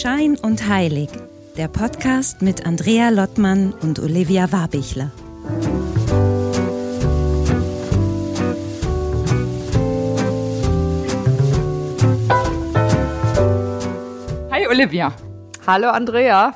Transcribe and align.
Schein 0.00 0.36
und 0.40 0.68
Heilig, 0.68 1.08
der 1.56 1.66
Podcast 1.66 2.40
mit 2.40 2.64
Andrea 2.64 3.08
Lottmann 3.08 3.72
und 3.72 3.98
Olivia 3.98 4.52
Warbichler. 4.52 5.10
Hi 14.52 14.68
Olivia. 14.68 15.12
Hallo 15.66 15.88
Andrea. 15.88 16.54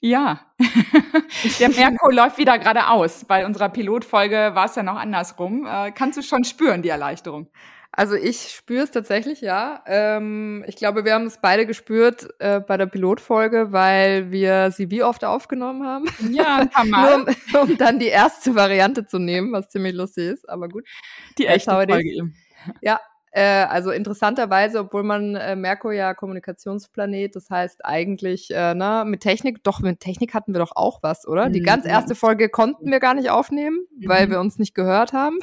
Ja, 0.00 0.40
der 1.60 1.68
Merko 1.68 2.10
läuft 2.10 2.38
wieder 2.38 2.58
geradeaus. 2.58 3.24
Bei 3.26 3.46
unserer 3.46 3.68
Pilotfolge 3.68 4.50
war 4.54 4.64
es 4.64 4.74
ja 4.74 4.82
noch 4.82 4.96
andersrum. 4.96 5.68
Äh, 5.70 5.92
kannst 5.92 6.18
du 6.18 6.22
schon 6.22 6.42
spüren, 6.42 6.82
die 6.82 6.88
Erleichterung? 6.88 7.46
Also 7.94 8.14
ich 8.14 8.50
spüre 8.50 8.84
es 8.84 8.90
tatsächlich, 8.90 9.42
ja. 9.42 9.82
Ähm, 9.86 10.64
ich 10.66 10.76
glaube, 10.76 11.04
wir 11.04 11.12
haben 11.12 11.26
es 11.26 11.38
beide 11.42 11.66
gespürt 11.66 12.28
äh, 12.38 12.60
bei 12.60 12.78
der 12.78 12.86
Pilotfolge, 12.86 13.70
weil 13.70 14.30
wir 14.30 14.70
sie 14.70 14.90
wie 14.90 15.02
oft 15.02 15.24
aufgenommen 15.24 15.86
haben. 15.86 16.06
Ja, 16.30 16.56
ein 16.56 16.70
paar 16.70 16.84
Mal. 16.86 17.18
Nur, 17.18 17.28
um, 17.62 17.70
um, 17.70 17.76
dann 17.76 17.98
die 17.98 18.06
erste 18.06 18.54
Variante 18.54 19.06
zu 19.06 19.18
nehmen, 19.18 19.52
was 19.52 19.68
ziemlich 19.68 19.94
lustig 19.94 20.28
ist, 20.28 20.48
aber 20.48 20.68
gut. 20.68 20.88
Die 21.36 21.46
echte 21.46 21.70
Folge 21.70 22.00
eben. 22.00 22.34
Ja, 22.80 22.98
äh, 23.34 23.64
also 23.64 23.90
interessanterweise, 23.90 24.80
obwohl 24.80 25.02
man 25.02 25.34
äh, 25.36 25.56
Merkur 25.56 25.92
ja 25.92 26.12
Kommunikationsplanet, 26.12 27.34
das 27.34 27.48
heißt 27.48 27.84
eigentlich, 27.84 28.50
äh, 28.50 28.74
na, 28.74 29.04
mit 29.04 29.20
Technik, 29.20 29.64
doch 29.64 29.80
mit 29.80 30.00
Technik 30.00 30.34
hatten 30.34 30.52
wir 30.52 30.60
doch 30.60 30.76
auch 30.76 31.02
was, 31.02 31.26
oder? 31.26 31.48
Die 31.48 31.60
ganz 31.62 31.86
erste 31.86 32.14
Folge 32.14 32.50
konnten 32.50 32.90
wir 32.90 33.00
gar 33.00 33.14
nicht 33.14 33.30
aufnehmen, 33.30 33.86
weil 34.04 34.30
wir 34.30 34.38
uns 34.38 34.58
nicht 34.58 34.74
gehört 34.74 35.14
haben. 35.14 35.38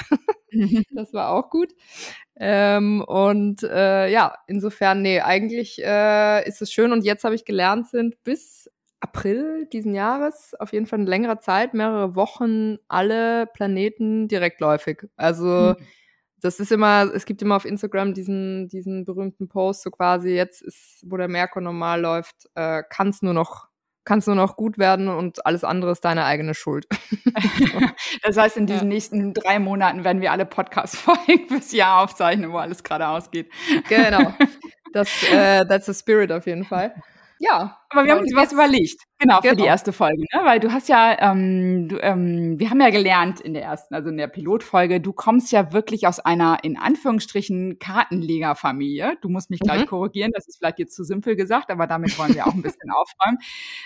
das 0.91 1.13
war 1.13 1.29
auch 1.29 1.49
gut. 1.49 1.73
Ähm, 2.39 3.01
und 3.01 3.63
äh, 3.63 4.09
ja, 4.09 4.35
insofern, 4.47 5.01
nee, 5.01 5.19
eigentlich 5.21 5.83
äh, 5.83 6.47
ist 6.47 6.61
es 6.61 6.71
schön. 6.71 6.91
Und 6.91 7.03
jetzt 7.03 7.23
habe 7.23 7.35
ich 7.35 7.45
gelernt, 7.45 7.89
sind 7.89 8.23
bis 8.23 8.69
April 9.01 9.67
diesen 9.71 9.93
Jahres, 9.93 10.55
auf 10.59 10.73
jeden 10.73 10.85
Fall 10.85 10.99
eine 10.99 11.09
längere 11.09 11.39
Zeit, 11.39 11.73
mehrere 11.73 12.15
Wochen, 12.15 12.77
alle 12.87 13.47
Planeten 13.47 14.27
direktläufig. 14.27 15.03
Also 15.15 15.75
mhm 15.77 15.85
das 16.41 16.59
ist 16.59 16.71
immer, 16.71 17.11
es 17.13 17.25
gibt 17.25 17.41
immer 17.41 17.55
auf 17.55 17.65
Instagram 17.65 18.13
diesen, 18.13 18.67
diesen 18.69 19.05
berühmten 19.05 19.47
Post, 19.47 19.83
so 19.83 19.91
quasi, 19.91 20.31
jetzt 20.31 20.61
ist, 20.61 21.03
wo 21.05 21.17
der 21.17 21.27
Merkur 21.27 21.61
normal 21.61 22.01
läuft, 22.01 22.49
äh, 22.55 22.83
kann 22.89 23.09
es 23.09 23.21
nur 23.21 23.33
noch 23.33 23.67
kannst 24.05 24.27
nur 24.27 24.35
noch 24.35 24.55
gut 24.55 24.77
werden 24.77 25.07
und 25.07 25.45
alles 25.45 25.63
andere 25.63 25.91
ist 25.91 26.03
deine 26.03 26.25
eigene 26.25 26.53
Schuld. 26.53 26.87
das 28.23 28.37
heißt, 28.37 28.57
in 28.57 28.65
diesen 28.65 28.89
ja. 28.89 28.95
nächsten 28.95 29.33
drei 29.33 29.59
Monaten 29.59 30.03
werden 30.03 30.21
wir 30.21 30.31
alle 30.31 30.45
Podcast-Folgen 30.45 31.47
fürs 31.47 31.71
Jahr 31.71 32.03
aufzeichnen, 32.03 32.51
wo 32.51 32.57
alles 32.57 32.83
gerade 32.83 33.07
ausgeht. 33.07 33.51
Genau. 33.87 34.33
Das, 34.91 35.07
äh, 35.31 35.67
that's 35.67 35.85
the 35.85 35.93
spirit 35.93 36.31
auf 36.31 36.47
jeden 36.47 36.65
Fall. 36.65 36.95
Ja. 37.37 37.78
Aber 37.89 38.05
wir 38.05 38.13
haben 38.13 38.21
uns 38.21 38.35
was 38.35 38.51
überlegt. 38.51 39.01
Genau, 39.21 39.41
für 39.41 39.49
genau. 39.49 39.63
die 39.63 39.67
erste 39.67 39.91
Folge, 39.91 40.21
ne? 40.21 40.41
Weil 40.45 40.59
du 40.61 40.71
hast 40.71 40.87
ja, 40.87 41.17
ähm, 41.19 41.89
du, 41.89 41.97
ähm, 42.01 42.57
wir 42.57 42.69
haben 42.69 42.79
ja 42.79 42.89
gelernt 42.89 43.41
in 43.41 43.53
der 43.53 43.63
ersten, 43.63 43.93
also 43.93 44.09
in 44.09 44.17
der 44.17 44.27
Pilotfolge, 44.27 45.01
du 45.01 45.11
kommst 45.11 45.51
ja 45.51 45.73
wirklich 45.73 46.07
aus 46.07 46.19
einer, 46.19 46.63
in 46.63 46.77
Anführungsstrichen, 46.77 47.79
Kartenlegerfamilie. 47.79 49.17
Du 49.21 49.27
musst 49.27 49.49
mich 49.49 49.59
gleich 49.59 49.81
mhm. 49.81 49.87
korrigieren, 49.87 50.31
das 50.33 50.47
ist 50.47 50.59
vielleicht 50.59 50.79
jetzt 50.79 50.95
zu 50.95 51.03
simpel 51.03 51.35
gesagt, 51.35 51.69
aber 51.69 51.85
damit 51.85 52.17
wollen 52.17 52.33
wir 52.33 52.47
auch 52.47 52.53
ein 52.53 52.61
bisschen 52.61 52.91
aufräumen. 52.95 53.39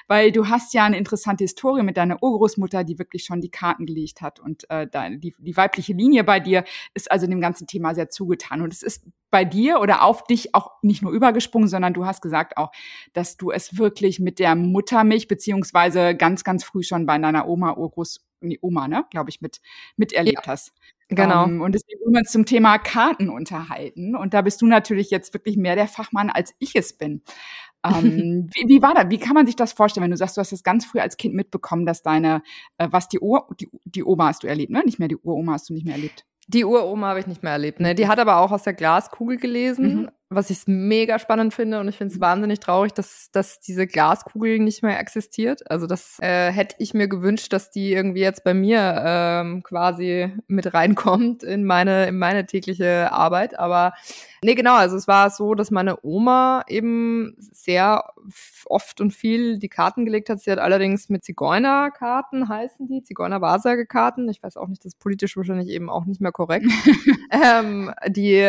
Weil 0.07 0.31
du 0.31 0.49
hast 0.49 0.73
ja 0.73 0.83
eine 0.83 0.97
interessante 0.97 1.45
Historie 1.45 1.81
mit 1.81 1.97
deiner 1.97 2.21
Urgroßmutter, 2.21 2.83
die 2.83 2.99
wirklich 2.99 3.23
schon 3.23 3.41
die 3.41 3.49
Karten 3.49 3.85
gelegt 3.85 4.21
hat. 4.21 4.39
Und 4.39 4.69
äh, 4.69 4.87
die, 5.17 5.33
die 5.37 5.57
weibliche 5.57 5.93
Linie 5.93 6.23
bei 6.23 6.39
dir 6.39 6.63
ist 6.93 7.09
also 7.09 7.25
dem 7.25 7.41
ganzen 7.41 7.65
Thema 7.65 7.95
sehr 7.95 8.09
zugetan. 8.09 8.61
Und 8.61 8.71
es 8.71 8.83
ist 8.83 9.05
bei 9.31 9.45
dir 9.45 9.79
oder 9.79 10.03
auf 10.03 10.25
dich 10.25 10.53
auch 10.53 10.73
nicht 10.83 11.01
nur 11.01 11.11
übergesprungen, 11.11 11.67
sondern 11.67 11.95
du 11.95 12.05
hast 12.05 12.21
gesagt 12.21 12.55
auch, 12.55 12.71
dass 13.13 13.35
du 13.35 13.49
es 13.49 13.79
wirklich 13.79 13.92
mit 14.01 14.39
der 14.39 14.55
Muttermilch 14.55 15.27
beziehungsweise 15.27 16.15
ganz, 16.15 16.43
ganz 16.43 16.63
früh 16.63 16.83
schon 16.83 17.05
bei 17.05 17.17
deiner 17.17 17.47
Oma, 17.47 17.75
Urgroß, 17.75 18.25
nee, 18.41 18.59
Oma, 18.61 18.87
ne, 18.87 19.05
glaube 19.09 19.29
ich, 19.29 19.41
mit 19.41 19.61
miterlebt 19.97 20.45
ja. 20.45 20.51
hast. 20.51 20.73
Genau. 21.09 21.43
Um, 21.43 21.55
ähm, 21.55 21.61
und 21.61 21.75
deswegen 21.75 21.99
wollen 22.01 22.13
wir 22.13 22.19
uns 22.19 22.31
zum 22.31 22.45
Thema 22.45 22.77
Karten 22.77 23.29
unterhalten. 23.29 24.15
Und 24.15 24.33
da 24.33 24.41
bist 24.41 24.61
du 24.61 24.65
natürlich 24.65 25.09
jetzt 25.09 25.33
wirklich 25.33 25.57
mehr 25.57 25.75
der 25.75 25.87
Fachmann, 25.87 26.29
als 26.29 26.55
ich 26.59 26.75
es 26.75 26.93
bin. 26.93 27.21
ähm, 27.85 28.49
wie, 28.53 28.67
wie, 28.67 28.81
war 28.81 28.93
das? 28.93 29.09
Wie 29.09 29.19
kann 29.19 29.33
man 29.33 29.45
sich 29.45 29.55
das 29.55 29.73
vorstellen, 29.73 30.03
wenn 30.03 30.11
du 30.11 30.17
sagst, 30.17 30.37
du 30.37 30.41
hast 30.41 30.51
das 30.51 30.63
ganz 30.63 30.85
früh 30.85 30.99
als 30.99 31.17
Kind 31.17 31.35
mitbekommen, 31.35 31.85
dass 31.85 32.01
deine, 32.01 32.41
äh, 32.77 32.87
was 32.91 33.09
die, 33.09 33.19
Ur, 33.19 33.47
die, 33.59 33.69
die 33.85 34.03
Oma 34.03 34.27
hast 34.27 34.43
du 34.43 34.47
erlebt, 34.47 34.71
ne? 34.71 34.81
Nicht 34.85 34.99
mehr 34.99 35.07
die 35.07 35.17
Uroma 35.17 35.53
hast 35.53 35.69
du 35.69 35.73
nicht 35.73 35.85
mehr 35.85 35.95
erlebt. 35.95 36.25
Die 36.47 36.65
Uroma 36.65 37.09
habe 37.09 37.19
ich 37.19 37.27
nicht 37.27 37.43
mehr 37.43 37.53
erlebt. 37.53 37.79
Ne? 37.79 37.95
Die 37.95 38.07
hat 38.07 38.19
aber 38.19 38.37
auch 38.37 38.51
aus 38.51 38.63
der 38.63 38.73
Glaskugel 38.73 39.37
gelesen, 39.37 40.01
mhm. 40.01 40.11
Was 40.35 40.49
ich 40.49 40.63
mega 40.67 41.19
spannend 41.19 41.53
finde. 41.53 41.79
Und 41.79 41.87
ich 41.87 41.97
finde 41.97 42.13
es 42.13 42.19
wahnsinnig 42.19 42.59
traurig, 42.59 42.93
dass, 42.93 43.31
dass 43.31 43.59
diese 43.59 43.87
Glaskugel 43.87 44.59
nicht 44.59 44.83
mehr 44.83 44.99
existiert. 44.99 45.69
Also 45.69 45.87
das 45.87 46.19
äh, 46.19 46.51
hätte 46.51 46.75
ich 46.79 46.93
mir 46.93 47.07
gewünscht, 47.07 47.53
dass 47.53 47.71
die 47.71 47.93
irgendwie 47.93 48.21
jetzt 48.21 48.43
bei 48.43 48.53
mir 48.53 49.01
ähm, 49.05 49.63
quasi 49.63 50.31
mit 50.47 50.73
reinkommt 50.73 51.43
in 51.43 51.65
meine, 51.65 52.07
in 52.07 52.17
meine 52.17 52.45
tägliche 52.45 53.11
Arbeit. 53.11 53.57
Aber 53.59 53.93
Nee, 54.43 54.55
genau. 54.55 54.75
Also 54.75 54.97
es 54.97 55.07
war 55.07 55.29
so, 55.29 55.55
dass 55.55 55.71
meine 55.71 56.03
Oma 56.03 56.63
eben 56.67 57.35
sehr 57.37 58.03
oft 58.65 58.99
und 58.99 59.13
viel 59.13 59.57
die 59.57 59.69
Karten 59.69 60.03
gelegt 60.03 60.29
hat. 60.29 60.41
Sie 60.41 60.51
hat 60.51 60.59
allerdings 60.59 61.07
mit 61.07 61.23
Zigeunerkarten 61.23 62.49
heißen 62.49 62.87
die, 62.87 63.03
Zigeuner-Wahrsagekarten. 63.03 64.27
Ich 64.27 64.43
weiß 64.43 64.57
auch 64.57 64.67
nicht, 64.67 64.83
das 64.83 64.93
ist 64.93 64.99
politisch 64.99 65.37
wahrscheinlich 65.37 65.69
eben 65.69 65.89
auch 65.89 66.03
nicht 66.03 66.19
mehr 66.19 66.33
korrekt. 66.33 66.65
ähm, 67.31 67.93
die, 68.07 68.45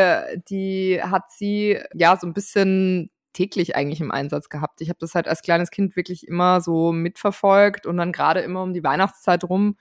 die 0.48 1.00
hat 1.00 1.30
sie 1.30 1.73
ja 1.94 2.16
so 2.16 2.26
ein 2.26 2.34
bisschen 2.34 3.10
täglich 3.32 3.76
eigentlich 3.76 4.00
im 4.00 4.10
Einsatz 4.10 4.48
gehabt. 4.48 4.80
Ich 4.80 4.88
habe 4.88 4.98
das 5.00 5.14
halt 5.14 5.28
als 5.28 5.42
kleines 5.42 5.70
Kind 5.70 5.96
wirklich 5.96 6.26
immer 6.28 6.60
so 6.60 6.92
mitverfolgt 6.92 7.86
und 7.86 7.96
dann 7.96 8.12
gerade 8.12 8.40
immer 8.40 8.62
um 8.62 8.72
die 8.72 8.84
Weihnachtszeit 8.84 9.44
rum 9.44 9.76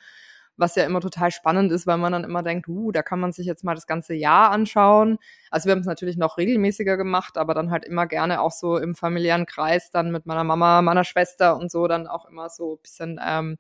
was 0.58 0.76
ja 0.76 0.84
immer 0.84 1.02
total 1.02 1.32
spannend 1.32 1.72
ist, 1.72 1.88
weil 1.88 1.98
man 1.98 2.12
dann 2.12 2.24
immer 2.24 2.44
denkt, 2.44 2.68
uh, 2.68 2.92
da 2.92 3.02
kann 3.02 3.20
man 3.20 3.32
sich 3.32 3.46
jetzt 3.46 3.64
mal 3.64 3.76
das 3.76 3.88
ganze 3.88 4.14
Jahr 4.14 4.52
anschauen. 4.52 5.18
Also 5.50 5.66
wir 5.66 5.72
haben 5.72 5.80
es 5.80 5.88
natürlich 5.88 6.18
noch 6.18 6.38
regelmäßiger 6.38 6.98
gemacht, 6.98 7.38
aber 7.38 7.54
dann 7.54 7.72
halt 7.72 7.86
immer 7.86 8.06
gerne 8.06 8.42
auch 8.42 8.52
so 8.52 8.78
im 8.78 8.96
familiären 8.96 9.46
Kreis, 9.46 9.90
dann 9.90 10.12
mit 10.12 10.26
meiner 10.26 10.44
Mama, 10.44 10.82
meiner 10.82 11.04
Schwester 11.04 11.58
und 11.58 11.72
so, 11.72 11.88
dann 11.88 12.08
auch 12.08 12.26
immer 12.26 12.50
so 12.50 12.76
ein 12.76 12.82
bisschen 12.82 13.20
ähm, 13.26 13.58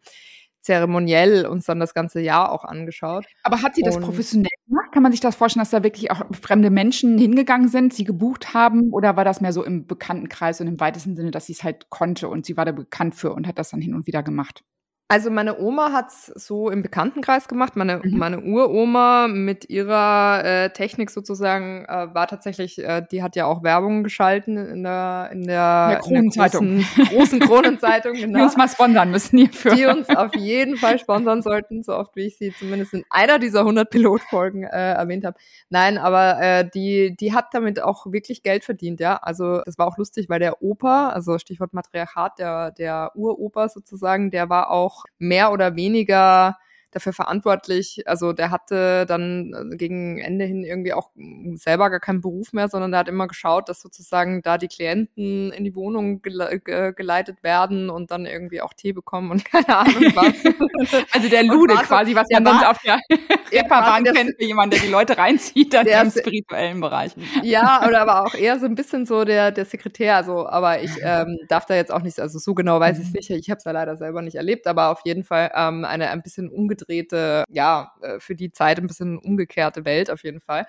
zeremoniell 0.61 1.45
uns 1.45 1.65
dann 1.65 1.79
das 1.79 1.93
ganze 1.93 2.21
Jahr 2.21 2.51
auch 2.51 2.63
angeschaut. 2.63 3.25
Aber 3.43 3.61
hat 3.61 3.75
sie 3.75 3.81
das 3.81 3.97
und 3.97 4.03
professionell? 4.03 4.49
Kann 4.93 5.01
man 5.01 5.11
sich 5.11 5.21
das 5.21 5.35
vorstellen, 5.35 5.63
dass 5.63 5.71
da 5.71 5.81
wirklich 5.81 6.11
auch 6.11 6.21
fremde 6.39 6.69
Menschen 6.69 7.17
hingegangen 7.17 7.67
sind, 7.67 7.95
sie 7.95 8.03
gebucht 8.03 8.53
haben? 8.53 8.93
Oder 8.93 9.15
war 9.17 9.25
das 9.25 9.41
mehr 9.41 9.51
so 9.51 9.63
im 9.63 9.87
Bekanntenkreis 9.87 10.61
und 10.61 10.67
im 10.67 10.79
weitesten 10.79 11.15
Sinne, 11.15 11.31
dass 11.31 11.47
sie 11.47 11.53
es 11.53 11.63
halt 11.63 11.89
konnte 11.89 12.29
und 12.29 12.45
sie 12.45 12.57
war 12.57 12.65
da 12.65 12.73
bekannt 12.73 13.15
für 13.15 13.33
und 13.33 13.47
hat 13.47 13.57
das 13.57 13.71
dann 13.71 13.81
hin 13.81 13.95
und 13.95 14.05
wieder 14.05 14.21
gemacht? 14.21 14.63
Also 15.09 15.29
meine 15.29 15.59
Oma 15.59 15.91
hat's 15.91 16.27
so 16.27 16.71
im 16.71 16.81
Bekanntenkreis 16.81 17.47
gemacht. 17.47 17.75
Meine, 17.75 17.99
mhm. 18.03 18.17
meine 18.17 18.39
Uroma 18.41 19.27
mit 19.27 19.69
ihrer 19.69 20.43
äh, 20.43 20.69
Technik 20.71 21.11
sozusagen 21.11 21.85
äh, 21.85 22.07
war 22.15 22.27
tatsächlich, 22.27 22.79
äh, 22.79 23.05
die 23.11 23.21
hat 23.21 23.35
ja 23.35 23.45
auch 23.45 23.63
Werbung 23.63 24.03
geschalten 24.03 24.57
in 24.57 24.81
der 24.83 25.29
in 25.31 25.45
der, 25.45 25.89
der 25.89 25.99
Kronenzeitung, 25.99 26.79
großen, 26.79 27.05
großen 27.09 27.39
Kronenzeitung, 27.41 28.13
genau. 28.15 28.39
Die 28.39 28.43
uns 28.43 28.57
mal 28.57 28.69
sponsern 28.69 29.11
müssen 29.11 29.37
hierfür. 29.37 29.75
Die 29.75 29.85
uns 29.85 30.09
auf 30.09 30.33
jeden 30.35 30.77
Fall 30.77 30.97
sponsern 30.97 31.43
sollten, 31.43 31.83
so 31.83 31.95
oft 31.95 32.15
wie 32.15 32.27
ich 32.27 32.37
sie 32.37 32.53
zumindest 32.57 32.93
in 32.93 33.03
einer 33.09 33.37
dieser 33.39 33.59
100 33.59 33.89
Pilotfolgen 33.89 34.63
äh, 34.63 34.93
erwähnt 34.93 35.25
habe. 35.25 35.37
Nein, 35.69 35.97
aber 35.97 36.41
äh, 36.41 36.69
die 36.73 37.15
die 37.19 37.33
hat 37.33 37.53
damit 37.53 37.81
auch 37.81 38.07
wirklich 38.07 38.41
Geld 38.41 38.63
verdient, 38.63 38.99
ja. 38.99 39.17
Also 39.17 39.61
das 39.65 39.77
war 39.77 39.85
auch 39.85 39.97
lustig, 39.97 40.27
weil 40.29 40.39
der 40.39 40.63
Opa, 40.63 41.09
also 41.09 41.37
Stichwort 41.37 41.73
Matriarchat, 41.73 42.39
der 42.39 42.71
der 42.71 43.11
Uropa 43.15 43.69
sozusagen, 43.69 44.31
der 44.31 44.49
war 44.49 44.71
auch 44.71 44.92
mehr 45.17 45.51
oder 45.51 45.75
weniger 45.75 46.57
dafür 46.95 47.13
verantwortlich. 47.13 48.03
Also 48.05 48.33
der 48.33 48.51
hatte 48.51 49.05
dann 49.05 49.53
äh, 49.53 49.75
gegen 49.75 50.19
Ende 50.19 50.45
hin 50.45 50.63
irgendwie 50.63 50.93
auch 50.93 51.09
selber 51.55 51.89
gar 51.89 51.99
keinen 51.99 52.21
Beruf 52.21 52.53
mehr, 52.53 52.69
sondern 52.69 52.91
der 52.91 53.01
hat 53.01 53.07
immer 53.07 53.27
geschaut, 53.27 53.69
dass 53.69 53.81
sozusagen 53.81 54.41
da 54.41 54.57
die 54.57 54.67
Klienten 54.67 55.51
in 55.51 55.63
die 55.63 55.75
Wohnung 55.75 56.21
gele 56.21 56.61
geleitet 56.95 57.43
werden 57.43 57.89
und 57.89 58.11
dann 58.11 58.25
irgendwie 58.25 58.61
auch 58.61 58.73
Tee 58.73 58.93
bekommen 58.93 59.31
und 59.31 59.45
keine 59.51 59.77
Ahnung 59.77 60.03
was. 60.15 61.03
also 61.11 61.29
der 61.29 61.43
Lude 61.43 61.75
quasi, 61.75 62.15
was 62.15 62.27
man 62.31 62.45
sonst 62.45 62.65
auf 62.65 62.77
der 62.79 62.99
Reeperbahn 63.51 64.03
kennt, 64.03 64.31
für 64.37 64.45
jemanden, 64.45 64.71
der 64.71 64.79
die 64.79 64.91
Leute 64.91 65.17
reinzieht, 65.17 65.73
dann 65.73 65.87
im 65.87 66.11
spirituellen 66.11 66.79
Bereich. 66.79 67.13
Ja, 67.41 67.85
oder 67.87 68.01
aber 68.01 68.25
auch 68.25 68.33
eher 68.33 68.59
so 68.59 68.65
ein 68.65 68.75
bisschen 68.75 69.05
so 69.05 69.25
der, 69.25 69.51
der 69.51 69.65
Sekretär, 69.65 70.15
also, 70.15 70.47
aber 70.47 70.81
ich 70.81 70.91
ähm, 71.01 71.37
darf 71.47 71.65
da 71.65 71.75
jetzt 71.75 71.91
auch 71.91 72.01
nicht, 72.01 72.19
also 72.19 72.39
so 72.39 72.53
genau 72.53 72.79
weiß 72.79 72.97
ich 72.99 73.05
es 73.05 73.09
mhm. 73.09 73.17
nicht, 73.17 73.29
ich 73.29 73.49
habe 73.49 73.57
es 73.57 73.63
ja 73.63 73.71
leider 73.71 73.97
selber 73.97 74.21
nicht 74.21 74.35
erlebt, 74.35 74.67
aber 74.67 74.89
auf 74.89 75.01
jeden 75.05 75.23
Fall 75.23 75.51
ähm, 75.55 75.85
eine 75.85 76.09
ein 76.09 76.21
bisschen 76.21 76.49
umgedrehte 76.49 76.82
umgedrehte, 76.83 77.43
ja, 77.49 77.91
äh, 78.01 78.19
für 78.19 78.35
die 78.35 78.51
Zeit 78.51 78.79
ein 78.79 78.87
bisschen 78.87 79.17
umgekehrte 79.17 79.85
Welt 79.85 80.09
auf 80.09 80.23
jeden 80.23 80.41
Fall. 80.41 80.65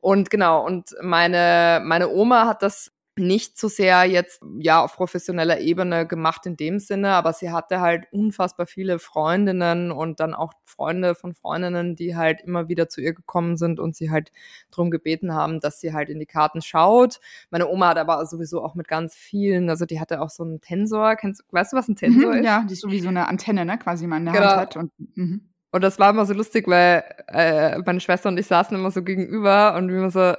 Und 0.00 0.30
genau, 0.30 0.64
und 0.64 0.94
meine, 1.00 1.80
meine 1.84 2.08
Oma 2.08 2.46
hat 2.46 2.62
das 2.62 2.92
nicht 3.16 3.58
so 3.58 3.68
sehr 3.68 4.04
jetzt 4.04 4.40
ja 4.58 4.82
auf 4.82 4.94
professioneller 4.94 5.60
Ebene 5.60 6.06
gemacht 6.06 6.46
in 6.46 6.56
dem 6.56 6.78
Sinne, 6.78 7.10
aber 7.10 7.34
sie 7.34 7.50
hatte 7.50 7.80
halt 7.80 8.06
unfassbar 8.10 8.66
viele 8.66 8.98
Freundinnen 8.98 9.92
und 9.92 10.18
dann 10.18 10.32
auch 10.32 10.54
Freunde 10.64 11.14
von 11.14 11.34
Freundinnen, 11.34 11.94
die 11.94 12.16
halt 12.16 12.40
immer 12.40 12.68
wieder 12.68 12.88
zu 12.88 13.02
ihr 13.02 13.12
gekommen 13.12 13.58
sind 13.58 13.80
und 13.80 13.94
sie 13.94 14.10
halt 14.10 14.32
darum 14.70 14.90
gebeten 14.90 15.34
haben, 15.34 15.60
dass 15.60 15.78
sie 15.78 15.92
halt 15.92 16.08
in 16.08 16.20
die 16.20 16.26
Karten 16.26 16.62
schaut. 16.62 17.20
Meine 17.50 17.68
Oma 17.68 17.88
hat 17.88 17.98
aber 17.98 18.24
sowieso 18.24 18.64
auch 18.64 18.74
mit 18.74 18.88
ganz 18.88 19.14
vielen, 19.14 19.68
also 19.68 19.84
die 19.84 20.00
hatte 20.00 20.22
auch 20.22 20.30
so 20.30 20.42
einen 20.42 20.62
Tensor. 20.62 21.16
Kennst, 21.16 21.44
weißt 21.50 21.74
du, 21.74 21.76
was 21.76 21.88
ein 21.88 21.96
Tensor 21.96 22.32
mhm, 22.32 22.38
ist? 22.38 22.46
Ja, 22.46 22.64
die 22.66 22.72
ist 22.72 22.80
so 22.80 22.90
wie 22.90 23.00
so 23.00 23.08
eine 23.08 23.28
Antenne, 23.28 23.66
ne, 23.66 23.78
quasi 23.78 24.06
man 24.06 24.26
in 24.26 24.32
der 24.32 24.40
genau. 24.40 24.50
Hand 24.52 24.60
hat. 24.60 24.76
Und, 24.76 24.92
mhm. 25.16 25.51
Und 25.72 25.82
das 25.82 25.98
war 25.98 26.10
immer 26.10 26.26
so 26.26 26.34
lustig, 26.34 26.68
weil 26.68 27.02
äh, 27.28 27.78
meine 27.78 28.00
Schwester 28.00 28.28
und 28.28 28.38
ich 28.38 28.46
saßen 28.46 28.76
immer 28.76 28.90
so 28.90 29.02
gegenüber 29.02 29.74
und 29.74 29.88
wir 29.88 29.98
immer 29.98 30.10
so, 30.10 30.34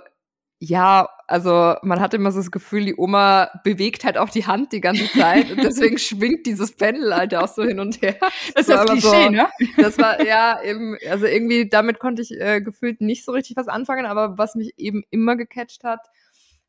ja, 0.60 1.10
also 1.28 1.76
man 1.82 2.00
hat 2.00 2.14
immer 2.14 2.32
so 2.32 2.40
das 2.40 2.52
Gefühl, 2.52 2.86
die 2.86 2.96
Oma 2.96 3.50
bewegt 3.64 4.06
halt 4.06 4.18
auch 4.18 4.30
die 4.30 4.46
Hand 4.46 4.72
die 4.72 4.80
ganze 4.80 5.12
Zeit 5.12 5.52
und 5.52 5.64
deswegen 5.64 5.98
schwingt 5.98 6.46
dieses 6.46 6.76
Pendel 6.76 7.14
halt 7.16 7.36
auch 7.36 7.48
so 7.48 7.64
hin 7.64 7.80
und 7.80 8.02
her. 8.02 8.16
Das, 8.54 8.68
das 8.68 8.68
ist 8.68 8.70
das 8.70 8.86
Klischee, 8.86 9.24
so, 9.26 9.30
ne? 9.30 9.50
Das 9.78 9.98
war, 9.98 10.24
ja, 10.26 10.62
eben, 10.64 10.96
also 11.10 11.26
irgendwie 11.26 11.68
damit 11.68 12.00
konnte 12.00 12.22
ich 12.22 12.40
äh, 12.40 12.62
gefühlt 12.62 13.02
nicht 13.02 13.26
so 13.26 13.32
richtig 13.32 13.58
was 13.58 13.68
anfangen, 13.68 14.06
aber 14.06 14.38
was 14.38 14.56
mich 14.56 14.74
eben 14.78 15.04
immer 15.10 15.36
gecatcht 15.36 15.84
hat, 15.84 16.08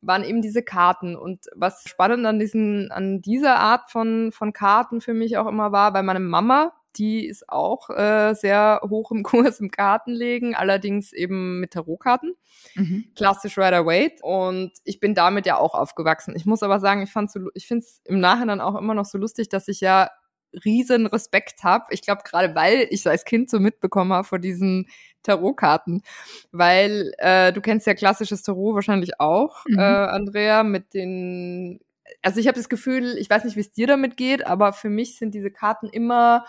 waren 0.01 0.23
eben 0.23 0.41
diese 0.41 0.63
Karten. 0.63 1.15
Und 1.15 1.45
was 1.55 1.83
spannend 1.87 2.25
an 2.25 2.39
diesen, 2.39 2.91
an 2.91 3.21
dieser 3.21 3.57
Art 3.57 3.91
von, 3.91 4.31
von 4.31 4.53
Karten 4.53 5.01
für 5.01 5.13
mich 5.13 5.37
auch 5.37 5.47
immer 5.47 5.71
war, 5.71 5.93
weil 5.93 6.03
meine 6.03 6.19
Mama, 6.19 6.73
die 6.97 7.25
ist 7.25 7.49
auch 7.49 7.89
äh, 7.89 8.33
sehr 8.33 8.81
hoch 8.89 9.11
im 9.11 9.23
Kurs 9.23 9.59
im 9.59 9.71
Kartenlegen, 9.71 10.55
allerdings 10.55 11.13
eben 11.13 11.59
mit 11.59 11.71
Tarotkarten. 11.71 12.35
Mhm. 12.75 13.05
Klassisch 13.15 13.57
Rider 13.57 13.85
Waite. 13.85 14.23
Und 14.23 14.71
ich 14.83 14.99
bin 14.99 15.15
damit 15.15 15.45
ja 15.45 15.57
auch 15.57 15.73
aufgewachsen. 15.73 16.35
Ich 16.35 16.45
muss 16.45 16.63
aber 16.63 16.79
sagen, 16.79 17.01
ich, 17.01 17.11
fand's 17.11 17.33
so, 17.33 17.49
ich 17.53 17.67
finde 17.67 17.85
es 17.85 18.01
im 18.05 18.19
Nachhinein 18.19 18.61
auch 18.61 18.75
immer 18.75 18.93
noch 18.93 19.05
so 19.05 19.17
lustig, 19.17 19.49
dass 19.49 19.67
ich 19.67 19.81
ja 19.81 20.09
riesen 20.63 21.05
Respekt 21.05 21.63
habe. 21.63 21.85
Ich 21.89 22.01
glaube, 22.01 22.21
gerade 22.23 22.55
weil 22.55 22.87
ich 22.89 23.07
als 23.07 23.25
Kind 23.25 23.49
so 23.49 23.59
mitbekommen 23.59 24.13
habe 24.13 24.27
vor 24.27 24.39
diesen 24.39 24.87
Tarotkarten. 25.23 26.01
Weil 26.51 27.11
äh, 27.17 27.51
du 27.51 27.61
kennst 27.61 27.87
ja 27.87 27.93
klassisches 27.93 28.43
Tarot 28.43 28.75
wahrscheinlich 28.75 29.19
auch, 29.19 29.65
mhm. 29.67 29.79
äh, 29.79 29.81
Andrea, 29.81 30.63
mit 30.63 30.93
den 30.93 31.79
also 32.21 32.39
ich 32.39 32.47
habe 32.47 32.57
das 32.57 32.69
Gefühl, 32.69 33.17
ich 33.17 33.29
weiß 33.29 33.43
nicht, 33.45 33.55
wie 33.55 33.61
es 33.61 33.71
dir 33.71 33.87
damit 33.87 34.17
geht, 34.17 34.45
aber 34.45 34.73
für 34.73 34.89
mich 34.89 35.17
sind 35.17 35.33
diese 35.33 35.51
Karten 35.51 35.87
immer 35.87 36.45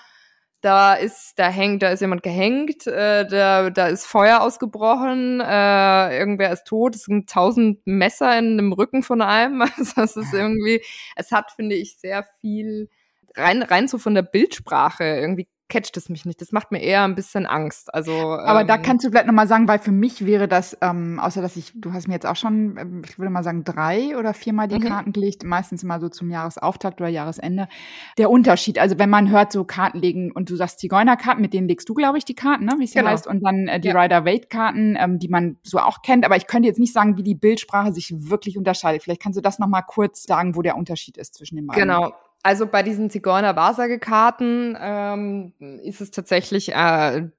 da 0.60 0.94
ist, 0.94 1.38
da 1.38 1.48
hängt, 1.48 1.82
da 1.82 1.90
ist 1.90 2.00
jemand 2.00 2.22
gehängt, 2.22 2.86
äh, 2.86 3.26
da, 3.26 3.70
da 3.70 3.86
ist 3.88 4.06
Feuer 4.06 4.40
ausgebrochen, 4.40 5.40
äh, 5.40 6.18
irgendwer 6.18 6.52
ist 6.52 6.64
tot, 6.64 6.94
es 6.96 7.04
sind 7.04 7.28
tausend 7.30 7.86
Messer 7.86 8.38
in 8.38 8.56
dem 8.56 8.72
Rücken 8.72 9.02
von 9.02 9.22
einem. 9.22 9.62
Also 9.76 9.92
das 9.96 10.16
ist 10.16 10.32
irgendwie, 10.32 10.82
es 11.16 11.30
hat, 11.32 11.52
finde 11.52 11.76
ich, 11.76 11.98
sehr 11.98 12.24
viel 12.40 12.88
rein, 13.36 13.62
rein 13.62 13.88
so 13.88 13.98
von 13.98 14.14
der 14.14 14.22
Bildsprache 14.22 15.04
irgendwie 15.04 15.48
catcht 15.68 15.96
es 15.96 16.08
mich 16.08 16.24
nicht. 16.24 16.40
Das 16.40 16.52
macht 16.52 16.70
mir 16.70 16.80
eher 16.80 17.02
ein 17.02 17.14
bisschen 17.14 17.44
Angst. 17.44 17.92
Also, 17.92 18.12
aber 18.12 18.60
ähm, 18.60 18.66
da 18.66 18.78
kannst 18.78 19.04
du 19.04 19.10
vielleicht 19.10 19.26
nochmal 19.26 19.48
sagen, 19.48 19.66
weil 19.66 19.78
für 19.78 19.90
mich 19.90 20.24
wäre 20.24 20.46
das, 20.46 20.76
ähm, 20.80 21.18
außer 21.18 21.42
dass 21.42 21.56
ich, 21.56 21.72
du 21.74 21.92
hast 21.92 22.06
mir 22.06 22.14
jetzt 22.14 22.26
auch 22.26 22.36
schon, 22.36 22.76
ähm, 22.78 23.02
ich 23.04 23.18
würde 23.18 23.30
mal 23.30 23.42
sagen, 23.42 23.64
drei 23.64 24.16
oder 24.16 24.32
viermal 24.32 24.68
die 24.68 24.76
mhm. 24.76 24.84
Karten 24.84 25.12
gelegt, 25.12 25.44
meistens 25.44 25.82
immer 25.82 25.98
so 25.98 26.08
zum 26.08 26.30
Jahresauftakt 26.30 27.00
oder 27.00 27.10
Jahresende. 27.10 27.68
Der 28.16 28.30
Unterschied, 28.30 28.78
also 28.78 28.98
wenn 28.98 29.10
man 29.10 29.30
hört, 29.30 29.50
so 29.50 29.64
Karten 29.64 29.98
legen 29.98 30.30
und 30.30 30.50
du 30.50 30.56
sagst 30.56 30.78
Zigeunerkarten, 30.78 31.42
mit 31.42 31.52
denen 31.52 31.66
legst 31.66 31.88
du, 31.88 31.94
glaube 31.94 32.18
ich, 32.18 32.24
die 32.24 32.34
Karten, 32.34 32.64
ne, 32.64 32.76
wie 32.78 32.84
es 32.84 32.92
genau. 32.92 33.10
heißt, 33.10 33.26
und 33.26 33.40
dann 33.44 33.66
äh, 33.66 33.80
die 33.80 33.88
ja. 33.88 34.00
Rider-Waite-Karten, 34.00 34.96
ähm, 34.98 35.18
die 35.18 35.28
man 35.28 35.56
so 35.62 35.78
auch 35.78 36.02
kennt, 36.02 36.24
aber 36.24 36.36
ich 36.36 36.46
könnte 36.46 36.68
jetzt 36.68 36.78
nicht 36.78 36.92
sagen, 36.92 37.16
wie 37.16 37.24
die 37.24 37.34
Bildsprache 37.34 37.92
sich 37.92 38.12
wirklich 38.30 38.56
unterscheidet. 38.56 39.02
Vielleicht 39.02 39.22
kannst 39.22 39.36
du 39.36 39.42
das 39.42 39.58
nochmal 39.58 39.82
kurz 39.86 40.22
sagen, 40.22 40.54
wo 40.54 40.62
der 40.62 40.76
Unterschied 40.76 41.16
ist 41.16 41.34
zwischen 41.34 41.56
den 41.56 41.66
beiden. 41.66 41.82
Genau, 41.82 42.12
also 42.46 42.68
bei 42.68 42.84
diesen 42.84 43.10
Zigeuner-Wahrsagekarten 43.10 44.78
ähm, 44.80 45.52
ist 45.82 46.00
es 46.00 46.12
tatsächlich 46.12 46.70
äh, 46.70 46.74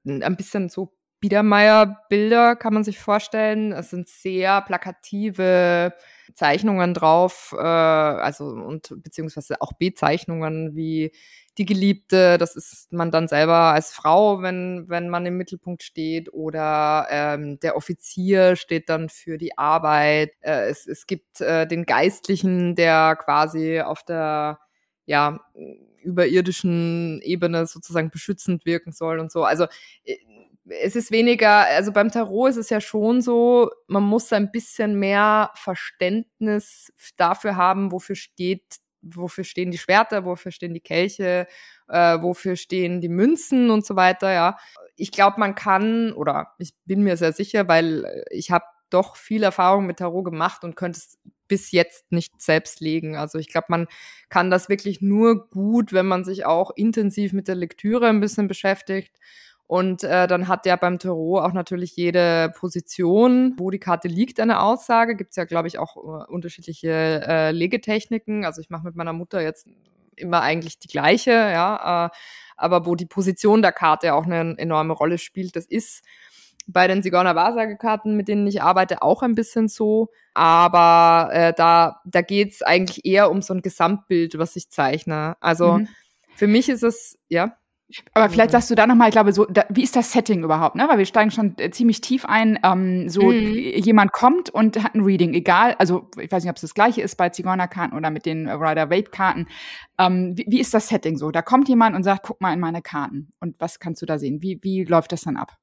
ein 0.04 0.36
bisschen 0.36 0.68
so 0.68 0.92
Biedermeier-Bilder, 1.20 2.56
kann 2.56 2.74
man 2.74 2.84
sich 2.84 2.98
vorstellen. 2.98 3.72
Es 3.72 3.88
sind 3.88 4.10
sehr 4.10 4.60
plakative 4.60 5.94
Zeichnungen 6.34 6.92
drauf, 6.92 7.54
äh, 7.58 7.62
also 7.62 8.44
und 8.48 9.02
beziehungsweise 9.02 9.62
auch 9.62 9.72
Bezeichnungen 9.72 10.76
wie 10.76 11.12
die 11.56 11.64
Geliebte, 11.64 12.36
das 12.36 12.54
ist 12.54 12.92
man 12.92 13.10
dann 13.10 13.28
selber 13.28 13.72
als 13.72 13.90
Frau, 13.90 14.42
wenn, 14.42 14.84
wenn 14.88 15.08
man 15.08 15.24
im 15.24 15.38
Mittelpunkt 15.38 15.82
steht, 15.82 16.30
oder 16.34 17.06
ähm, 17.10 17.58
der 17.60 17.76
Offizier 17.76 18.56
steht 18.56 18.90
dann 18.90 19.08
für 19.08 19.38
die 19.38 19.56
Arbeit. 19.56 20.32
Äh, 20.40 20.68
es, 20.68 20.86
es 20.86 21.06
gibt 21.06 21.40
äh, 21.40 21.66
den 21.66 21.86
Geistlichen, 21.86 22.74
der 22.74 23.16
quasi 23.16 23.80
auf 23.80 24.04
der 24.04 24.58
ja, 25.08 25.40
überirdischen 26.02 27.20
Ebene 27.22 27.66
sozusagen 27.66 28.10
beschützend 28.10 28.66
wirken 28.66 28.92
soll 28.92 29.18
und 29.18 29.32
so. 29.32 29.42
Also 29.44 29.64
äh, 30.04 30.16
es 30.68 30.96
ist 30.96 31.10
weniger, 31.10 31.66
also 31.66 31.92
beim 31.92 32.10
Tarot 32.12 32.50
ist 32.50 32.56
es 32.58 32.68
ja 32.70 32.80
schon 32.80 33.22
so, 33.22 33.70
man 33.86 34.02
muss 34.02 34.32
ein 34.34 34.52
bisschen 34.52 34.98
mehr 34.98 35.50
Verständnis 35.54 36.92
dafür 37.16 37.56
haben, 37.56 37.90
wofür 37.90 38.16
steht, 38.16 38.76
wofür 39.00 39.44
stehen 39.44 39.70
die 39.70 39.78
Schwerter, 39.78 40.26
wofür 40.26 40.52
stehen 40.52 40.74
die 40.74 40.80
Kelche, 40.80 41.46
äh, 41.88 42.20
wofür 42.20 42.56
stehen 42.56 43.00
die 43.00 43.08
Münzen 43.08 43.70
und 43.70 43.86
so 43.86 43.96
weiter, 43.96 44.30
ja. 44.32 44.58
Ich 44.96 45.10
glaube, 45.10 45.40
man 45.40 45.54
kann, 45.54 46.12
oder 46.12 46.54
ich 46.58 46.74
bin 46.84 47.02
mir 47.02 47.16
sehr 47.16 47.32
sicher, 47.32 47.66
weil 47.66 48.24
ich 48.30 48.50
habe 48.50 48.66
doch 48.90 49.16
viel 49.16 49.42
Erfahrung 49.42 49.86
mit 49.86 49.98
Tarot 49.98 50.24
gemacht 50.24 50.64
und 50.64 50.76
könnte 50.76 50.98
es 50.98 51.18
bis 51.48 51.72
jetzt 51.72 52.12
nicht 52.12 52.40
selbst 52.40 52.80
legen. 52.80 53.16
Also 53.16 53.38
ich 53.38 53.48
glaube, 53.48 53.66
man 53.70 53.86
kann 54.28 54.50
das 54.50 54.68
wirklich 54.68 55.00
nur 55.00 55.48
gut, 55.48 55.92
wenn 55.92 56.06
man 56.06 56.24
sich 56.24 56.44
auch 56.44 56.70
intensiv 56.76 57.32
mit 57.32 57.48
der 57.48 57.54
Lektüre 57.54 58.08
ein 58.08 58.20
bisschen 58.20 58.48
beschäftigt. 58.48 59.16
Und 59.66 60.02
äh, 60.02 60.26
dann 60.26 60.48
hat 60.48 60.64
ja 60.64 60.76
beim 60.76 60.98
Tarot 60.98 61.42
auch 61.42 61.52
natürlich 61.52 61.94
jede 61.94 62.50
Position, 62.56 63.54
wo 63.58 63.70
die 63.70 63.78
Karte 63.78 64.08
liegt, 64.08 64.40
eine 64.40 64.60
Aussage. 64.60 65.14
Gibt 65.14 65.30
es 65.30 65.36
ja, 65.36 65.44
glaube 65.44 65.68
ich, 65.68 65.78
auch 65.78 65.96
äh, 65.96 66.30
unterschiedliche 66.30 66.90
äh, 67.26 67.50
Legetechniken. 67.50 68.46
Also 68.46 68.62
ich 68.62 68.70
mache 68.70 68.84
mit 68.84 68.96
meiner 68.96 69.12
Mutter 69.12 69.42
jetzt 69.42 69.66
immer 70.16 70.40
eigentlich 70.40 70.78
die 70.78 70.88
gleiche, 70.88 71.32
ja. 71.32 72.06
Äh, 72.06 72.10
aber 72.56 72.86
wo 72.86 72.94
die 72.94 73.06
Position 73.06 73.60
der 73.60 73.72
Karte 73.72 74.14
auch 74.14 74.24
eine 74.24 74.56
enorme 74.58 74.94
Rolle 74.94 75.18
spielt, 75.18 75.54
das 75.54 75.66
ist 75.66 76.02
bei 76.68 76.86
den 76.86 77.02
Sigauner 77.02 77.34
Wahrsagekarten, 77.34 78.16
mit 78.16 78.28
denen 78.28 78.46
ich 78.46 78.62
arbeite, 78.62 79.02
auch 79.02 79.22
ein 79.22 79.34
bisschen 79.34 79.68
so. 79.68 80.10
Aber 80.34 81.32
äh, 81.32 81.52
da, 81.54 82.00
da 82.04 82.20
geht's 82.20 82.62
eigentlich 82.62 83.04
eher 83.04 83.30
um 83.30 83.42
so 83.42 83.54
ein 83.54 83.62
Gesamtbild, 83.62 84.38
was 84.38 84.54
ich 84.54 84.70
zeichne. 84.70 85.36
Also 85.40 85.78
mhm. 85.78 85.88
für 86.36 86.46
mich 86.46 86.68
ist 86.68 86.84
es, 86.84 87.18
ja. 87.28 87.56
Aber 88.12 88.28
vielleicht 88.28 88.50
sagst 88.50 88.70
du 88.70 88.74
da 88.74 88.86
nochmal, 88.86 89.08
ich 89.08 89.12
glaube, 89.12 89.32
so, 89.32 89.46
da, 89.46 89.64
wie 89.70 89.82
ist 89.82 89.96
das 89.96 90.12
Setting 90.12 90.44
überhaupt, 90.44 90.76
ne? 90.76 90.86
Weil 90.90 90.98
wir 90.98 91.06
steigen 91.06 91.30
schon 91.30 91.54
äh, 91.56 91.70
ziemlich 91.70 92.02
tief 92.02 92.26
ein. 92.26 92.58
Ähm, 92.62 93.08
so 93.08 93.22
mhm. 93.22 93.54
jemand 93.54 94.12
kommt 94.12 94.50
und 94.50 94.82
hat 94.82 94.94
ein 94.94 95.00
Reading, 95.04 95.32
egal, 95.32 95.74
also 95.78 96.10
ich 96.20 96.30
weiß 96.30 96.44
nicht, 96.44 96.50
ob 96.50 96.56
es 96.56 96.62
das 96.62 96.74
gleiche 96.74 97.00
ist 97.00 97.16
bei 97.16 97.30
Zigeunerkarten 97.30 97.96
oder 97.96 98.10
mit 98.10 98.26
den 98.26 98.46
Rider-Waite-Karten. 98.46 99.46
Ähm, 99.98 100.36
wie, 100.36 100.44
wie 100.48 100.60
ist 100.60 100.74
das 100.74 100.88
Setting 100.88 101.16
so? 101.16 101.30
Da 101.30 101.40
kommt 101.40 101.66
jemand 101.70 101.96
und 101.96 102.02
sagt, 102.02 102.24
guck 102.24 102.42
mal 102.42 102.52
in 102.52 102.60
meine 102.60 102.82
Karten. 102.82 103.32
Und 103.40 103.58
was 103.58 103.80
kannst 103.80 104.02
du 104.02 104.06
da 104.06 104.18
sehen? 104.18 104.42
Wie, 104.42 104.58
wie 104.62 104.84
läuft 104.84 105.12
das 105.12 105.22
dann 105.22 105.38
ab? 105.38 105.56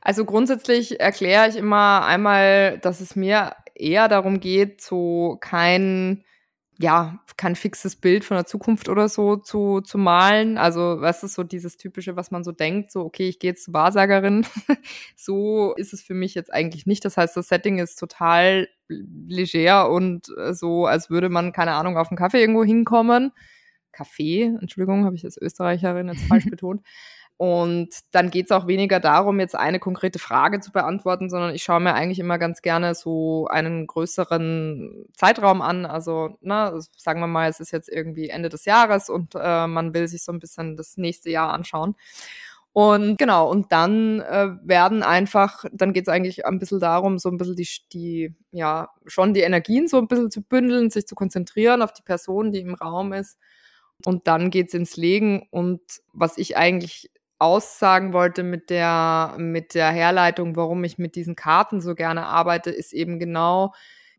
Also 0.00 0.24
grundsätzlich 0.24 1.00
erkläre 1.00 1.48
ich 1.48 1.56
immer 1.56 2.04
einmal, 2.04 2.78
dass 2.78 3.00
es 3.00 3.16
mir 3.16 3.54
eher 3.74 4.08
darum 4.08 4.40
geht, 4.40 4.80
so 4.80 5.38
kein 5.40 6.24
ja, 6.78 7.20
kein 7.36 7.54
fixes 7.54 7.96
Bild 7.96 8.24
von 8.24 8.36
der 8.36 8.46
Zukunft 8.46 8.88
oder 8.88 9.08
so 9.08 9.36
zu, 9.36 9.80
zu 9.80 9.96
malen. 9.96 10.58
Also, 10.58 10.96
was 11.00 11.22
ist 11.22 11.34
so 11.34 11.44
dieses 11.44 11.76
typische, 11.76 12.16
was 12.16 12.30
man 12.30 12.42
so 12.42 12.50
denkt, 12.52 12.90
so, 12.90 13.02
okay, 13.02 13.28
ich 13.28 13.38
gehe 13.38 13.50
jetzt 13.50 13.64
zur 13.64 13.74
Wahrsagerin. 13.74 14.44
so 15.16 15.74
ist 15.76 15.92
es 15.92 16.02
für 16.02 16.14
mich 16.14 16.34
jetzt 16.34 16.52
eigentlich 16.52 16.86
nicht. 16.86 17.04
Das 17.04 17.16
heißt, 17.16 17.36
das 17.36 17.48
Setting 17.48 17.78
ist 17.78 17.96
total 17.96 18.68
leger 18.88 19.90
und 19.90 20.28
äh, 20.36 20.52
so, 20.52 20.86
als 20.86 21.10
würde 21.10 21.28
man, 21.28 21.52
keine 21.52 21.72
Ahnung, 21.72 21.96
auf 21.96 22.10
einen 22.10 22.18
Kaffee 22.18 22.40
irgendwo 22.40 22.64
hinkommen. 22.64 23.30
Kaffee, 23.92 24.52
Entschuldigung, 24.60 25.04
habe 25.04 25.14
ich 25.14 25.24
als 25.24 25.40
Österreicherin 25.40 26.08
jetzt 26.08 26.24
falsch 26.26 26.46
betont. 26.50 26.82
Und 27.36 27.88
dann 28.12 28.30
geht 28.30 28.46
es 28.46 28.52
auch 28.52 28.68
weniger 28.68 29.00
darum, 29.00 29.40
jetzt 29.40 29.56
eine 29.56 29.80
konkrete 29.80 30.20
Frage 30.20 30.60
zu 30.60 30.70
beantworten, 30.70 31.28
sondern 31.28 31.52
ich 31.54 31.64
schaue 31.64 31.80
mir 31.80 31.94
eigentlich 31.94 32.20
immer 32.20 32.38
ganz 32.38 32.62
gerne 32.62 32.94
so 32.94 33.48
einen 33.48 33.88
größeren 33.88 35.06
Zeitraum 35.16 35.60
an. 35.60 35.84
Also, 35.84 36.38
na, 36.40 36.80
sagen 36.96 37.20
wir 37.20 37.26
mal, 37.26 37.50
es 37.50 37.58
ist 37.58 37.72
jetzt 37.72 37.88
irgendwie 37.88 38.28
Ende 38.28 38.50
des 38.50 38.64
Jahres 38.66 39.10
und 39.10 39.34
äh, 39.34 39.66
man 39.66 39.94
will 39.94 40.06
sich 40.06 40.22
so 40.22 40.32
ein 40.32 40.38
bisschen 40.38 40.76
das 40.76 40.96
nächste 40.96 41.30
Jahr 41.30 41.52
anschauen. 41.52 41.96
Und 42.72 43.18
genau, 43.18 43.48
und 43.50 43.70
dann 43.70 44.20
äh, 44.20 44.48
werden 44.64 45.04
einfach, 45.04 45.64
dann 45.72 45.92
geht 45.92 46.04
es 46.04 46.08
eigentlich 46.08 46.44
ein 46.44 46.58
bisschen 46.58 46.80
darum, 46.80 47.18
so 47.18 47.28
ein 47.30 47.36
bisschen 47.36 47.54
die, 47.54 47.68
die, 47.92 48.34
ja, 48.50 48.88
schon 49.06 49.32
die 49.32 49.42
Energien 49.42 49.86
so 49.86 49.98
ein 49.98 50.08
bisschen 50.08 50.30
zu 50.32 50.42
bündeln, 50.42 50.90
sich 50.90 51.06
zu 51.06 51.14
konzentrieren 51.14 51.82
auf 51.82 51.92
die 51.92 52.02
Person, 52.02 52.50
die 52.50 52.60
im 52.60 52.74
Raum 52.74 53.12
ist. 53.12 53.38
Und 54.04 54.26
dann 54.26 54.50
geht's 54.50 54.74
ins 54.74 54.96
Legen. 54.96 55.46
Und 55.50 55.82
was 56.12 56.36
ich 56.36 56.56
eigentlich 56.56 57.12
aussagen 57.38 58.12
wollte 58.12 58.42
mit 58.42 58.70
der, 58.70 59.36
mit 59.38 59.74
der 59.74 59.90
Herleitung, 59.90 60.56
warum 60.56 60.84
ich 60.84 60.98
mit 60.98 61.16
diesen 61.16 61.36
Karten 61.36 61.80
so 61.80 61.94
gerne 61.94 62.26
arbeite, 62.26 62.70
ist 62.70 62.92
eben 62.92 63.18
genau 63.18 63.72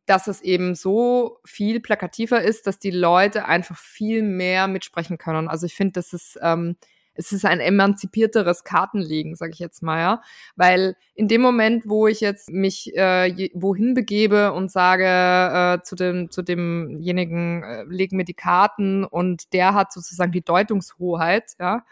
dass 0.07 0.27
es 0.27 0.41
eben 0.41 0.75
so 0.75 1.39
viel 1.45 1.79
plakativer 1.79 2.39
ist, 2.39 2.67
dass 2.67 2.77
die 2.77 2.91
Leute 2.91 3.45
einfach 3.45 3.75
viel 3.75 4.21
mehr 4.21 4.67
mitsprechen 4.67 5.17
können. 5.17 5.47
Also 5.47 5.65
ich 5.65 5.73
finde, 5.73 5.93
das 5.93 6.13
ist 6.13 6.37
ähm, 6.43 6.75
es 7.15 7.31
ist 7.31 7.45
ein 7.45 7.61
emanzipierteres 7.61 8.63
Kartenlegen, 8.63 9.35
sage 9.35 9.53
ich 9.53 9.59
jetzt 9.59 9.81
mal, 9.81 9.99
ja. 9.99 10.21
Weil 10.55 10.95
in 11.15 11.27
dem 11.27 11.41
Moment, 11.41 11.83
wo 11.87 12.07
ich 12.07 12.19
jetzt 12.19 12.51
mich 12.51 12.95
äh, 12.95 13.49
wohin 13.53 13.93
begebe 13.93 14.51
und 14.51 14.69
sage 14.69 15.05
äh, 15.05 15.83
zu 15.83 15.95
dem 15.95 16.29
zu 16.29 16.41
demjenigen, 16.41 17.63
äh, 17.63 17.83
legen 17.85 18.17
mir 18.17 18.25
die 18.25 18.33
Karten 18.33 19.05
und 19.05 19.53
der 19.53 19.73
hat 19.73 19.93
sozusagen 19.93 20.33
die 20.33 20.43
Deutungshoheit, 20.43 21.53
ja, 21.59 21.85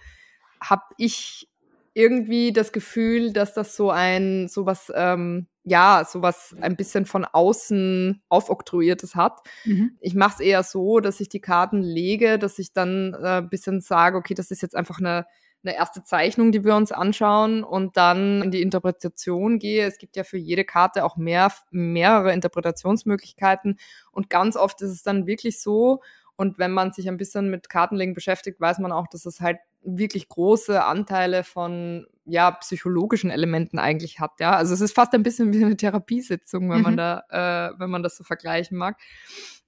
habe 0.64 0.84
ich 0.98 1.50
irgendwie 1.94 2.52
das 2.54 2.72
Gefühl, 2.72 3.34
dass 3.34 3.54
das 3.54 3.76
so 3.76 3.92
ein 3.92 4.48
sowas 4.48 4.92
ähm, 4.96 5.48
ja, 5.66 6.06
sowas 6.06 6.56
ein 6.60 6.76
bisschen 6.76 7.06
von 7.06 7.26
außen 7.26 8.22
aufoktroyiertes 8.28 9.16
hat. 9.16 9.40
Mhm. 9.64 9.98
Ich 10.02 10.14
mache 10.14 10.34
es 10.36 10.40
eher 10.42 10.64
so, 10.64 11.00
dass 11.00 11.20
ich 11.22 11.30
die 11.30 11.40
Karten 11.40 11.82
lege, 11.82 12.38
dass 12.38 12.60
ich 12.60 12.74
dann 12.74 13.14
äh, 13.14 13.38
ein 13.38 13.50
bisschen 13.50 13.80
sage, 13.80 14.18
okay, 14.18 14.34
das 14.34 14.52
ist 14.52 14.62
jetzt 14.62 14.76
einfach 14.76 15.00
eine, 15.00 15.26
eine 15.64 15.76
erste 15.76 16.04
Zeichnung, 16.04 16.52
die 16.52 16.66
wir 16.66 16.76
uns 16.76 16.92
anschauen 16.92 17.64
und 17.64 17.96
dann 17.96 18.42
in 18.42 18.52
die 18.52 18.62
Interpretation 18.62 19.58
gehe. 19.58 19.88
Es 19.88 19.98
gibt 19.98 20.18
ja 20.18 20.26
für 20.26 20.38
jede 20.38 20.66
Karte 20.66 21.06
auch 21.06 21.16
mehr, 21.16 21.54
mehrere 21.72 22.34
Interpretationsmöglichkeiten 22.34 23.80
und 24.12 24.30
ganz 24.30 24.58
oft 24.58 24.82
ist 24.82 24.92
es 24.92 25.04
dann 25.04 25.28
wirklich 25.28 25.62
so, 25.62 26.02
und 26.36 26.58
wenn 26.58 26.72
man 26.72 26.94
sich 26.94 27.08
ein 27.08 27.18
bisschen 27.18 27.50
mit 27.50 27.70
Kartenlegen 27.70 28.14
beschäftigt, 28.14 28.60
weiß 28.60 28.80
man 28.80 28.92
auch, 28.92 29.08
dass 29.08 29.26
es 29.26 29.40
halt 29.40 29.60
wirklich 29.84 30.30
große 30.30 30.84
Anteile 30.84 31.44
von 31.44 32.08
ja 32.26 32.52
psychologischen 32.52 33.30
Elementen 33.30 33.80
eigentlich 33.80 34.20
hat. 34.20 34.40
Ja, 34.40 34.56
also 34.56 34.74
es 34.74 34.82
ist 34.82 34.96
fast 34.96 35.14
ein 35.14 35.24
bisschen 35.24 35.54
wie 35.54 35.64
eine 35.64 35.78
Therapiesitzung, 35.78 36.70
wenn 36.70 36.78
mhm. 36.78 36.84
man 36.84 36.98
da, 36.98 37.24
äh, 37.30 37.80
wenn 37.80 37.90
man 37.90 38.04
das 38.04 38.18
so 38.18 38.24
vergleichen 38.24 38.78
mag. 38.78 38.98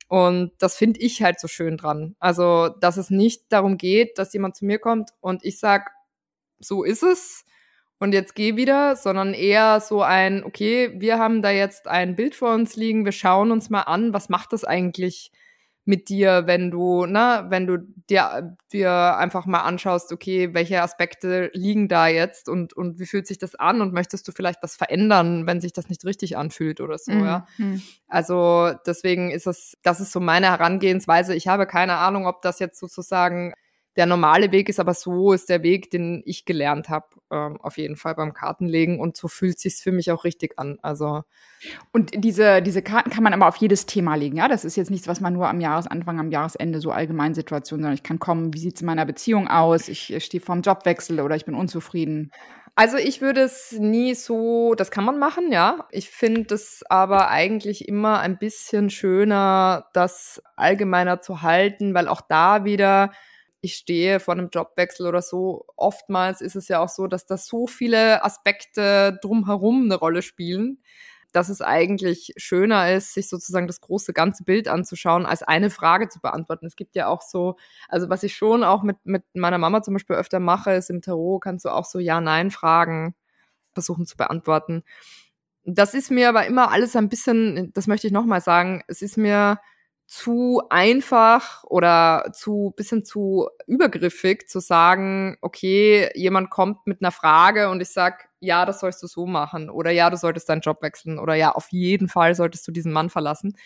Und 0.08 0.52
das 0.60 0.76
finde 0.76 1.00
ich 1.00 1.24
halt 1.24 1.40
so 1.40 1.48
schön 1.48 1.78
dran. 1.78 2.16
Also, 2.20 2.70
dass 2.70 2.98
es 2.98 3.10
nicht 3.10 3.52
darum 3.52 3.78
geht, 3.78 4.18
dass 4.18 4.34
jemand 4.34 4.56
zu 4.56 4.66
mir 4.66 4.80
kommt 4.80 5.10
und 5.20 5.44
ich 5.44 5.60
sag, 5.60 5.92
so 6.60 6.84
ist 6.84 7.04
es 7.04 7.46
und 8.00 8.14
jetzt 8.14 8.36
geh 8.36 8.56
wieder, 8.56 8.96
sondern 8.96 9.34
eher 9.34 9.80
so 9.82 10.02
ein, 10.02 10.44
okay, 10.44 10.94
wir 10.98 11.18
haben 11.18 11.42
da 11.42 11.52
jetzt 11.52 11.88
ein 11.88 12.16
Bild 12.16 12.36
vor 12.36 12.54
uns 12.54 12.76
liegen, 12.76 13.06
wir 13.06 13.12
schauen 13.12 13.52
uns 13.52 13.70
mal 13.70 13.82
an, 13.82 14.14
was 14.14 14.30
macht 14.30 14.54
das 14.54 14.64
eigentlich 14.64 15.32
mit 15.86 16.10
dir, 16.10 16.48
wenn 16.48 16.72
du, 16.72 17.06
ne, 17.06 17.46
wenn 17.50 17.68
du 17.68 17.78
dir, 18.10 18.58
dir 18.74 19.18
einfach 19.18 19.46
mal 19.46 19.62
anschaust, 19.62 20.12
okay, 20.12 20.54
welche 20.54 20.82
Aspekte 20.82 21.52
liegen 21.54 21.88
da 21.88 22.08
jetzt 22.08 22.50
und, 22.50 22.74
und 22.74 23.00
wie 23.00 23.06
fühlt 23.06 23.28
sich 23.28 23.38
das 23.38 23.54
an 23.54 23.82
und 23.82 23.94
möchtest 23.94 24.28
du 24.28 24.32
vielleicht 24.32 24.64
was 24.64 24.76
verändern, 24.76 25.46
wenn 25.46 25.62
sich 25.62 25.74
das 25.74 25.88
nicht 25.88 26.04
richtig 26.04 26.38
anfühlt 26.38 26.82
oder 26.82 26.98
so, 26.98 27.12
mhm. 27.12 27.24
ja. 27.24 27.48
Also 28.08 28.72
deswegen 28.86 29.30
ist 29.30 29.46
es, 29.46 29.78
das 29.84 30.00
ist 30.00 30.12
so 30.12 30.20
meine 30.20 30.48
Herangehensweise. 30.48 31.36
Ich 31.36 31.48
habe 31.48 31.68
keine 31.68 31.98
Ahnung, 31.98 32.26
ob 32.26 32.42
das 32.42 32.60
jetzt 32.60 32.80
sozusagen 32.80 33.54
der 33.96 34.06
normale 34.06 34.52
Weg 34.52 34.68
ist, 34.70 34.80
aber 34.80 34.94
so 34.94 35.32
ist 35.32 35.50
der 35.50 35.64
Weg, 35.64 35.90
den 35.90 36.22
ich 36.26 36.46
gelernt 36.46 36.90
habe, 36.90 37.08
ähm, 37.32 37.60
auf 37.62 37.78
jeden 37.78 37.96
Fall 37.96 38.16
beim 38.16 38.34
Kartenlegen 38.34 39.00
und 39.00 39.16
so 39.16 39.28
fühlt 39.28 39.60
sich's 39.60 39.82
für 39.82 39.92
mich 39.92 40.12
auch 40.12 40.24
richtig 40.26 40.60
an. 40.60 40.78
Also 40.82 41.24
und 41.92 42.12
diese 42.24 42.62
diese 42.62 42.82
Karten 42.82 43.10
kann 43.10 43.24
man 43.24 43.34
aber 43.34 43.48
auf 43.48 43.56
jedes 43.58 43.86
Thema 43.86 44.16
legen, 44.16 44.38
ja. 44.38 44.48
Das 44.48 44.66
ist 44.66 44.76
jetzt 44.76 44.92
nichts, 44.92 45.08
was 45.08 45.22
man 45.22 45.34
nur 45.34 45.48
am 45.48 45.62
Jahresanfang, 45.62 46.20
am 46.20 46.32
Jahresende 46.32 46.80
so 46.80 46.92
allgemein 46.92 47.34
Situation, 47.34 47.80
sondern 47.80 47.94
ich 47.94 48.04
kann 48.04 48.20
kommen, 48.20 48.54
wie 48.54 48.60
sieht's 48.60 48.82
in 48.82 48.88
meiner 48.88 49.06
Beziehung 49.06 49.48
aus? 49.48 49.88
Ich, 49.88 50.14
ich 50.14 50.26
stehe 50.26 50.42
vorm 50.42 50.62
Jobwechsel 50.62 51.22
oder 51.22 51.36
ich 51.36 51.46
bin 51.46 51.56
unzufrieden. 51.56 52.32
Also 52.78 52.98
ich 52.98 53.22
würde 53.22 53.42
es 53.42 53.72
nie 53.72 54.16
so, 54.16 54.76
das 54.76 54.92
kann 54.92 55.06
man 55.06 55.18
machen, 55.18 55.54
ja. 55.54 55.88
Ich 55.92 56.10
finde 56.10 56.54
es 56.54 56.84
aber 56.90 57.30
eigentlich 57.30 57.88
immer 57.88 58.20
ein 58.20 58.38
bisschen 58.38 58.90
schöner, 58.90 59.86
das 59.94 60.42
allgemeiner 60.58 61.22
zu 61.22 61.42
halten, 61.42 61.94
weil 61.94 62.10
auch 62.10 62.20
da 62.20 62.66
wieder 62.66 63.12
ich 63.66 63.76
stehe 63.76 64.20
vor 64.20 64.34
einem 64.34 64.50
Jobwechsel 64.50 65.08
oder 65.08 65.22
so, 65.22 65.66
oftmals 65.76 66.40
ist 66.42 66.56
es 66.56 66.68
ja 66.68 66.80
auch 66.80 66.90
so, 66.90 67.08
dass 67.08 67.26
da 67.26 67.36
so 67.36 67.66
viele 67.68 68.24
Aspekte 68.24 69.20
drumherum 69.22 69.86
eine 69.86 69.96
Rolle 69.96 70.22
spielen, 70.22 70.84
dass 71.32 71.50
es 71.50 71.62
eigentlich 71.62 72.32
schöner 72.38 72.94
ist, 72.94 73.14
sich 73.14 73.28
sozusagen 73.28 73.68
das 73.68 73.82
große 73.82 74.14
ganze 74.14 74.44
Bild 74.44 74.68
anzuschauen, 74.68 75.26
als 75.26 75.42
eine 75.44 75.72
Frage 75.72 76.08
zu 76.08 76.22
beantworten. 76.22 76.68
Es 76.68 76.76
gibt 76.76 76.96
ja 76.96 77.08
auch 77.08 77.24
so, 77.24 77.58
also 77.90 78.08
was 78.08 78.24
ich 78.24 78.36
schon 78.36 78.64
auch 78.64 78.84
mit, 78.84 78.98
mit 79.04 79.24
meiner 79.34 79.58
Mama 79.58 79.82
zum 79.82 79.96
Beispiel 79.96 80.16
öfter 80.16 80.40
mache, 80.40 80.74
ist 80.74 80.92
im 80.92 81.02
Tarot 81.02 81.44
kannst 81.44 81.66
du 81.66 81.70
auch 81.70 81.86
so 81.86 82.00
Ja-Nein-Fragen 82.00 83.16
versuchen 83.74 84.06
zu 84.06 84.16
beantworten. 84.16 84.84
Das 85.66 85.96
ist 85.96 86.12
mir 86.12 86.30
aber 86.30 86.46
immer 86.46 86.72
alles 86.72 86.96
ein 86.96 87.10
bisschen, 87.10 87.72
das 87.74 87.88
möchte 87.88 88.06
ich 88.06 88.14
nochmal 88.14 88.42
sagen, 88.42 88.84
es 88.88 89.02
ist 89.02 89.18
mir 89.18 89.60
zu 90.08 90.62
einfach 90.70 91.64
oder 91.64 92.32
zu 92.32 92.74
bisschen 92.78 93.04
zu 93.04 93.50
übergriffig 93.66 94.48
zu 94.48 94.60
sagen, 94.60 95.38
okay, 95.42 96.10
jemand 96.14 96.52
kommt 96.52 96.86
mit 96.86 97.02
einer 97.02 97.12
Frage 97.12 97.70
und 97.70 97.82
ich 97.82 97.90
sag, 97.90 98.30
ja, 98.40 98.66
das 98.66 98.80
sollst 98.80 99.02
du 99.02 99.08
so 99.08 99.26
machen 99.26 99.70
oder 99.70 99.92
ja, 99.92 100.10
du 100.10 100.18
solltest 100.18 100.48
deinen 100.48 100.62
Job 100.62 100.82
wechseln 100.84 101.18
oder 101.18 101.34
ja, 101.34 101.52
auf 101.52 101.70
jeden 101.72 102.08
Fall 102.08 102.36
solltest 102.36 102.68
du 102.68 102.72
diesen 102.72 102.92
Mann 102.92 103.10
verlassen, 103.10 103.58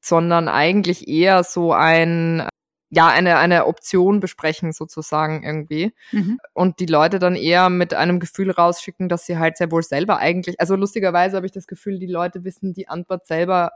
sondern 0.00 0.48
eigentlich 0.48 1.08
eher 1.08 1.42
so 1.44 1.72
ein 1.72 2.48
ja, 2.88 3.08
eine, 3.08 3.38
eine 3.38 3.66
Option 3.66 4.20
besprechen 4.20 4.72
sozusagen 4.72 5.42
irgendwie. 5.42 5.92
Mhm. 6.12 6.38
Und 6.54 6.78
die 6.78 6.86
Leute 6.86 7.18
dann 7.18 7.34
eher 7.34 7.68
mit 7.68 7.94
einem 7.94 8.20
Gefühl 8.20 8.50
rausschicken, 8.52 9.08
dass 9.08 9.26
sie 9.26 9.38
halt 9.38 9.56
sehr 9.56 9.72
wohl 9.72 9.82
selber 9.82 10.18
eigentlich, 10.18 10.60
also 10.60 10.76
lustigerweise 10.76 11.36
habe 11.36 11.46
ich 11.46 11.52
das 11.52 11.66
Gefühl, 11.66 11.98
die 11.98 12.06
Leute 12.06 12.44
wissen 12.44 12.74
die 12.74 12.88
Antwort 12.88 13.26
selber 13.26 13.72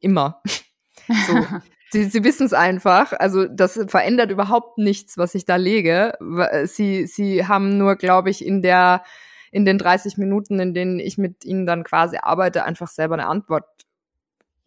immer. 0.00 0.42
So. 1.26 1.46
sie, 1.90 2.04
sie 2.04 2.24
wissen 2.24 2.46
es 2.46 2.52
einfach. 2.52 3.12
Also 3.12 3.46
das 3.46 3.80
verändert 3.88 4.30
überhaupt 4.30 4.78
nichts, 4.78 5.18
was 5.18 5.34
ich 5.34 5.44
da 5.44 5.56
lege. 5.56 6.16
Sie, 6.64 7.06
sie 7.06 7.46
haben 7.46 7.78
nur, 7.78 7.96
glaube 7.96 8.30
ich, 8.30 8.44
in 8.44 8.62
der 8.62 9.02
in 9.50 9.64
den 9.64 9.78
30 9.78 10.16
Minuten, 10.16 10.58
in 10.58 10.74
denen 10.74 10.98
ich 10.98 11.16
mit 11.16 11.44
ihnen 11.44 11.64
dann 11.64 11.84
quasi 11.84 12.18
arbeite, 12.20 12.64
einfach 12.64 12.88
selber 12.88 13.14
eine 13.14 13.28
Antwort 13.28 13.66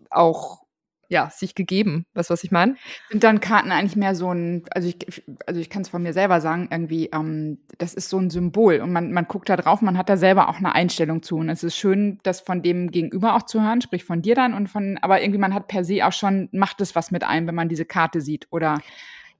auch 0.10 0.62
ja, 1.10 1.30
sich 1.30 1.56
gegeben. 1.56 2.06
Weißt 2.14 2.30
du, 2.30 2.34
was 2.34 2.44
ich 2.44 2.52
meine? 2.52 2.76
Sind 3.10 3.24
dann 3.24 3.40
Karten 3.40 3.72
eigentlich 3.72 3.96
mehr 3.96 4.14
so 4.14 4.34
ein, 4.34 4.64
also 4.72 4.90
ich, 4.90 5.24
also 5.46 5.60
ich 5.60 5.70
kann 5.70 5.84
es 5.84 5.90
von 5.90 6.04
mir 6.04 6.14
selber 6.14 6.42
sagen, 6.42 6.68
irgendwie, 6.70 7.10
ähm, 7.14 7.60
das 7.78 7.94
ist 7.94 8.10
so 8.10 8.18
ein 8.18 8.30
Symbol 8.30 8.82
und 8.82 8.92
man, 8.92 9.12
man 9.14 9.26
guckt 9.26 9.50
da 9.50 9.56
drauf, 9.56 9.82
man 9.82 9.98
hat 9.98 10.10
da 10.10 10.18
selber 10.18 10.50
auch 10.50 10.58
eine 10.58 10.76
Einstellung 10.76 11.24
zu. 11.24 11.38
Und 11.38 11.50
es 11.50 11.64
ist 11.64 11.78
schön, 11.78 12.20
das 12.24 12.42
von 12.42 12.62
dem 12.62 12.92
Gegenüber 12.92 13.36
auch 13.36 13.44
zu 13.44 13.62
hören, 13.62 13.82
sprich 13.82 14.04
von 14.04 14.22
dir 14.22 14.36
dann 14.36 14.54
und 14.54 14.68
von, 14.68 14.98
aber 15.02 15.22
irgendwie 15.22 15.40
man 15.40 15.54
hat 15.54 15.68
per 15.68 15.84
se 15.84 16.06
auch 16.06 16.14
schon, 16.14 16.50
macht 16.52 16.82
es 16.82 16.96
was 16.96 17.12
mit 17.12 17.24
einem, 17.24 17.48
wenn 17.48 17.56
man 17.56 17.70
diese 17.70 17.86
Karte 17.86 18.20
sieht 18.20 18.48
oder 18.52 18.80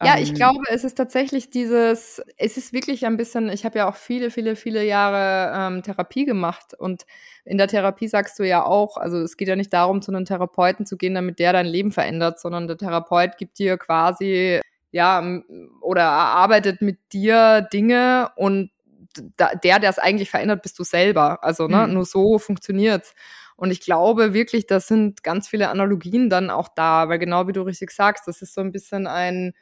ja, 0.04 0.18
ich 0.20 0.30
ähm. 0.30 0.36
glaube, 0.36 0.63
es 0.70 0.84
ist 0.84 0.96
tatsächlich 0.96 1.50
dieses, 1.50 2.22
es 2.38 2.58
ist 2.58 2.74
wirklich 2.74 3.06
ein 3.06 3.18
bisschen, 3.18 3.50
ich 3.50 3.66
habe 3.66 3.80
ja 3.80 3.89
auch 3.89 3.96
viele, 3.96 4.30
viele, 4.30 4.56
viele 4.56 4.86
Jahre 4.86 5.54
ähm, 5.56 5.84
Therapie 5.84 6.25
gemacht 6.25 6.74
und 6.77 7.06
in 7.46 7.58
der 7.58 7.68
Therapie 7.68 8.08
sagst 8.08 8.38
du 8.39 8.44
ja 8.44 8.63
auch, 8.63 8.98
also 8.98 9.18
es 9.18 9.38
geht 9.38 9.48
ja 9.48 9.56
nicht 9.56 9.74
darum, 9.74 10.01
zu 10.01 10.12
einem 10.12 10.25
Therapeuten 10.25 10.86
zu 10.86 10.98
gehen, 10.98 11.16
damit 11.16 11.39
der 11.39 11.54
dein 11.54 11.66
Leben 11.66 11.92
verändert, 11.92 12.39
sondern 12.39 12.68
der 12.68 12.77
Therapeut 12.77 13.38
gibt 13.38 13.58
dir 13.58 13.77
quasi, 13.77 14.62
ja, 14.92 15.42
oder 15.82 16.01
erarbeitet 16.01 16.82
mit 16.82 17.00
dir 17.12 17.68
Dinge 17.72 18.32
und 18.36 18.72
da, 19.38 19.56
der, 19.56 19.80
der 19.80 19.89
es 19.89 20.00
eigentlich 20.00 20.30
verändert, 20.30 20.62
bist 20.62 20.77
du 20.77 20.84
selber. 20.84 21.44
Also 21.44 21.68
ne, 21.68 21.88
mhm. 21.88 21.94
nur 21.94 22.06
so 22.06 22.39
funktioniert's. 22.39 23.16
Und 23.56 23.72
ich 23.72 23.82
glaube 23.82 24.34
wirklich, 24.34 24.68
da 24.68 24.80
sind 24.80 25.24
ganz 25.24 25.48
viele 25.48 25.70
Analogien 25.70 26.30
dann 26.30 26.51
auch 26.51 26.68
da, 26.68 27.10
weil 27.10 27.18
genau 27.18 27.48
wie 27.48 27.54
du 27.54 27.63
richtig 27.63 27.89
sagst, 27.92 28.27
das 28.27 28.44
ist 28.44 28.54
so 28.54 28.62
ein 28.62 28.72
bisschen 28.72 29.08
ein, 29.08 29.54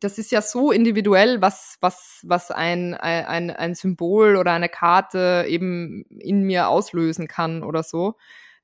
das 0.00 0.18
ist 0.18 0.32
ja 0.32 0.42
so 0.42 0.72
individuell, 0.72 1.40
was, 1.40 1.78
was, 1.80 2.20
was 2.24 2.50
ein, 2.50 2.94
ein, 2.94 3.50
ein 3.50 3.74
Symbol 3.74 4.36
oder 4.36 4.52
eine 4.52 4.68
Karte 4.68 5.44
eben 5.48 6.04
in 6.18 6.42
mir 6.42 6.68
auslösen 6.68 7.28
kann 7.28 7.62
oder 7.62 7.82
so. 7.82 8.16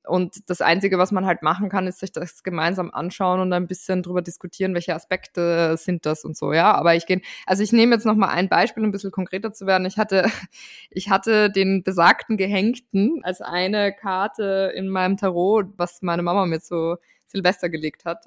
Und 0.05 0.51
das 0.51 0.61
Einzige, 0.61 0.99
was 0.99 1.13
man 1.13 1.27
halt 1.27 1.43
machen 1.43 1.69
kann, 1.69 1.87
ist 1.87 2.01
sich 2.01 2.11
das 2.11 2.43
gemeinsam 2.43 2.91
anschauen 2.91 3.41
und 3.41 3.53
ein 3.53 3.69
bisschen 3.69 4.03
drüber 4.03 4.21
diskutieren, 4.21 4.75
welche 4.75 4.97
Aspekte 4.97 5.77
sind 5.77 6.07
das 6.07 6.25
und 6.25 6.37
so, 6.37 6.53
ja. 6.53 6.75
Aber 6.75 6.97
ich 6.97 7.07
gehe, 7.07 7.21
also 7.47 7.63
ich 7.63 7.73
nehme 7.73 7.95
jetzt 7.95 8.05
nochmal 8.05 8.31
ein 8.31 8.49
Beispiel, 8.49 8.83
um 8.83 8.89
ein 8.89 8.93
bisschen 8.93 9.13
konkreter 9.13 9.53
zu 9.53 9.67
werden. 9.67 9.87
Ich 9.87 9.99
hatte, 9.99 10.25
ich 10.91 11.09
hatte 11.11 11.51
den 11.51 11.85
besagten 11.85 12.37
Gehängten 12.37 13.21
als 13.23 13.41
eine 13.41 13.93
Karte 13.93 14.73
in 14.75 14.89
meinem 14.89 15.17
Tarot, 15.17 15.69
was 15.77 16.03
meine 16.03 16.23
Mama 16.23 16.47
mir 16.47 16.61
zu 16.61 16.97
Silvester 17.27 17.69
gelegt 17.69 18.05
hat. 18.05 18.27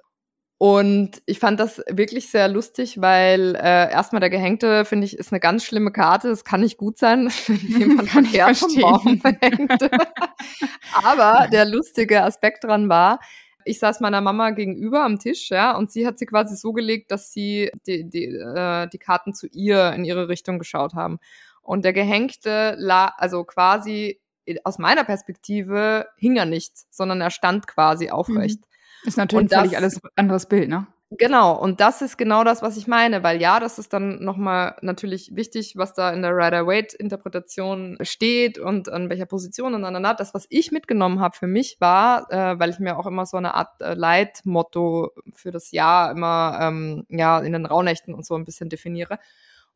Und 0.58 1.22
ich 1.26 1.40
fand 1.40 1.60
das 1.60 1.82
wirklich 1.90 2.30
sehr 2.30 2.48
lustig, 2.48 3.02
weil 3.02 3.56
äh, 3.56 3.92
erstmal 3.92 4.22
der 4.22 4.30
Gehängte, 4.30 4.86
finde 4.86 5.06
ich, 5.06 5.18
ist 5.18 5.34
eine 5.34 5.42
ganz 5.42 5.66
schlimme 5.66 5.92
Karte. 5.92 6.30
Das 6.30 6.46
kann 6.46 6.62
nicht 6.62 6.78
gut 6.78 6.98
sein, 6.98 7.28
wenn 7.48 7.58
jemand 7.80 8.10
von 8.10 8.24
her 8.24 8.56
vom 8.56 8.74
Baum 8.80 9.22
hängt. 9.42 9.82
Aber 11.04 11.50
der 11.50 11.66
lustige 11.66 12.24
Aspekt 12.24 12.64
dran 12.64 12.88
war, 12.88 13.20
ich 13.66 13.80
saß 13.80 14.00
meiner 14.00 14.22
Mama 14.22 14.52
gegenüber 14.52 15.04
am 15.04 15.20
Tisch, 15.20 15.50
ja, 15.50 15.76
und 15.76 15.92
sie 15.92 16.06
hat 16.06 16.20
sie 16.20 16.28
quasi 16.28 16.56
so 16.56 16.72
gelegt, 16.72 17.12
dass 17.12 17.34
sie 17.34 17.72
die, 17.88 18.08
die, 18.08 18.26
äh, 18.26 18.88
die 18.88 19.00
Karten 19.00 19.34
zu 19.34 19.48
ihr 19.48 19.92
in 19.94 20.06
ihre 20.06 20.30
Richtung 20.30 20.60
geschaut 20.60 20.94
haben. 20.94 21.20
Und 21.64 21.84
der 21.84 21.94
Gehängte, 21.94 22.76
la 22.78 23.08
also 23.18 23.44
quasi 23.44 24.22
aus 24.64 24.78
meiner 24.78 25.04
Perspektive 25.04 26.08
hing 26.18 26.38
er 26.38 26.46
nicht, 26.46 26.74
sondern 26.92 27.20
er 27.20 27.32
stand 27.32 27.68
quasi 27.68 28.12
aufrecht. 28.12 28.60
Mhm. 28.60 28.75
Ist 29.06 29.18
natürlich 29.18 29.52
ein 29.52 29.60
völlig 29.60 29.78
alles 29.78 30.02
anderes 30.16 30.48
Bild, 30.48 30.70
ne? 30.70 30.88
Genau, 31.12 31.56
und 31.56 31.80
das 31.82 32.02
ist 32.02 32.18
genau 32.18 32.44
das, 32.44 32.64
was 32.64 32.78
ich 32.78 32.88
meine, 32.88 33.22
weil 33.22 33.40
ja, 33.40 33.60
das 33.60 33.78
ist 33.78 33.94
dann 33.94 34.24
nochmal 34.24 34.76
natürlich 34.82 35.36
wichtig, 35.36 35.76
was 35.78 35.94
da 35.94 36.12
in 36.12 36.24
der 36.24 36.36
Rider-Waite-Interpretation 36.36 37.98
steht 38.02 38.58
und 38.58 38.90
an 38.90 39.10
welcher 39.10 39.28
Position 39.28 39.76
und 39.76 39.84
an 39.86 40.02
Das, 40.18 40.34
was 40.34 40.48
ich 40.50 40.72
mitgenommen 40.72 41.20
habe 41.20 41.38
für 41.38 41.46
mich 41.48 41.78
war, 41.80 42.32
äh, 42.32 42.60
weil 42.60 42.72
ich 42.72 42.80
mir 42.80 42.98
auch 42.98 43.06
immer 43.06 43.28
so 43.28 43.38
eine 43.38 43.54
Art 43.54 43.82
äh, 43.82 43.94
Leitmotto 43.94 45.12
für 45.34 45.52
das 45.52 45.72
Jahr 45.72 46.12
immer 46.12 46.58
ähm, 46.60 47.06
ja 47.10 47.40
in 47.40 47.54
den 47.54 47.68
Rauhnächten 47.68 48.16
und 48.16 48.26
so 48.26 48.36
ein 48.36 48.44
bisschen 48.44 48.70
definiere. 48.70 49.20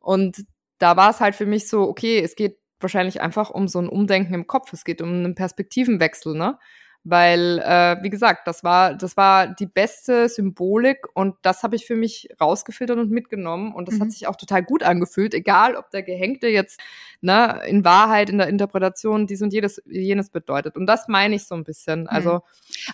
Und 0.00 0.44
da 0.78 0.96
war 0.96 1.10
es 1.10 1.20
halt 1.20 1.36
für 1.36 1.46
mich 1.46 1.68
so, 1.68 1.82
okay, 1.82 2.20
es 2.20 2.34
geht 2.34 2.58
wahrscheinlich 2.80 3.20
einfach 3.20 3.50
um 3.50 3.68
so 3.68 3.78
ein 3.78 3.88
Umdenken 3.88 4.34
im 4.34 4.48
Kopf, 4.48 4.72
es 4.72 4.84
geht 4.84 5.00
um 5.00 5.10
einen 5.10 5.34
Perspektivenwechsel, 5.36 6.34
ne? 6.34 6.58
Weil, 7.02 7.60
äh, 7.64 7.96
wie 8.02 8.10
gesagt, 8.10 8.46
das 8.46 8.62
war, 8.62 8.94
das 8.94 9.16
war 9.16 9.46
die 9.46 9.66
beste 9.66 10.28
Symbolik 10.28 11.06
und 11.14 11.34
das 11.40 11.62
habe 11.62 11.74
ich 11.74 11.86
für 11.86 11.96
mich 11.96 12.28
rausgefiltert 12.38 12.98
und 12.98 13.10
mitgenommen. 13.10 13.74
Und 13.74 13.88
das 13.88 13.94
mhm. 13.94 14.02
hat 14.02 14.12
sich 14.12 14.26
auch 14.26 14.36
total 14.36 14.62
gut 14.62 14.82
angefühlt, 14.82 15.32
egal 15.32 15.76
ob 15.76 15.90
der 15.90 16.02
Gehängte 16.02 16.48
jetzt 16.48 16.78
ne, 17.22 17.62
in 17.66 17.86
Wahrheit, 17.86 18.28
in 18.28 18.36
der 18.36 18.48
Interpretation 18.48 19.26
dies 19.26 19.40
und 19.40 19.52
jedes, 19.52 19.82
jenes 19.86 20.28
bedeutet. 20.28 20.76
Und 20.76 20.86
das 20.86 21.08
meine 21.08 21.36
ich 21.36 21.46
so 21.46 21.54
ein 21.54 21.64
bisschen. 21.64 22.06
Also, 22.06 22.34
mhm. 22.34 22.40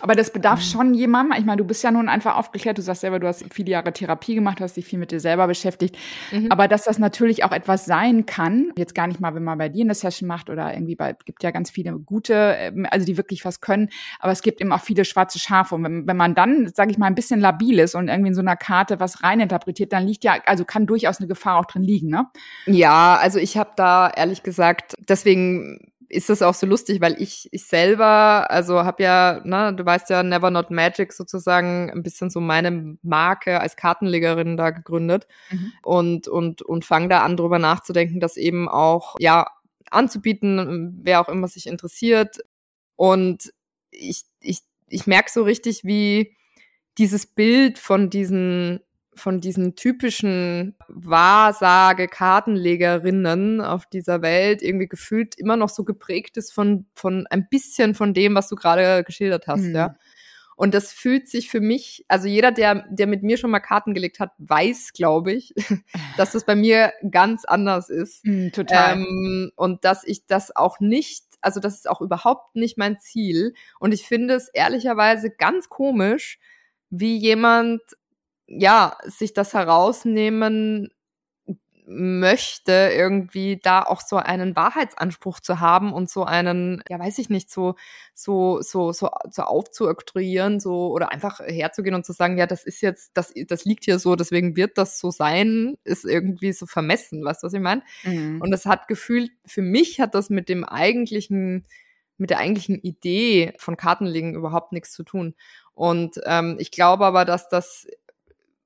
aber 0.00 0.14
das 0.14 0.32
bedarf 0.32 0.60
mhm. 0.60 0.64
schon 0.64 0.94
jemandem. 0.94 1.38
Ich 1.38 1.44
meine, 1.44 1.58
du 1.58 1.64
bist 1.64 1.82
ja 1.82 1.90
nun 1.90 2.08
einfach 2.08 2.36
aufgeklärt, 2.36 2.78
du 2.78 2.82
sagst 2.82 3.00
selber, 3.00 3.18
du 3.18 3.26
hast 3.26 3.44
viele 3.52 3.70
Jahre 3.70 3.92
Therapie 3.92 4.36
gemacht, 4.36 4.60
hast 4.60 4.76
dich 4.76 4.86
viel 4.86 5.00
mit 5.00 5.10
dir 5.10 5.20
selber 5.20 5.48
beschäftigt. 5.48 5.96
Mhm. 6.30 6.52
Aber 6.52 6.68
dass 6.68 6.84
das 6.84 7.00
natürlich 7.00 7.42
auch 7.42 7.52
etwas 7.52 7.86
sein 7.86 8.24
kann, 8.24 8.70
jetzt 8.78 8.94
gar 8.94 9.08
nicht 9.08 9.18
mal, 9.18 9.34
wenn 9.34 9.44
man 9.44 9.58
bei 9.58 9.68
dir 9.68 9.84
eine 9.84 9.94
Session 9.94 10.28
macht 10.28 10.48
oder 10.48 10.72
irgendwie 10.72 10.94
bei, 10.94 11.16
gibt 11.24 11.42
ja 11.42 11.50
ganz 11.50 11.70
viele 11.70 11.98
gute, 11.98 12.54
ähm, 12.58 12.86
also 12.88 13.04
die 13.04 13.16
wirklich 13.16 13.44
was 13.44 13.60
können 13.60 13.90
aber 14.20 14.32
es 14.32 14.42
gibt 14.42 14.60
eben 14.60 14.72
auch 14.72 14.80
viele 14.80 15.04
schwarze 15.04 15.38
Schafe. 15.38 15.74
Und 15.74 15.84
wenn, 15.84 16.06
wenn 16.06 16.16
man 16.16 16.34
dann, 16.34 16.70
sage 16.74 16.90
ich 16.90 16.98
mal, 16.98 17.06
ein 17.06 17.14
bisschen 17.14 17.40
labil 17.40 17.78
ist 17.78 17.94
und 17.94 18.08
irgendwie 18.08 18.28
in 18.28 18.34
so 18.34 18.40
einer 18.40 18.56
Karte 18.56 19.00
was 19.00 19.22
reininterpretiert, 19.22 19.92
dann 19.92 20.06
liegt 20.06 20.24
ja, 20.24 20.36
also 20.46 20.64
kann 20.64 20.86
durchaus 20.86 21.18
eine 21.18 21.28
Gefahr 21.28 21.58
auch 21.58 21.66
drin 21.66 21.82
liegen, 21.82 22.08
ne? 22.08 22.26
Ja, 22.66 23.16
also 23.16 23.38
ich 23.38 23.56
habe 23.56 23.70
da 23.76 24.10
ehrlich 24.10 24.42
gesagt, 24.42 24.94
deswegen 25.08 25.92
ist 26.08 26.28
das 26.28 26.42
auch 26.42 26.54
so 26.54 26.66
lustig, 26.66 27.00
weil 27.00 27.20
ich 27.20 27.48
ich 27.52 27.64
selber, 27.64 28.50
also 28.50 28.84
habe 28.84 29.02
ja, 29.02 29.40
ne, 29.44 29.74
du 29.74 29.84
weißt 29.84 30.10
ja, 30.10 30.22
Never 30.22 30.50
Not 30.50 30.70
Magic 30.70 31.12
sozusagen 31.12 31.90
ein 31.90 32.02
bisschen 32.02 32.30
so 32.30 32.40
meine 32.40 32.96
Marke 33.02 33.60
als 33.60 33.76
Kartenlegerin 33.76 34.56
da 34.56 34.70
gegründet 34.70 35.26
mhm. 35.50 35.72
und 35.82 36.28
und 36.28 36.62
und 36.62 36.84
fange 36.84 37.08
da 37.08 37.22
an 37.22 37.36
drüber 37.36 37.58
nachzudenken, 37.58 38.20
dass 38.20 38.36
eben 38.36 38.68
auch 38.68 39.16
ja 39.18 39.46
anzubieten, 39.90 41.00
wer 41.02 41.20
auch 41.20 41.28
immer 41.28 41.48
sich 41.48 41.66
interessiert 41.66 42.38
und 42.96 43.52
ich, 43.90 44.24
ich, 44.40 44.60
ich 44.88 45.06
merke 45.06 45.30
so 45.30 45.42
richtig, 45.42 45.84
wie 45.84 46.34
dieses 46.98 47.26
Bild 47.26 47.78
von 47.78 48.10
diesen 48.10 48.80
von 49.18 49.40
diesen 49.40 49.76
typischen 49.76 50.76
Wahrsage-Kartenlegerinnen 50.88 53.62
auf 53.62 53.86
dieser 53.86 54.20
Welt 54.22 54.62
irgendwie 54.62 54.88
gefühlt 54.88 55.36
immer 55.36 55.56
noch 55.56 55.70
so 55.70 55.84
geprägt 55.84 56.36
ist 56.36 56.52
von, 56.52 56.86
von 56.94 57.28
ein 57.30 57.48
bisschen 57.48 57.94
von 57.94 58.12
dem, 58.12 58.34
was 58.34 58.48
du 58.48 58.56
gerade 58.56 59.04
geschildert 59.04 59.46
hast, 59.46 59.62
mhm. 59.62 59.74
ja. 59.74 59.96
Und 60.58 60.72
das 60.72 60.90
fühlt 60.90 61.28
sich 61.28 61.50
für 61.50 61.60
mich, 61.60 62.06
also 62.08 62.28
jeder, 62.28 62.50
der, 62.50 62.86
der 62.90 63.06
mit 63.06 63.22
mir 63.22 63.36
schon 63.36 63.50
mal 63.50 63.60
Karten 63.60 63.92
gelegt 63.92 64.20
hat, 64.20 64.30
weiß, 64.38 64.94
glaube 64.94 65.32
ich, 65.32 65.52
dass 66.16 66.32
das 66.32 66.46
bei 66.46 66.54
mir 66.54 66.94
ganz 67.10 67.44
anders 67.44 67.90
ist. 67.90 68.24
Mhm, 68.24 68.52
total. 68.52 68.94
Ähm, 68.94 69.52
und 69.54 69.84
dass 69.84 70.02
ich 70.02 70.24
das 70.26 70.56
auch 70.56 70.80
nicht 70.80 71.25
also 71.40 71.60
das 71.60 71.74
ist 71.76 71.88
auch 71.88 72.00
überhaupt 72.00 72.56
nicht 72.56 72.78
mein 72.78 72.98
Ziel. 73.00 73.54
Und 73.80 73.92
ich 73.92 74.06
finde 74.06 74.34
es 74.34 74.48
ehrlicherweise 74.48 75.30
ganz 75.30 75.68
komisch, 75.68 76.38
wie 76.90 77.16
jemand, 77.16 77.80
ja, 78.46 78.96
sich 79.04 79.32
das 79.34 79.54
herausnehmen 79.54 80.90
möchte, 81.88 82.90
irgendwie 82.92 83.58
da 83.62 83.82
auch 83.82 84.00
so 84.00 84.16
einen 84.16 84.56
Wahrheitsanspruch 84.56 85.38
zu 85.38 85.60
haben 85.60 85.92
und 85.92 86.10
so 86.10 86.24
einen, 86.24 86.82
ja, 86.88 86.98
weiß 86.98 87.18
ich 87.18 87.30
nicht, 87.30 87.50
so, 87.50 87.76
so, 88.12 88.60
so, 88.60 88.92
so, 88.92 89.10
so 89.30 89.42
aufzuoktroyieren, 89.42 90.58
so, 90.58 90.90
oder 90.90 91.12
einfach 91.12 91.40
herzugehen 91.40 91.94
und 91.94 92.04
zu 92.04 92.12
sagen, 92.12 92.38
ja, 92.38 92.46
das 92.46 92.64
ist 92.64 92.80
jetzt, 92.80 93.12
das, 93.14 93.32
das 93.46 93.64
liegt 93.64 93.84
hier 93.84 94.00
so, 94.00 94.16
deswegen 94.16 94.56
wird 94.56 94.78
das 94.78 94.98
so 94.98 95.10
sein, 95.12 95.76
ist 95.84 96.04
irgendwie 96.04 96.52
so 96.52 96.66
vermessen, 96.66 97.24
weißt 97.24 97.42
du, 97.42 97.46
was 97.46 97.54
ich 97.54 97.60
meine? 97.60 97.82
Mhm. 98.02 98.40
Und 98.40 98.52
es 98.52 98.66
hat 98.66 98.88
gefühlt, 98.88 99.30
für 99.44 99.62
mich 99.62 100.00
hat 100.00 100.14
das 100.14 100.28
mit 100.28 100.48
dem 100.48 100.64
eigentlichen, 100.64 101.66
mit 102.18 102.30
der 102.30 102.38
eigentlichen 102.38 102.80
Idee 102.80 103.52
von 103.58 103.76
Kartenlegen 103.76 104.34
überhaupt 104.34 104.72
nichts 104.72 104.92
zu 104.92 105.04
tun. 105.04 105.34
Und 105.74 106.20
ähm, 106.24 106.56
ich 106.58 106.70
glaube 106.70 107.04
aber, 107.04 107.24
dass 107.24 107.48
das 107.48 107.86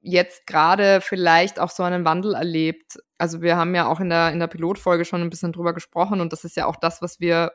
jetzt 0.01 0.47
gerade 0.47 1.01
vielleicht 1.01 1.61
auch 1.61 1.71
so 1.71 1.83
einen 1.83 2.05
Wandel 2.05 2.35
erlebt. 2.35 2.99
Also 3.19 3.43
wir 3.43 3.57
haben 3.57 3.75
ja 3.75 3.87
auch 3.87 4.01
in 4.01 4.11
der, 4.11 4.33
in 4.33 4.39
der 4.39 4.47
Pilotfolge 4.47 5.05
schon 5.05 5.21
ein 5.21 5.31
bisschen 5.31 5.53
drüber 5.53 5.75
gesprochen 5.75 6.21
und 6.21 6.33
das 6.33 6.45
ist 6.45 6.57
ja 6.57 6.67
auch 6.67 6.77
das, 6.77 7.03
was 7.03 7.21
wir 7.21 7.53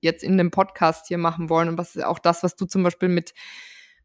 jetzt 0.00 0.22
in 0.22 0.36
dem 0.36 0.50
Podcast 0.50 1.08
hier 1.08 1.18
machen 1.18 1.48
wollen 1.48 1.68
und 1.68 1.78
was 1.78 1.96
ist 1.96 2.04
auch 2.04 2.18
das, 2.18 2.42
was 2.42 2.54
du 2.56 2.66
zum 2.66 2.82
Beispiel 2.82 3.08
mit 3.08 3.32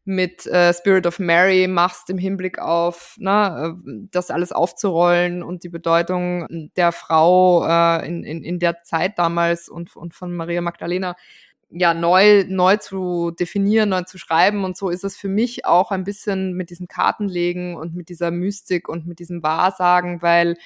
mit 0.04 0.46
äh, 0.46 0.74
Spirit 0.74 1.06
of 1.06 1.20
Mary 1.20 1.68
machst 1.68 2.10
im 2.10 2.18
Hinblick 2.18 2.58
auf 2.58 3.14
ne, 3.18 3.76
äh, 3.86 4.06
das 4.10 4.30
alles 4.30 4.50
aufzurollen 4.50 5.42
und 5.44 5.62
die 5.62 5.68
Bedeutung 5.68 6.70
der 6.76 6.90
Frau 6.90 7.64
äh, 7.64 8.06
in, 8.06 8.24
in, 8.24 8.42
in 8.42 8.58
der 8.58 8.82
Zeit 8.82 9.18
damals 9.18 9.68
und, 9.68 9.94
und 9.94 10.12
von 10.12 10.34
Maria 10.34 10.60
Magdalena 10.60 11.14
ja, 11.74 11.94
neu, 11.94 12.44
neu 12.48 12.76
zu 12.76 13.30
definieren, 13.30 13.88
neu 13.88 14.02
zu 14.02 14.18
schreiben. 14.18 14.64
Und 14.64 14.76
so 14.76 14.90
ist 14.90 15.04
es 15.04 15.16
für 15.16 15.28
mich 15.28 15.64
auch 15.64 15.90
ein 15.90 16.04
bisschen 16.04 16.52
mit 16.52 16.70
diesem 16.70 16.86
Kartenlegen 16.86 17.76
und 17.76 17.94
mit 17.94 18.08
dieser 18.08 18.30
Mystik 18.30 18.88
und 18.88 19.06
mit 19.06 19.18
diesem 19.18 19.42
Wahrsagen, 19.42 20.22
weil 20.22 20.56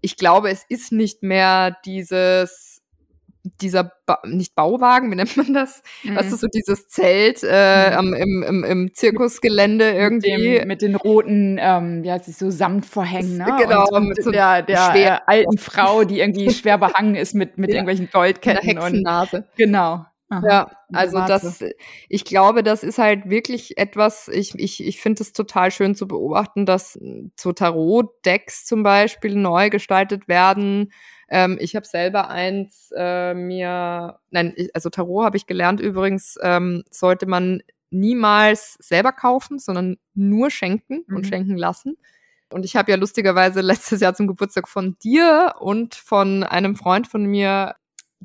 ich 0.00 0.16
glaube, 0.16 0.50
es 0.50 0.64
ist 0.68 0.92
nicht 0.92 1.22
mehr 1.22 1.76
dieses, 1.84 2.82
dieser, 3.60 3.92
ba 4.06 4.18
nicht 4.24 4.54
Bauwagen, 4.54 5.10
wie 5.10 5.16
nennt 5.16 5.36
man 5.36 5.52
das? 5.52 5.82
Mhm. 6.04 6.16
Was 6.16 6.26
ist 6.26 6.40
so 6.40 6.46
dieses 6.46 6.86
Zelt 6.88 7.40
äh, 7.42 8.00
mhm. 8.00 8.14
im, 8.14 8.42
im, 8.42 8.64
im 8.64 8.94
Zirkusgelände 8.94 9.90
irgendwie? 9.90 10.36
Mit, 10.36 10.60
dem, 10.60 10.68
mit 10.68 10.82
den 10.82 10.94
roten, 10.94 11.58
ähm, 11.60 12.04
ja, 12.04 12.20
so 12.20 12.50
Samtvorhängen, 12.50 13.38
ne? 13.38 13.56
Genau, 13.58 13.86
und, 13.90 14.08
mit 14.08 14.22
so 14.22 14.30
der, 14.30 14.62
der 14.62 14.90
schwer. 14.90 15.22
Äh, 15.26 15.38
alten 15.38 15.58
Frau, 15.58 16.04
die 16.04 16.20
irgendwie 16.20 16.50
schwer 16.50 16.78
behangen 16.78 17.16
ist 17.16 17.34
mit, 17.34 17.58
mit 17.58 17.70
ja. 17.70 17.76
irgendwelchen 17.76 18.10
Goldketten. 18.12 18.78
und 18.78 19.02
Genau. 19.56 20.06
Aha, 20.32 20.48
ja, 20.48 20.70
also 20.94 21.18
das, 21.18 21.62
ich 22.08 22.24
glaube, 22.24 22.62
das 22.62 22.82
ist 22.82 22.96
halt 22.96 23.28
wirklich 23.28 23.76
etwas, 23.76 24.28
ich, 24.28 24.58
ich, 24.58 24.82
ich 24.82 24.98
finde 24.98 25.22
es 25.22 25.34
total 25.34 25.70
schön 25.70 25.94
zu 25.94 26.08
beobachten, 26.08 26.64
dass 26.64 26.98
so 27.38 27.52
Tarot-Decks 27.52 28.64
zum 28.64 28.82
Beispiel 28.82 29.34
neu 29.34 29.68
gestaltet 29.68 30.28
werden. 30.28 30.90
Ähm, 31.28 31.58
ich 31.60 31.76
habe 31.76 31.86
selber 31.86 32.30
eins 32.30 32.90
äh, 32.96 33.34
mir, 33.34 34.20
nein, 34.30 34.54
also 34.72 34.88
Tarot 34.88 35.26
habe 35.26 35.36
ich 35.36 35.46
gelernt 35.46 35.80
übrigens, 35.80 36.38
ähm, 36.42 36.82
sollte 36.90 37.26
man 37.26 37.62
niemals 37.90 38.78
selber 38.80 39.12
kaufen, 39.12 39.58
sondern 39.58 39.98
nur 40.14 40.50
schenken 40.50 41.04
mhm. 41.06 41.16
und 41.16 41.26
schenken 41.26 41.58
lassen. 41.58 41.98
Und 42.48 42.64
ich 42.64 42.74
habe 42.74 42.90
ja 42.90 42.96
lustigerweise 42.96 43.60
letztes 43.60 44.00
Jahr 44.00 44.14
zum 44.14 44.28
Geburtstag 44.28 44.66
von 44.66 44.96
dir 45.04 45.56
und 45.60 45.94
von 45.94 46.42
einem 46.42 46.74
Freund 46.74 47.06
von 47.06 47.24
mir 47.26 47.74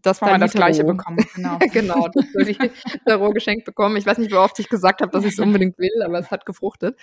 das 0.01 0.21
war 0.21 0.37
das 0.37 0.53
gleiche 0.53 0.83
bekommen. 0.83 1.17
Genau, 1.35 1.57
genau 1.73 2.07
das 2.13 2.25
würde 2.33 2.51
ich 2.51 2.59
Tarot 3.05 3.33
geschenkt 3.33 3.65
bekommen. 3.65 3.97
Ich 3.97 4.05
weiß 4.05 4.17
nicht, 4.17 4.31
wie 4.31 4.35
oft 4.35 4.57
ich 4.59 4.69
gesagt 4.69 5.01
habe, 5.01 5.11
dass 5.11 5.25
ich 5.25 5.33
es 5.33 5.39
unbedingt 5.39 5.77
will, 5.77 6.03
aber 6.03 6.19
es 6.19 6.31
hat 6.31 6.45
gefruchtet. 6.45 6.99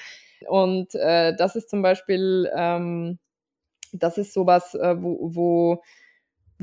Und 0.48 0.94
äh, 0.94 1.34
das 1.36 1.56
ist 1.56 1.70
zum 1.70 1.82
Beispiel, 1.82 2.50
ähm, 2.54 3.18
das 3.92 4.18
ist 4.18 4.34
sowas, 4.34 4.74
äh, 4.74 4.96
wo, 5.00 5.30
wo 5.34 5.82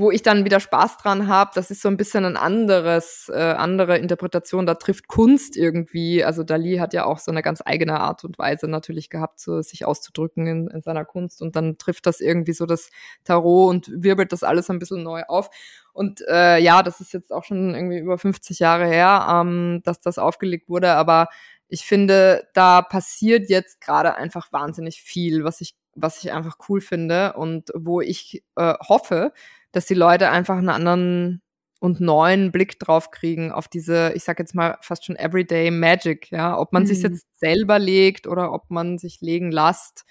wo 0.02 0.12
ich 0.12 0.24
dann 0.24 0.44
wieder 0.44 0.60
Spaß 0.60 0.98
dran 0.98 1.28
habe, 1.28 1.52
das 1.54 1.72
ist 1.72 1.82
so 1.82 1.88
ein 1.88 1.96
bisschen 1.96 2.26
ein 2.26 2.36
anderes, 2.36 3.32
äh, 3.34 3.40
andere 3.40 3.98
Interpretation. 3.98 4.66
Da 4.66 4.74
trifft 4.76 5.08
Kunst 5.08 5.56
irgendwie. 5.56 6.24
Also 6.24 6.44
Dali 6.44 6.78
hat 6.78 6.94
ja 6.94 7.06
auch 7.06 7.20
so 7.20 7.32
eine 7.32 7.42
ganz 7.42 7.62
eigene 7.64 8.00
Art 8.00 8.24
und 8.26 8.38
Weise 8.40 8.68
natürlich 8.68 9.10
gehabt, 9.10 9.40
so 9.40 9.62
sich 9.62 9.86
auszudrücken 9.86 10.48
in, 10.48 10.68
in 10.68 10.82
seiner 10.82 11.06
Kunst. 11.06 11.42
Und 11.42 11.56
dann 11.56 11.78
trifft 11.78 12.06
das 12.08 12.20
irgendwie 12.20 12.54
so 12.54 12.66
das 12.66 12.90
Tarot 13.24 13.70
und 13.70 13.92
wirbelt 13.94 14.32
das 14.32 14.44
alles 14.44 14.70
ein 14.70 14.80
bisschen 14.80 15.04
neu 15.04 15.22
auf. 15.28 15.50
Und 15.94 16.22
äh, 16.28 16.58
ja, 16.58 16.84
das 16.84 17.00
ist 17.00 17.14
jetzt 17.14 17.32
auch 17.32 17.44
schon 17.44 17.76
irgendwie 17.76 18.00
über 18.00 18.18
50 18.18 18.60
Jahre 18.60 18.88
her, 18.88 19.28
ähm, 19.30 19.82
dass 19.84 20.02
das 20.02 20.18
aufgelegt 20.18 20.68
wurde. 20.68 20.94
Aber 20.94 21.28
ich 21.68 21.86
finde, 21.86 22.48
da 22.54 22.82
passiert 22.82 23.50
jetzt 23.50 23.80
gerade 23.80 24.16
einfach 24.16 24.52
wahnsinnig 24.52 25.02
viel, 25.02 25.44
was 25.44 25.62
ich, 25.62 25.76
was 25.96 26.24
ich 26.24 26.32
einfach 26.32 26.58
cool 26.68 26.82
finde 26.82 27.34
und 27.34 27.72
wo 27.76 28.02
ich 28.02 28.44
äh, 28.56 28.74
hoffe, 28.88 29.32
dass 29.72 29.86
die 29.86 29.94
Leute 29.94 30.30
einfach 30.30 30.58
einen 30.58 30.70
anderen 30.70 31.42
und 31.80 32.00
neuen 32.00 32.52
Blick 32.52 32.78
drauf 32.80 33.10
kriegen 33.10 33.52
auf 33.52 33.68
diese, 33.68 34.14
ich 34.14 34.24
sag 34.24 34.38
jetzt 34.38 34.54
mal 34.54 34.78
fast 34.82 35.04
schon 35.04 35.16
Everyday 35.16 35.72
Magic, 35.72 36.30
ja, 36.32 36.58
ob 36.58 36.74
man 36.74 36.84
mhm. 36.84 36.88
sich 36.88 37.02
jetzt 37.02 37.26
selber 37.40 37.80
legt 37.80 38.28
oder 38.28 38.54
ob 38.54 38.70
man 38.70 39.00
sich 39.00 39.20
legen 39.22 39.52
lässt, 39.52 40.06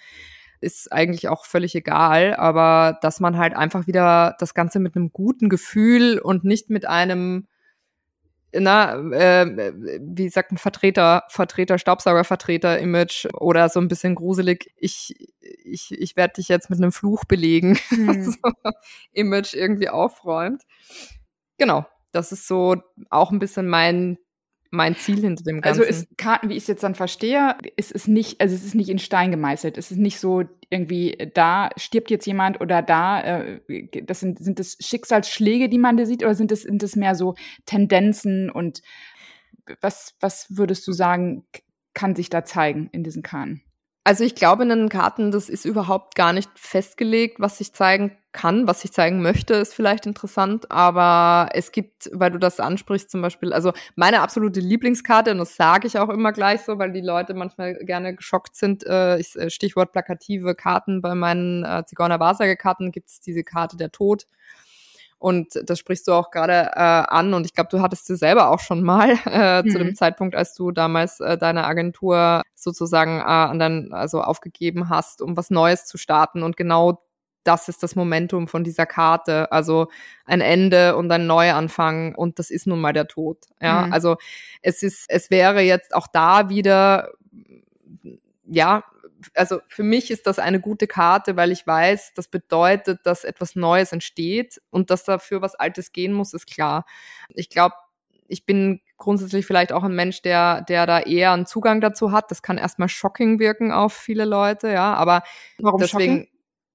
ist 0.61 0.93
eigentlich 0.93 1.29
auch 1.29 1.47
völlig 1.47 1.75
egal, 1.77 2.35
aber 2.35 2.99
dass 3.03 3.21
man 3.21 3.39
halt 3.39 3.55
einfach 3.57 3.87
wieder 3.87 4.37
das 4.41 4.53
Ganze 4.53 4.81
mit 4.81 4.97
einem 4.97 5.13
guten 5.13 5.49
Gefühl 5.49 6.19
und 6.19 6.45
nicht 6.45 6.71
mit 6.71 6.87
einem 6.87 7.47
na, 8.53 8.95
äh, 9.13 9.73
wie 10.01 10.29
sagt 10.29 10.53
ein 10.53 10.59
Vertreter, 10.59 11.25
Vertreter, 11.29 11.79
Staubsaugervertreter-Image 11.79 13.27
oder 13.35 13.69
so 13.69 13.81
ein 13.81 13.89
bisschen 13.89 14.15
gruselig, 14.15 14.73
ich, 14.77 15.15
ich, 15.41 15.93
ich 15.93 16.17
werde 16.17 16.35
dich 16.35 16.49
jetzt 16.49 16.71
mit 16.71 16.79
einem 16.79 16.93
Fluch 16.93 17.25
belegen, 17.25 17.77
hm. 17.89 18.25
so 18.25 18.39
Image 19.13 19.55
irgendwie 19.55 19.89
aufräumt. 19.89 20.63
Genau, 21.59 21.87
das 22.13 22.33
ist 22.33 22.49
so 22.49 22.77
auch 23.11 23.31
ein 23.31 23.39
bisschen 23.39 23.69
mein 23.69 24.19
mein 24.71 24.97
Ziel 24.97 25.21
hinter 25.21 25.43
dem 25.43 25.63
also 25.63 25.81
Ganzen. 25.81 25.95
Also 25.95 26.05
ist 26.05 26.19
Karten, 26.19 26.49
wie 26.49 26.55
ich 26.55 26.63
es 26.63 26.69
jetzt 26.69 26.83
dann 26.83 26.95
verstehe, 26.95 27.57
ist 27.77 27.93
es 27.93 28.07
nicht, 28.07 28.41
also 28.41 28.55
es 28.55 28.65
ist 28.65 28.75
nicht 28.75 28.89
in 28.89 28.99
Stein 28.99 29.31
gemeißelt. 29.31 29.77
Es 29.77 29.91
ist 29.91 29.99
nicht 29.99 30.21
so 30.21 30.45
irgendwie, 30.71 31.31
da 31.35 31.71
stirbt 31.77 32.11
jetzt 32.11 32.27
jemand 32.27 32.61
oder 32.61 32.81
da, 32.81 33.21
äh, 33.21 33.61
das 34.03 34.21
sind, 34.21 34.39
sind 34.39 34.59
das 34.59 34.77
Schicksalsschläge, 34.81 35.69
die 35.69 35.79
man 35.79 35.97
da 35.97 36.07
sieht, 36.07 36.23
oder 36.23 36.35
sind 36.35 36.51
das, 36.51 36.63
sind 36.63 36.83
das 36.83 36.97
mehr 36.97 37.15
so 37.15 37.35
Tendenzen 37.67 38.51
und 38.51 38.83
was, 39.81 40.15
was 40.21 40.47
würdest 40.57 40.87
du 40.87 40.93
sagen, 40.93 41.45
kann 41.95 42.17
sich 42.17 42.31
da 42.31 42.45
zeigen 42.45 42.89
in 42.93 43.03
diesen 43.03 43.23
Karten? 43.23 43.63
Also 44.11 44.25
ich 44.25 44.35
glaube, 44.35 44.65
in 44.65 44.71
den 44.71 44.89
Karten, 44.89 45.31
das 45.31 45.49
ist 45.49 45.65
überhaupt 45.65 46.17
gar 46.17 46.33
nicht 46.33 46.51
festgelegt, 46.57 47.39
was 47.39 47.59
sich 47.59 47.73
zeigen 47.73 48.11
kann, 48.33 48.67
was 48.67 48.85
ich 48.85 48.91
zeigen 48.91 49.23
möchte, 49.23 49.55
ist 49.55 49.73
vielleicht 49.73 50.05
interessant, 50.05 50.69
aber 50.69 51.51
es 51.55 51.71
gibt, 51.71 52.11
weil 52.13 52.33
du 52.33 52.39
das 52.41 52.59
ansprichst 52.59 53.09
zum 53.09 53.23
Beispiel, 53.23 53.53
also 53.53 53.73
meine 53.95 54.21
absolute 54.23 54.59
Lieblingskarte, 54.59 55.31
und 55.31 55.39
das 55.39 55.55
sage 55.55 55.87
ich 55.87 55.97
auch 55.97 56.09
immer 56.09 56.33
gleich 56.33 56.63
so, 56.63 56.77
weil 56.77 56.91
die 56.91 57.03
Leute 57.03 57.35
manchmal 57.35 57.75
gerne 57.85 58.17
geschockt 58.17 58.57
sind, 58.57 58.85
äh, 58.85 59.17
ich, 59.19 59.37
äh, 59.37 59.49
Stichwort 59.49 59.93
plakative 59.93 60.57
Karten, 60.57 61.03
bei 61.03 61.15
meinen 61.15 61.65
äh, 61.65 61.85
Zigeuner-Wahrsagekarten 61.87 62.91
gibt 62.91 63.11
es 63.11 63.21
diese 63.21 63.45
Karte 63.45 63.77
der 63.77 63.93
Tod. 63.93 64.27
Und 65.21 65.61
das 65.65 65.79
sprichst 65.79 66.09
du 66.09 66.13
auch 66.13 66.31
gerade 66.31 66.71
äh, 66.75 66.81
an. 66.81 67.35
Und 67.35 67.45
ich 67.45 67.53
glaube, 67.53 67.69
du 67.71 67.83
hattest 67.83 68.07
sie 68.07 68.17
selber 68.17 68.51
auch 68.51 68.59
schon 68.59 68.83
mal 68.83 69.11
äh, 69.27 69.63
mhm. 69.63 69.71
zu 69.71 69.79
dem 69.79 69.87
mhm. 69.89 69.95
Zeitpunkt, 69.95 70.35
als 70.35 70.55
du 70.55 70.73
damals 70.73 71.21
äh, 71.21 71.37
deine 71.37 71.67
Agentur 71.67 72.43
sozusagen 72.55 73.21
äh, 73.21 73.25
an 73.25 73.59
dein, 73.59 73.93
also 73.93 74.23
aufgegeben 74.23 74.89
hast, 74.89 75.21
um 75.21 75.37
was 75.37 75.51
Neues 75.51 75.85
zu 75.85 75.99
starten. 75.99 76.43
Und 76.43 76.57
genau 76.57 77.05
das 77.45 77.69
ist 77.69 77.83
das 77.83 77.97
Momentum 77.97 78.49
von 78.49 78.65
dieser 78.65 78.87
Karte. 78.87 79.53
Also 79.53 79.89
ein 80.25 80.41
Ende 80.41 80.97
und 80.97 81.13
ein 81.13 81.27
Neuanfang 81.27 82.15
und 82.15 82.39
das 82.39 82.51
ist 82.51 82.67
nun 82.67 82.81
mal 82.81 82.95
der 82.95 83.07
Tod. 83.07 83.45
Ja, 83.61 83.87
mhm. 83.87 83.93
also 83.93 84.17
es 84.63 84.83
ist, 84.83 85.05
es 85.09 85.31
wäre 85.31 85.61
jetzt 85.61 85.95
auch 85.95 86.07
da 86.07 86.49
wieder, 86.49 87.11
ja, 88.47 88.85
also 89.35 89.61
für 89.69 89.83
mich 89.83 90.11
ist 90.11 90.27
das 90.27 90.39
eine 90.39 90.61
gute 90.61 90.87
Karte, 90.87 91.37
weil 91.37 91.53
ich 91.53 91.67
weiß, 91.67 92.15
das 92.15 92.29
bedeutet, 92.29 93.01
dass 93.05 93.25
etwas 93.25 93.57
Neues 93.57 93.93
entsteht 93.93 94.61
und 94.71 94.91
dass 94.91 95.05
dafür 95.05 95.43
was 95.43 95.55
Altes 95.55 95.93
gehen 95.93 96.13
muss, 96.13 96.35
ist 96.35 96.47
klar. 96.47 96.85
Ich 97.35 97.49
glaube, 97.51 97.75
ich 98.29 98.47
bin 98.47 98.81
grundsätzlich 98.97 99.47
vielleicht 99.47 99.73
auch 99.73 99.83
ein 99.83 99.95
Mensch, 99.95 100.23
der, 100.23 100.63
der 100.63 100.87
da 100.87 101.01
eher 101.01 101.33
einen 101.33 101.47
Zugang 101.47 101.81
dazu 101.81 102.13
hat. 102.13 102.31
Das 102.31 102.43
kann 102.43 102.59
erstmal 102.59 102.89
shocking 102.89 103.39
wirken 103.39 103.73
auf 103.73 103.93
viele 103.93 104.25
Leute, 104.25 104.69
ja, 104.69 104.95
aber 104.95 105.23
Warum 105.59 105.81
deswegen, 105.81 106.13
shocking? 106.19 106.29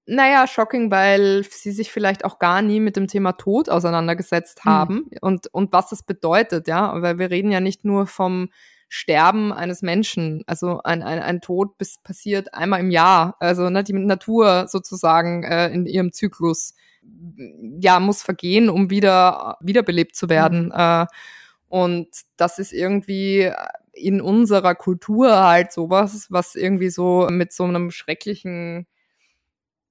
Naja, 0.07 0.45
shocking, 0.45 0.91
weil 0.91 1.43
sie 1.49 1.71
sich 1.71 1.91
vielleicht 1.91 2.25
auch 2.25 2.37
gar 2.37 2.61
nie 2.61 2.79
mit 2.79 2.95
dem 2.95 3.07
Thema 3.07 3.31
Tod 3.33 3.69
auseinandergesetzt 3.69 4.63
hm. 4.63 4.71
haben 4.71 4.95
mhm. 4.95 5.17
und, 5.21 5.47
und 5.47 5.73
was 5.73 5.89
das 5.89 6.03
bedeutet, 6.03 6.67
ja. 6.67 7.01
Weil 7.01 7.17
wir 7.17 7.31
reden 7.31 7.51
ja 7.51 7.59
nicht 7.59 7.85
nur 7.85 8.05
vom 8.05 8.49
Sterben 8.87 9.51
eines 9.51 9.81
Menschen. 9.81 10.43
Also 10.47 10.81
ein, 10.83 11.01
ein, 11.03 11.19
ein 11.19 11.41
Tod 11.41 11.77
bis 11.77 11.97
passiert 11.99 12.53
einmal 12.53 12.79
im 12.79 12.91
Jahr. 12.91 13.35
Also 13.39 13.69
ne, 13.69 13.83
die 13.83 13.93
Natur 13.93 14.67
sozusagen 14.67 15.43
äh, 15.43 15.69
in 15.69 15.85
ihrem 15.85 16.11
Zyklus 16.13 16.75
ja 17.79 17.99
muss 17.99 18.23
vergehen, 18.23 18.69
um 18.69 18.89
wieder 18.89 19.57
wiederbelebt 19.61 20.15
zu 20.15 20.29
werden. 20.29 20.65
Mhm. 20.65 20.73
Äh, 20.75 21.05
und 21.67 22.07
das 22.37 22.59
ist 22.59 22.73
irgendwie 22.73 23.51
in 23.93 24.21
unserer 24.21 24.75
Kultur 24.75 25.43
halt 25.43 25.71
sowas, 25.71 26.27
was 26.29 26.55
irgendwie 26.55 26.89
so 26.89 27.27
mit 27.29 27.53
so 27.53 27.63
einem 27.63 27.91
schrecklichen 27.91 28.87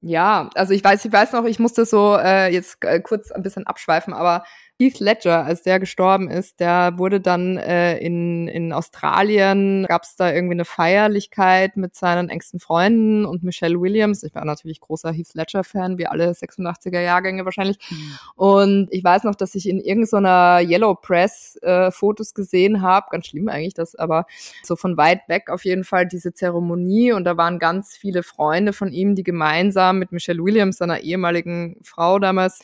ja, 0.06 0.50
also 0.54 0.74
ich 0.74 0.84
weiß, 0.84 1.02
ich 1.06 1.12
weiß 1.12 1.32
noch, 1.32 1.46
ich 1.46 1.58
musste 1.58 1.86
so 1.86 2.18
äh, 2.18 2.52
jetzt 2.52 2.84
äh, 2.84 3.00
kurz 3.00 3.30
ein 3.30 3.42
bisschen 3.42 3.66
abschweifen, 3.66 4.12
aber 4.12 4.44
Heath 4.76 4.98
Ledger, 4.98 5.44
als 5.44 5.62
der 5.62 5.78
gestorben 5.78 6.28
ist, 6.28 6.58
der 6.58 6.98
wurde 6.98 7.20
dann 7.20 7.58
äh, 7.58 7.96
in, 7.98 8.48
in 8.48 8.72
Australien, 8.72 9.86
gab 9.88 10.02
es 10.02 10.16
da 10.16 10.32
irgendwie 10.32 10.54
eine 10.54 10.64
Feierlichkeit 10.64 11.76
mit 11.76 11.94
seinen 11.94 12.28
engsten 12.28 12.58
Freunden 12.58 13.24
und 13.24 13.44
Michelle 13.44 13.80
Williams. 13.80 14.24
Ich 14.24 14.34
war 14.34 14.44
natürlich 14.44 14.80
großer 14.80 15.12
Heath 15.12 15.34
Ledger-Fan, 15.34 15.96
wie 15.98 16.08
alle 16.08 16.32
86er-Jahrgänge 16.32 17.44
wahrscheinlich. 17.44 17.78
Mhm. 17.88 18.18
Und 18.34 18.88
ich 18.90 19.04
weiß 19.04 19.22
noch, 19.22 19.36
dass 19.36 19.54
ich 19.54 19.68
in 19.68 19.78
irgendeiner 19.78 20.58
Yellow 20.60 20.96
Press 20.96 21.56
äh, 21.62 21.92
Fotos 21.92 22.34
gesehen 22.34 22.82
habe, 22.82 23.06
ganz 23.10 23.26
schlimm 23.26 23.48
eigentlich 23.48 23.74
das, 23.74 23.94
aber 23.94 24.26
so 24.64 24.74
von 24.74 24.96
weit 24.96 25.28
weg 25.28 25.50
auf 25.50 25.64
jeden 25.64 25.84
Fall 25.84 26.06
diese 26.06 26.34
Zeremonie 26.34 27.12
und 27.12 27.22
da 27.24 27.36
waren 27.36 27.60
ganz 27.60 27.96
viele 27.96 28.24
Freunde 28.24 28.72
von 28.72 28.92
ihm, 28.92 29.14
die 29.14 29.22
gemeinsam 29.22 30.00
mit 30.00 30.10
Michelle 30.10 30.42
Williams, 30.42 30.78
seiner 30.78 31.00
ehemaligen 31.00 31.76
Frau 31.82 32.18
damals, 32.18 32.58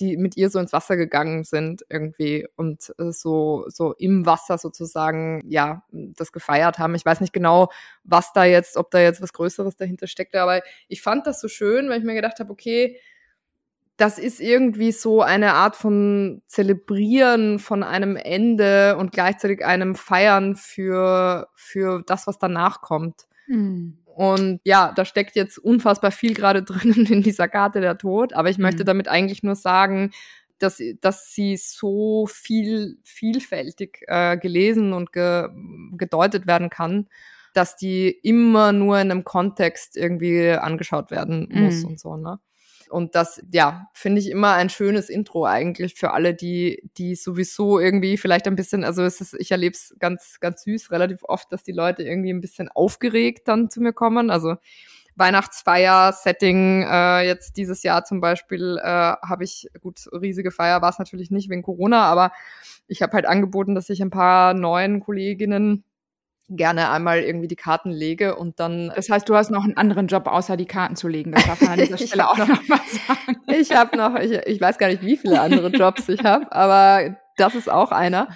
die 0.00 0.16
mit 0.16 0.36
ihr 0.36 0.50
so 0.50 0.58
ins 0.58 0.72
Wasser 0.72 0.96
gegangen 0.96 1.44
sind 1.44 1.84
irgendwie 1.88 2.46
und 2.56 2.92
äh, 2.98 3.12
so, 3.12 3.64
so 3.68 3.92
im 3.94 4.26
Wasser 4.26 4.58
sozusagen, 4.58 5.40
ja, 5.46 5.84
das 5.90 6.32
gefeiert 6.32 6.78
haben. 6.78 6.94
Ich 6.94 7.04
weiß 7.04 7.20
nicht 7.20 7.32
genau, 7.32 7.70
was 8.04 8.32
da 8.32 8.44
jetzt, 8.44 8.76
ob 8.76 8.90
da 8.90 9.00
jetzt 9.00 9.20
was 9.20 9.32
Größeres 9.32 9.76
dahinter 9.76 10.06
steckte, 10.06 10.40
aber 10.40 10.62
ich 10.88 11.02
fand 11.02 11.26
das 11.26 11.40
so 11.40 11.48
schön, 11.48 11.88
weil 11.88 11.98
ich 11.98 12.04
mir 12.04 12.14
gedacht 12.14 12.40
habe, 12.40 12.50
okay, 12.50 12.98
das 13.96 14.18
ist 14.18 14.40
irgendwie 14.40 14.90
so 14.90 15.22
eine 15.22 15.54
Art 15.54 15.76
von 15.76 16.42
Zelebrieren 16.46 17.58
von 17.58 17.82
einem 17.82 18.16
Ende 18.16 18.96
und 18.96 19.12
gleichzeitig 19.12 19.64
einem 19.64 19.94
Feiern 19.94 20.56
für, 20.56 21.48
für 21.54 22.02
das, 22.06 22.26
was 22.26 22.38
danach 22.38 22.80
kommt. 22.80 23.26
Mhm. 23.46 23.98
Und 24.14 24.60
ja, 24.64 24.92
da 24.94 25.04
steckt 25.04 25.36
jetzt 25.36 25.58
unfassbar 25.58 26.10
viel 26.10 26.34
gerade 26.34 26.62
drinnen 26.64 27.06
in 27.06 27.22
dieser 27.22 27.48
Karte 27.48 27.80
der 27.80 27.98
Tod. 27.98 28.32
Aber 28.32 28.50
ich 28.50 28.58
möchte 28.58 28.82
mhm. 28.84 28.86
damit 28.86 29.08
eigentlich 29.08 29.42
nur 29.42 29.56
sagen, 29.56 30.12
dass, 30.58 30.80
dass 31.00 31.32
sie 31.32 31.56
so 31.56 32.26
viel 32.26 32.98
vielfältig 33.02 34.04
äh, 34.06 34.36
gelesen 34.36 34.92
und 34.92 35.12
ge, 35.12 35.48
gedeutet 35.92 36.46
werden 36.46 36.70
kann, 36.70 37.08
dass 37.52 37.76
die 37.76 38.10
immer 38.10 38.72
nur 38.72 39.00
in 39.00 39.10
einem 39.10 39.24
Kontext 39.24 39.96
irgendwie 39.96 40.50
angeschaut 40.50 41.10
werden 41.10 41.48
muss 41.50 41.82
mhm. 41.82 41.88
und 41.88 42.00
so, 42.00 42.16
ne? 42.16 42.38
Und 42.92 43.14
das, 43.14 43.42
ja, 43.50 43.88
finde 43.94 44.20
ich 44.20 44.28
immer 44.28 44.52
ein 44.52 44.68
schönes 44.68 45.08
Intro 45.08 45.46
eigentlich 45.46 45.94
für 45.94 46.12
alle, 46.12 46.34
die, 46.34 46.90
die 46.98 47.14
sowieso 47.14 47.80
irgendwie 47.80 48.18
vielleicht 48.18 48.46
ein 48.46 48.54
bisschen, 48.54 48.84
also 48.84 49.02
es 49.02 49.20
ist, 49.20 49.34
ich 49.34 49.50
erlebe 49.50 49.74
es 49.74 49.96
ganz, 49.98 50.38
ganz 50.40 50.64
süß, 50.64 50.90
relativ 50.90 51.24
oft, 51.24 51.50
dass 51.52 51.62
die 51.62 51.72
Leute 51.72 52.02
irgendwie 52.02 52.32
ein 52.32 52.42
bisschen 52.42 52.68
aufgeregt 52.68 53.48
dann 53.48 53.70
zu 53.70 53.80
mir 53.80 53.94
kommen. 53.94 54.30
Also 54.30 54.56
Weihnachtsfeier-Setting, 55.16 56.82
äh, 56.82 57.26
jetzt 57.26 57.56
dieses 57.56 57.82
Jahr 57.82 58.04
zum 58.04 58.20
Beispiel, 58.20 58.78
äh, 58.82 58.86
habe 58.86 59.44
ich, 59.44 59.68
gut, 59.80 60.06
riesige 60.12 60.50
Feier 60.50 60.82
war 60.82 60.90
es 60.90 60.98
natürlich 60.98 61.30
nicht 61.30 61.48
wegen 61.48 61.62
Corona, 61.62 62.04
aber 62.04 62.32
ich 62.86 63.02
habe 63.02 63.12
halt 63.14 63.26
angeboten, 63.26 63.74
dass 63.74 63.90
ich 63.90 64.02
ein 64.02 64.10
paar 64.10 64.54
neuen 64.54 65.00
Kolleginnen 65.00 65.84
gerne 66.48 66.90
einmal 66.90 67.20
irgendwie 67.20 67.48
die 67.48 67.56
Karten 67.56 67.90
lege 67.90 68.36
und 68.36 68.60
dann. 68.60 68.92
Das 68.94 69.08
heißt, 69.08 69.28
du 69.28 69.34
hast 69.34 69.50
noch 69.50 69.64
einen 69.64 69.76
anderen 69.76 70.06
Job, 70.06 70.26
außer 70.26 70.56
die 70.56 70.66
Karten 70.66 70.96
zu 70.96 71.08
legen. 71.08 71.32
Das 71.32 71.46
darf 71.46 71.60
man 71.60 71.72
an 71.72 71.78
dieser 71.78 71.98
Stelle 72.06 72.28
auch 72.28 72.36
noch, 72.36 72.48
noch 72.48 72.68
mal 72.68 72.80
sagen. 73.06 73.38
Ich 73.48 73.74
habe 73.74 73.96
noch, 73.96 74.16
ich, 74.16 74.32
ich 74.32 74.60
weiß 74.60 74.78
gar 74.78 74.88
nicht, 74.88 75.02
wie 75.02 75.16
viele 75.16 75.40
andere 75.40 75.68
Jobs 75.68 76.08
ich 76.08 76.24
habe, 76.24 76.50
aber 76.52 77.16
das 77.36 77.54
ist 77.54 77.70
auch 77.70 77.92
einer. 77.92 78.28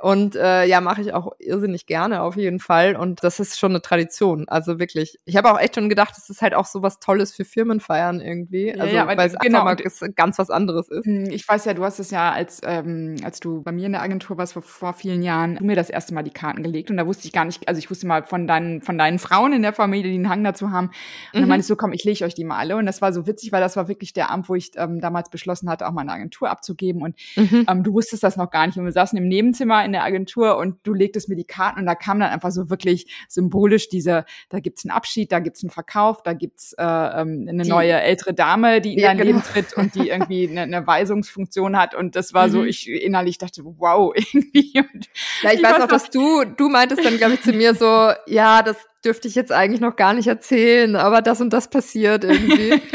Und 0.00 0.34
äh, 0.34 0.64
ja, 0.64 0.80
mache 0.80 1.02
ich 1.02 1.12
auch 1.12 1.32
irrsinnig 1.38 1.84
gerne 1.84 2.22
auf 2.22 2.36
jeden 2.36 2.58
Fall. 2.58 2.96
Und 2.96 3.22
das 3.22 3.38
ist 3.38 3.58
schon 3.58 3.72
eine 3.72 3.82
Tradition. 3.82 4.48
Also 4.48 4.78
wirklich. 4.78 5.18
Ich 5.26 5.36
habe 5.36 5.52
auch 5.52 5.60
echt 5.60 5.74
schon 5.74 5.90
gedacht, 5.90 6.14
das 6.16 6.30
ist 6.30 6.40
halt 6.40 6.54
auch 6.54 6.64
so 6.64 6.82
was 6.82 7.00
Tolles 7.00 7.34
für 7.34 7.44
Firmenfeiern 7.44 8.20
irgendwie. 8.20 8.72
Also 8.72 8.94
ja, 8.94 9.06
weil 9.06 9.18
es 9.20 9.38
genau. 9.38 9.64
einfach 9.64 9.84
mal 10.00 10.10
ganz 10.12 10.38
was 10.38 10.48
anderes 10.48 10.88
ist. 10.88 11.04
Hm, 11.04 11.26
ich 11.30 11.46
weiß 11.46 11.66
ja, 11.66 11.74
du 11.74 11.84
hast 11.84 11.98
es 11.98 12.10
ja, 12.10 12.32
als, 12.32 12.62
ähm, 12.64 13.16
als 13.22 13.40
du 13.40 13.62
bei 13.62 13.72
mir 13.72 13.86
in 13.86 13.92
der 13.92 14.00
Agentur 14.00 14.38
warst 14.38 14.54
vor, 14.54 14.62
vor 14.62 14.94
vielen 14.94 15.22
Jahren, 15.22 15.58
mir 15.60 15.76
das 15.76 15.90
erste 15.90 16.14
Mal 16.14 16.22
die 16.22 16.30
Karten 16.30 16.62
gelegt. 16.62 16.90
Und 16.90 16.96
da 16.96 17.06
wusste 17.06 17.26
ich 17.26 17.32
gar 17.34 17.44
nicht, 17.44 17.68
also 17.68 17.78
ich 17.78 17.90
wusste 17.90 18.06
mal 18.06 18.22
von 18.22 18.46
deinen, 18.46 18.80
von 18.80 18.96
deinen 18.96 19.18
Frauen 19.18 19.52
in 19.52 19.60
der 19.60 19.74
Familie, 19.74 20.10
die 20.10 20.16
einen 20.16 20.30
Hang 20.30 20.42
dazu 20.42 20.70
haben. 20.70 20.86
Und 20.86 20.94
mhm. 21.34 21.40
dann 21.40 21.48
meinte 21.48 21.60
ich 21.60 21.66
so, 21.66 21.76
komm, 21.76 21.92
ich 21.92 22.04
lege 22.04 22.24
euch 22.24 22.34
die 22.34 22.44
mal 22.44 22.56
alle. 22.56 22.76
Und 22.76 22.86
das 22.86 23.02
war 23.02 23.12
so 23.12 23.26
witzig, 23.26 23.52
weil 23.52 23.60
das 23.60 23.76
war 23.76 23.86
wirklich 23.86 24.14
der 24.14 24.30
Abend, 24.30 24.48
wo 24.48 24.54
ich 24.54 24.70
ähm, 24.76 25.00
damals 25.00 25.28
beschlossen 25.28 25.68
hatte, 25.68 25.86
auch 25.86 25.92
mal 25.92 26.00
eine 26.00 26.12
Agentur 26.12 26.48
abzugeben. 26.48 27.02
Und 27.02 27.16
mhm. 27.36 27.66
ähm, 27.68 27.82
du 27.82 27.92
wusstest 27.92 28.22
das 28.22 28.38
noch 28.38 28.50
gar 28.50 28.66
nicht. 28.66 28.78
Und 28.78 28.86
wir 28.86 28.92
saßen 28.92 29.18
im 29.18 29.28
Nebenzimmer 29.28 29.89
in 29.90 29.94
der 29.94 30.04
Agentur 30.04 30.56
und 30.56 30.78
du 30.84 30.94
legtest 30.94 31.28
mir 31.28 31.36
die 31.36 31.44
Karten 31.44 31.80
und 31.80 31.86
da 31.86 31.94
kam 31.94 32.20
dann 32.20 32.30
einfach 32.30 32.50
so 32.50 32.70
wirklich 32.70 33.12
symbolisch 33.28 33.88
diese, 33.88 34.24
da 34.48 34.60
gibt's 34.60 34.84
einen 34.84 34.92
Abschied, 34.92 35.32
da 35.32 35.40
gibt's 35.40 35.62
einen 35.62 35.70
Verkauf, 35.70 36.22
da 36.22 36.32
gibt's 36.32 36.72
äh, 36.74 36.82
ähm, 36.84 37.46
eine 37.48 37.64
die, 37.64 37.68
neue 37.68 38.00
ältere 38.00 38.34
Dame, 38.34 38.80
die 38.80 38.94
in 38.94 39.02
dein 39.02 39.18
genau. 39.18 39.28
Leben 39.28 39.42
tritt 39.42 39.72
und 39.74 39.94
die 39.94 40.08
irgendwie 40.08 40.48
eine, 40.50 40.62
eine 40.62 40.86
Weisungsfunktion 40.86 41.76
hat 41.76 41.94
und 41.94 42.16
das 42.16 42.32
war 42.32 42.46
mhm. 42.46 42.52
so, 42.52 42.64
ich 42.64 42.88
innerlich 42.88 43.38
dachte, 43.38 43.62
wow, 43.64 44.12
irgendwie. 44.32 44.78
Und 44.78 45.08
ja, 45.42 45.50
ich, 45.50 45.58
ich 45.58 45.62
weiß 45.64 45.78
noch, 45.78 45.88
dass 45.88 46.10
du, 46.10 46.44
du 46.44 46.68
meintest 46.68 47.04
dann, 47.04 47.16
glaube 47.16 47.34
ich, 47.34 47.42
zu 47.42 47.52
mir 47.52 47.74
so, 47.74 48.12
ja, 48.26 48.62
das 48.62 48.76
dürfte 49.04 49.28
ich 49.28 49.34
jetzt 49.34 49.52
eigentlich 49.52 49.80
noch 49.80 49.96
gar 49.96 50.14
nicht 50.14 50.26
erzählen, 50.26 50.96
aber 50.96 51.22
das 51.22 51.40
und 51.40 51.52
das 51.52 51.68
passiert 51.70 52.24
irgendwie. 52.24 52.80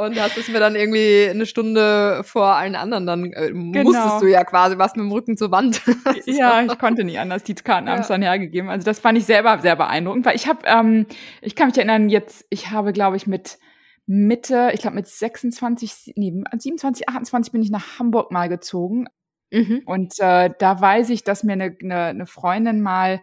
Und 0.00 0.18
hast 0.18 0.38
es 0.38 0.48
mir 0.48 0.60
dann 0.60 0.76
irgendwie 0.76 1.28
eine 1.28 1.44
Stunde 1.44 2.22
vor 2.24 2.54
allen 2.54 2.74
anderen 2.74 3.06
dann 3.06 3.32
äh, 3.32 3.48
genau. 3.48 3.82
musstest 3.82 4.22
du 4.22 4.26
ja 4.26 4.44
quasi 4.44 4.78
was 4.78 4.96
mit 4.96 5.04
dem 5.04 5.12
Rücken 5.12 5.36
zur 5.36 5.50
Wand. 5.50 5.82
ja, 6.24 6.62
ich 6.62 6.78
konnte 6.78 7.04
nicht 7.04 7.18
anders. 7.18 7.44
Die 7.44 7.54
Karten 7.54 7.90
haben 7.90 8.00
es 8.00 8.08
dann 8.08 8.22
hergegeben. 8.22 8.70
Also 8.70 8.84
das 8.84 8.98
fand 8.98 9.18
ich 9.18 9.26
selber 9.26 9.58
sehr 9.58 9.76
beeindruckend, 9.76 10.24
weil 10.24 10.36
ich 10.36 10.48
habe, 10.48 10.60
ähm, 10.64 11.06
ich 11.42 11.54
kann 11.54 11.68
mich 11.68 11.76
erinnern, 11.76 12.08
jetzt, 12.08 12.46
ich 12.48 12.70
habe, 12.70 12.94
glaube 12.94 13.18
ich, 13.18 13.26
mit 13.26 13.58
Mitte, 14.06 14.70
ich 14.72 14.80
glaube 14.80 14.96
mit 14.96 15.06
26, 15.06 16.14
nee, 16.16 16.32
27, 16.50 17.08
28 17.08 17.52
bin 17.52 17.62
ich 17.62 17.70
nach 17.70 17.98
Hamburg 17.98 18.32
mal 18.32 18.48
gezogen. 18.48 19.06
Mhm. 19.50 19.82
Und 19.84 20.14
äh, 20.18 20.50
da 20.58 20.80
weiß 20.80 21.10
ich, 21.10 21.24
dass 21.24 21.44
mir 21.44 21.52
eine, 21.52 21.76
eine, 21.82 22.04
eine 22.06 22.26
Freundin 22.26 22.80
mal 22.80 23.20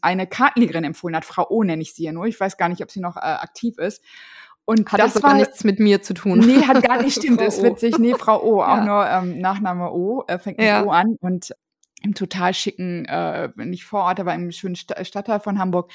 eine 0.00 0.26
Kartenlegerin 0.26 0.84
empfohlen 0.84 1.16
hat. 1.16 1.24
Frau 1.24 1.46
O 1.48 1.62
nenne 1.62 1.82
ich 1.82 1.94
sie 1.94 2.04
ja 2.04 2.12
nur. 2.12 2.26
Ich 2.26 2.38
weiß 2.38 2.56
gar 2.56 2.68
nicht, 2.68 2.82
ob 2.82 2.90
sie 2.90 3.00
noch 3.00 3.16
äh, 3.16 3.20
aktiv 3.20 3.78
ist. 3.78 4.02
Und 4.66 4.90
hat 4.92 5.00
das, 5.00 5.14
das 5.14 5.22
war 5.22 5.34
nichts 5.34 5.62
mit 5.62 5.78
mir 5.78 6.02
zu 6.02 6.12
tun. 6.12 6.40
Nee, 6.40 6.62
hat 6.66 6.82
gar 6.82 7.00
nicht, 7.00 7.16
stimmt, 7.22 7.40
ist 7.40 7.62
witzig. 7.62 7.98
Nee, 7.98 8.14
Frau 8.14 8.42
O, 8.42 8.62
auch 8.62 8.78
ja. 8.78 8.84
nur 8.84 9.06
ähm, 9.06 9.40
Nachname 9.40 9.92
O, 9.92 10.24
äh, 10.26 10.38
fängt 10.38 10.58
mit 10.58 10.66
ja. 10.66 10.84
O 10.84 10.90
an. 10.90 11.16
Und 11.20 11.54
im 12.06 12.14
total 12.14 12.54
schicken, 12.54 13.04
äh, 13.06 13.50
nicht 13.56 13.84
vor 13.84 14.04
Ort, 14.04 14.20
aber 14.20 14.34
im 14.34 14.50
schönen 14.52 14.76
Stadtteil 14.76 15.40
von 15.40 15.58
Hamburg. 15.58 15.90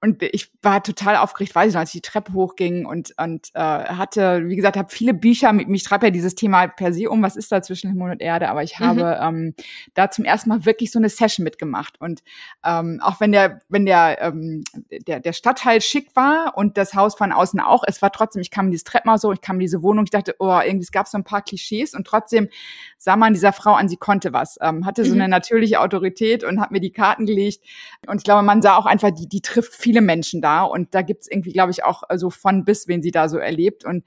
Und 0.00 0.22
ich 0.22 0.52
war 0.60 0.82
total 0.82 1.16
aufgeregt, 1.16 1.54
weiß 1.54 1.68
ich 1.68 1.74
noch, 1.74 1.80
als 1.80 1.94
ich 1.94 2.02
die 2.02 2.08
Treppe 2.08 2.34
hochging 2.34 2.84
und, 2.84 3.14
und 3.16 3.48
äh, 3.54 3.58
hatte, 3.58 4.46
wie 4.48 4.56
gesagt, 4.56 4.76
habe 4.76 4.90
viele 4.90 5.14
Bücher, 5.14 5.54
mit, 5.54 5.68
mich 5.68 5.82
treibt 5.82 6.04
ja 6.04 6.10
dieses 6.10 6.34
Thema 6.34 6.66
per 6.66 6.92
se 6.92 7.08
um, 7.08 7.22
was 7.22 7.36
ist 7.36 7.50
da 7.50 7.62
zwischen 7.62 7.88
Himmel 7.88 8.10
und 8.10 8.20
Erde, 8.20 8.50
aber 8.50 8.62
ich 8.62 8.78
mhm. 8.78 8.84
habe 8.84 9.18
ähm, 9.22 9.54
da 9.94 10.10
zum 10.10 10.26
ersten 10.26 10.50
Mal 10.50 10.66
wirklich 10.66 10.90
so 10.90 10.98
eine 10.98 11.08
Session 11.08 11.42
mitgemacht. 11.42 11.98
Und 12.02 12.22
ähm, 12.66 13.00
auch 13.02 13.18
wenn 13.20 13.32
der, 13.32 13.60
wenn 13.70 13.86
der, 13.86 14.20
ähm, 14.20 14.64
der, 15.06 15.20
der 15.20 15.32
Stadtteil 15.32 15.80
schick 15.80 16.14
war 16.14 16.52
und 16.54 16.76
das 16.76 16.92
Haus 16.92 17.14
von 17.14 17.32
außen 17.32 17.60
auch, 17.60 17.82
es 17.86 18.02
war 18.02 18.12
trotzdem, 18.12 18.42
ich 18.42 18.50
kam 18.50 18.66
in 18.66 18.72
dieses 18.72 18.84
Treppenhaus 18.84 19.22
so, 19.22 19.32
ich 19.32 19.40
kam 19.40 19.56
in 19.56 19.60
diese 19.60 19.82
Wohnung, 19.82 20.04
ich 20.04 20.10
dachte, 20.10 20.36
oh, 20.38 20.60
irgendwie, 20.62 20.84
es 20.84 20.92
gab 20.92 21.08
so 21.08 21.16
ein 21.16 21.24
paar 21.24 21.40
Klischees 21.40 21.94
und 21.94 22.06
trotzdem 22.06 22.50
sah 22.98 23.16
man 23.16 23.32
dieser 23.32 23.54
Frau 23.54 23.72
an, 23.72 23.88
sie 23.88 23.96
konnte 23.96 24.34
was, 24.34 24.58
ähm, 24.60 24.84
hatte 24.84 25.06
so 25.06 25.14
mhm. 25.14 25.20
Natürliche 25.44 25.80
Autorität 25.80 26.44
und 26.44 26.60
hat 26.60 26.72
mir 26.72 26.80
die 26.80 26.92
Karten 26.92 27.24
gelegt. 27.24 27.64
Und 28.06 28.18
ich 28.18 28.24
glaube, 28.24 28.42
man 28.42 28.60
sah 28.60 28.76
auch 28.76 28.86
einfach, 28.86 29.10
die, 29.10 29.28
die 29.28 29.40
trifft 29.40 29.74
viel 29.74 29.94
viele 29.94 30.04
Menschen 30.04 30.42
da 30.42 30.64
und 30.64 30.92
da 30.92 31.02
gibt's 31.02 31.28
irgendwie, 31.30 31.52
glaube 31.52 31.70
ich, 31.70 31.84
auch 31.84 32.00
so 32.00 32.06
also 32.08 32.30
von 32.30 32.64
bis, 32.64 32.88
wen 32.88 33.00
sie 33.00 33.12
da 33.12 33.28
so 33.28 33.38
erlebt. 33.38 33.84
Und 33.84 34.04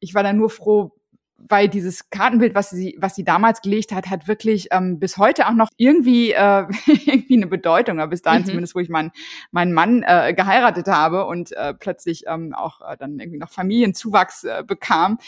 ich 0.00 0.14
war 0.14 0.24
dann 0.24 0.36
nur 0.36 0.50
froh, 0.50 0.96
weil 1.36 1.68
dieses 1.68 2.10
Kartenbild, 2.10 2.56
was 2.56 2.70
sie, 2.70 2.96
was 2.98 3.14
sie 3.14 3.22
damals 3.22 3.62
gelegt 3.62 3.92
hat, 3.92 4.10
hat 4.10 4.26
wirklich 4.26 4.68
ähm, 4.72 4.98
bis 4.98 5.16
heute 5.16 5.46
auch 5.46 5.52
noch 5.52 5.68
irgendwie, 5.76 6.32
äh, 6.32 6.64
irgendwie 6.86 7.36
eine 7.36 7.46
Bedeutung, 7.46 8.00
aber 8.00 8.10
bis 8.10 8.22
dahin 8.22 8.42
mhm. 8.42 8.46
zumindest, 8.46 8.74
wo 8.74 8.80
ich 8.80 8.88
meinen 8.88 9.12
meinen 9.52 9.72
Mann 9.72 10.02
äh, 10.04 10.34
geheiratet 10.34 10.88
habe 10.88 11.26
und 11.26 11.52
äh, 11.52 11.72
plötzlich 11.74 12.24
ähm, 12.26 12.52
auch 12.54 12.80
äh, 12.80 12.96
dann 12.96 13.20
irgendwie 13.20 13.38
noch 13.38 13.50
Familienzuwachs 13.50 14.42
äh, 14.42 14.64
bekam. 14.66 15.18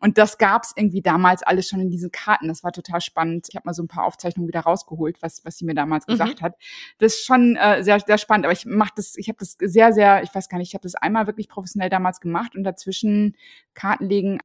Und 0.00 0.18
das 0.18 0.38
gab's 0.38 0.72
irgendwie 0.74 1.02
damals 1.02 1.42
alles 1.42 1.68
schon 1.68 1.80
in 1.80 1.90
diesen 1.90 2.10
Karten. 2.10 2.48
Das 2.48 2.64
war 2.64 2.72
total 2.72 3.00
spannend. 3.00 3.46
Ich 3.50 3.56
habe 3.56 3.66
mal 3.66 3.74
so 3.74 3.82
ein 3.82 3.88
paar 3.88 4.04
Aufzeichnungen 4.04 4.48
wieder 4.48 4.60
rausgeholt, 4.60 5.22
was, 5.22 5.44
was 5.44 5.58
sie 5.58 5.64
mir 5.66 5.74
damals 5.74 6.06
mhm. 6.06 6.12
gesagt 6.12 6.42
hat. 6.42 6.56
Das 6.98 7.14
ist 7.14 7.26
schon 7.26 7.56
äh, 7.56 7.82
sehr, 7.82 8.00
sehr 8.00 8.18
spannend. 8.18 8.46
Aber 8.46 8.52
ich 8.52 8.64
mache 8.64 8.92
das, 8.96 9.16
ich 9.16 9.28
habe 9.28 9.38
das 9.38 9.56
sehr, 9.60 9.92
sehr, 9.92 10.22
ich 10.22 10.34
weiß 10.34 10.48
gar 10.48 10.58
nicht, 10.58 10.68
ich 10.68 10.74
habe 10.74 10.82
das 10.82 10.94
einmal 10.94 11.26
wirklich 11.26 11.48
professionell 11.48 11.90
damals 11.90 12.20
gemacht 12.20 12.56
und 12.56 12.64
dazwischen 12.64 13.36
Karten 13.74 14.06
legen 14.06 14.40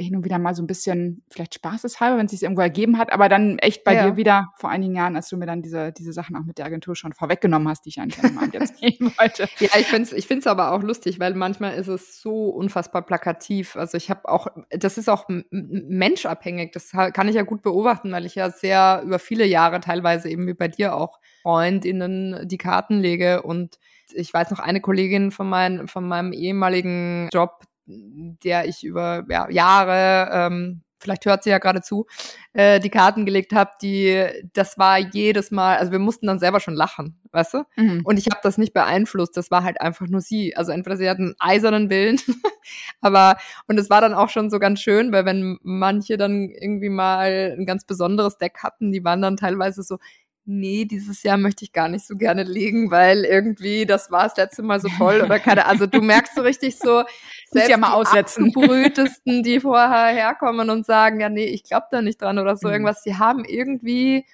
hin 0.00 0.16
und 0.16 0.24
wieder 0.24 0.38
mal 0.38 0.54
so 0.54 0.62
ein 0.62 0.66
bisschen 0.66 1.22
vielleicht 1.30 1.54
spaßeshalber, 1.54 2.18
wenn 2.18 2.26
es 2.26 2.32
sich 2.32 2.42
irgendwo 2.42 2.62
ergeben 2.62 2.98
hat, 2.98 3.12
aber 3.12 3.28
dann 3.28 3.58
echt 3.58 3.84
bei 3.84 3.94
ja. 3.94 4.10
dir 4.10 4.16
wieder 4.16 4.52
vor 4.56 4.70
einigen 4.70 4.94
Jahren, 4.94 5.16
als 5.16 5.28
du 5.28 5.36
mir 5.36 5.46
dann 5.46 5.62
diese, 5.62 5.92
diese 5.92 6.12
Sachen 6.12 6.36
auch 6.36 6.44
mit 6.44 6.58
der 6.58 6.66
Agentur 6.66 6.96
schon 6.96 7.12
vorweggenommen 7.12 7.68
hast, 7.68 7.84
die 7.84 7.90
ich 7.90 8.00
eigentlich 8.00 8.22
an 8.22 8.50
jetzt 8.52 8.76
geben 8.80 9.12
wollte. 9.18 9.48
Ja, 9.58 9.70
ich 9.78 9.86
finde 9.86 10.02
es 10.02 10.12
ich 10.12 10.26
find's 10.26 10.46
aber 10.46 10.72
auch 10.72 10.82
lustig, 10.82 11.20
weil 11.20 11.34
manchmal 11.34 11.74
ist 11.74 11.88
es 11.88 12.20
so 12.20 12.48
unfassbar 12.48 13.02
plakativ. 13.02 13.76
Also 13.76 13.96
ich 13.96 14.10
habe 14.10 14.28
auch, 14.28 14.46
das 14.70 14.98
ist 14.98 15.08
auch 15.08 15.26
menschabhängig, 15.50 16.72
das 16.72 16.90
kann 16.90 17.28
ich 17.28 17.34
ja 17.34 17.42
gut 17.42 17.62
beobachten, 17.62 18.12
weil 18.12 18.26
ich 18.26 18.34
ja 18.34 18.50
sehr 18.50 19.02
über 19.04 19.18
viele 19.18 19.46
Jahre 19.46 19.80
teilweise 19.80 20.28
eben 20.28 20.46
wie 20.46 20.54
bei 20.54 20.68
dir 20.68 20.94
auch 20.94 21.20
Freundinnen 21.42 22.48
die 22.48 22.58
Karten 22.58 23.00
lege 23.00 23.42
und 23.42 23.78
ich 24.14 24.32
weiß 24.32 24.50
noch 24.50 24.58
eine 24.58 24.80
Kollegin 24.80 25.30
von, 25.30 25.48
mein, 25.48 25.88
von 25.88 26.06
meinem 26.06 26.32
ehemaligen 26.32 27.28
Job, 27.32 27.64
der 27.86 28.66
ich 28.66 28.84
über 28.84 29.24
ja, 29.28 29.48
Jahre, 29.50 30.30
ähm, 30.32 30.82
vielleicht 30.98 31.26
hört 31.26 31.44
sie 31.44 31.50
ja 31.50 31.58
gerade 31.58 31.82
zu, 31.82 32.06
äh, 32.52 32.80
die 32.80 32.90
Karten 32.90 33.26
gelegt 33.26 33.52
habe, 33.52 33.70
die, 33.82 34.26
das 34.54 34.78
war 34.78 34.98
jedes 34.98 35.50
Mal, 35.50 35.76
also 35.76 35.92
wir 35.92 35.98
mussten 35.98 36.26
dann 36.26 36.38
selber 36.38 36.60
schon 36.60 36.74
lachen, 36.74 37.20
weißt 37.32 37.54
du? 37.54 37.62
Mhm. 37.76 38.00
Und 38.04 38.18
ich 38.18 38.26
habe 38.26 38.40
das 38.42 38.58
nicht 38.58 38.72
beeinflusst, 38.72 39.36
das 39.36 39.50
war 39.50 39.62
halt 39.62 39.80
einfach 39.80 40.06
nur 40.08 40.20
sie. 40.20 40.56
Also 40.56 40.72
entweder 40.72 40.96
sie 40.96 41.08
hat 41.08 41.18
einen 41.18 41.34
eisernen 41.38 41.90
Willen, 41.90 42.18
aber, 43.00 43.36
und 43.68 43.78
es 43.78 43.90
war 43.90 44.00
dann 44.00 44.14
auch 44.14 44.30
schon 44.30 44.50
so 44.50 44.58
ganz 44.58 44.80
schön, 44.80 45.12
weil 45.12 45.24
wenn 45.24 45.58
manche 45.62 46.16
dann 46.16 46.50
irgendwie 46.50 46.90
mal 46.90 47.54
ein 47.58 47.66
ganz 47.66 47.84
besonderes 47.84 48.38
Deck 48.38 48.58
hatten, 48.62 48.92
die 48.92 49.04
waren 49.04 49.22
dann 49.22 49.36
teilweise 49.36 49.82
so, 49.82 49.98
nee, 50.46 50.84
dieses 50.84 51.22
Jahr 51.22 51.36
möchte 51.36 51.64
ich 51.64 51.72
gar 51.72 51.88
nicht 51.88 52.06
so 52.06 52.16
gerne 52.16 52.44
legen, 52.44 52.90
weil 52.90 53.24
irgendwie 53.24 53.86
das 53.86 54.10
war 54.10 54.24
das 54.24 54.36
letzte 54.36 54.62
Mal 54.62 54.80
so 54.80 54.88
toll 54.96 55.20
oder 55.22 55.38
keine, 55.38 55.66
also 55.66 55.86
du 55.86 56.00
merkst 56.00 56.34
so 56.34 56.42
richtig 56.42 56.78
so, 56.78 57.04
selbst 57.50 57.70
ja 57.70 57.76
mal 57.76 57.92
aussetzen. 57.92 58.52
die 58.54 59.42
die 59.42 59.60
vorher 59.60 60.14
herkommen 60.14 60.70
und 60.70 60.86
sagen, 60.86 61.20
ja, 61.20 61.28
nee, 61.28 61.46
ich 61.46 61.64
glaube 61.64 61.86
da 61.90 62.02
nicht 62.02 62.22
dran 62.22 62.38
oder 62.38 62.56
so 62.56 62.68
mhm. 62.68 62.74
irgendwas, 62.74 63.02
die 63.02 63.16
haben 63.16 63.44
irgendwie 63.44 64.24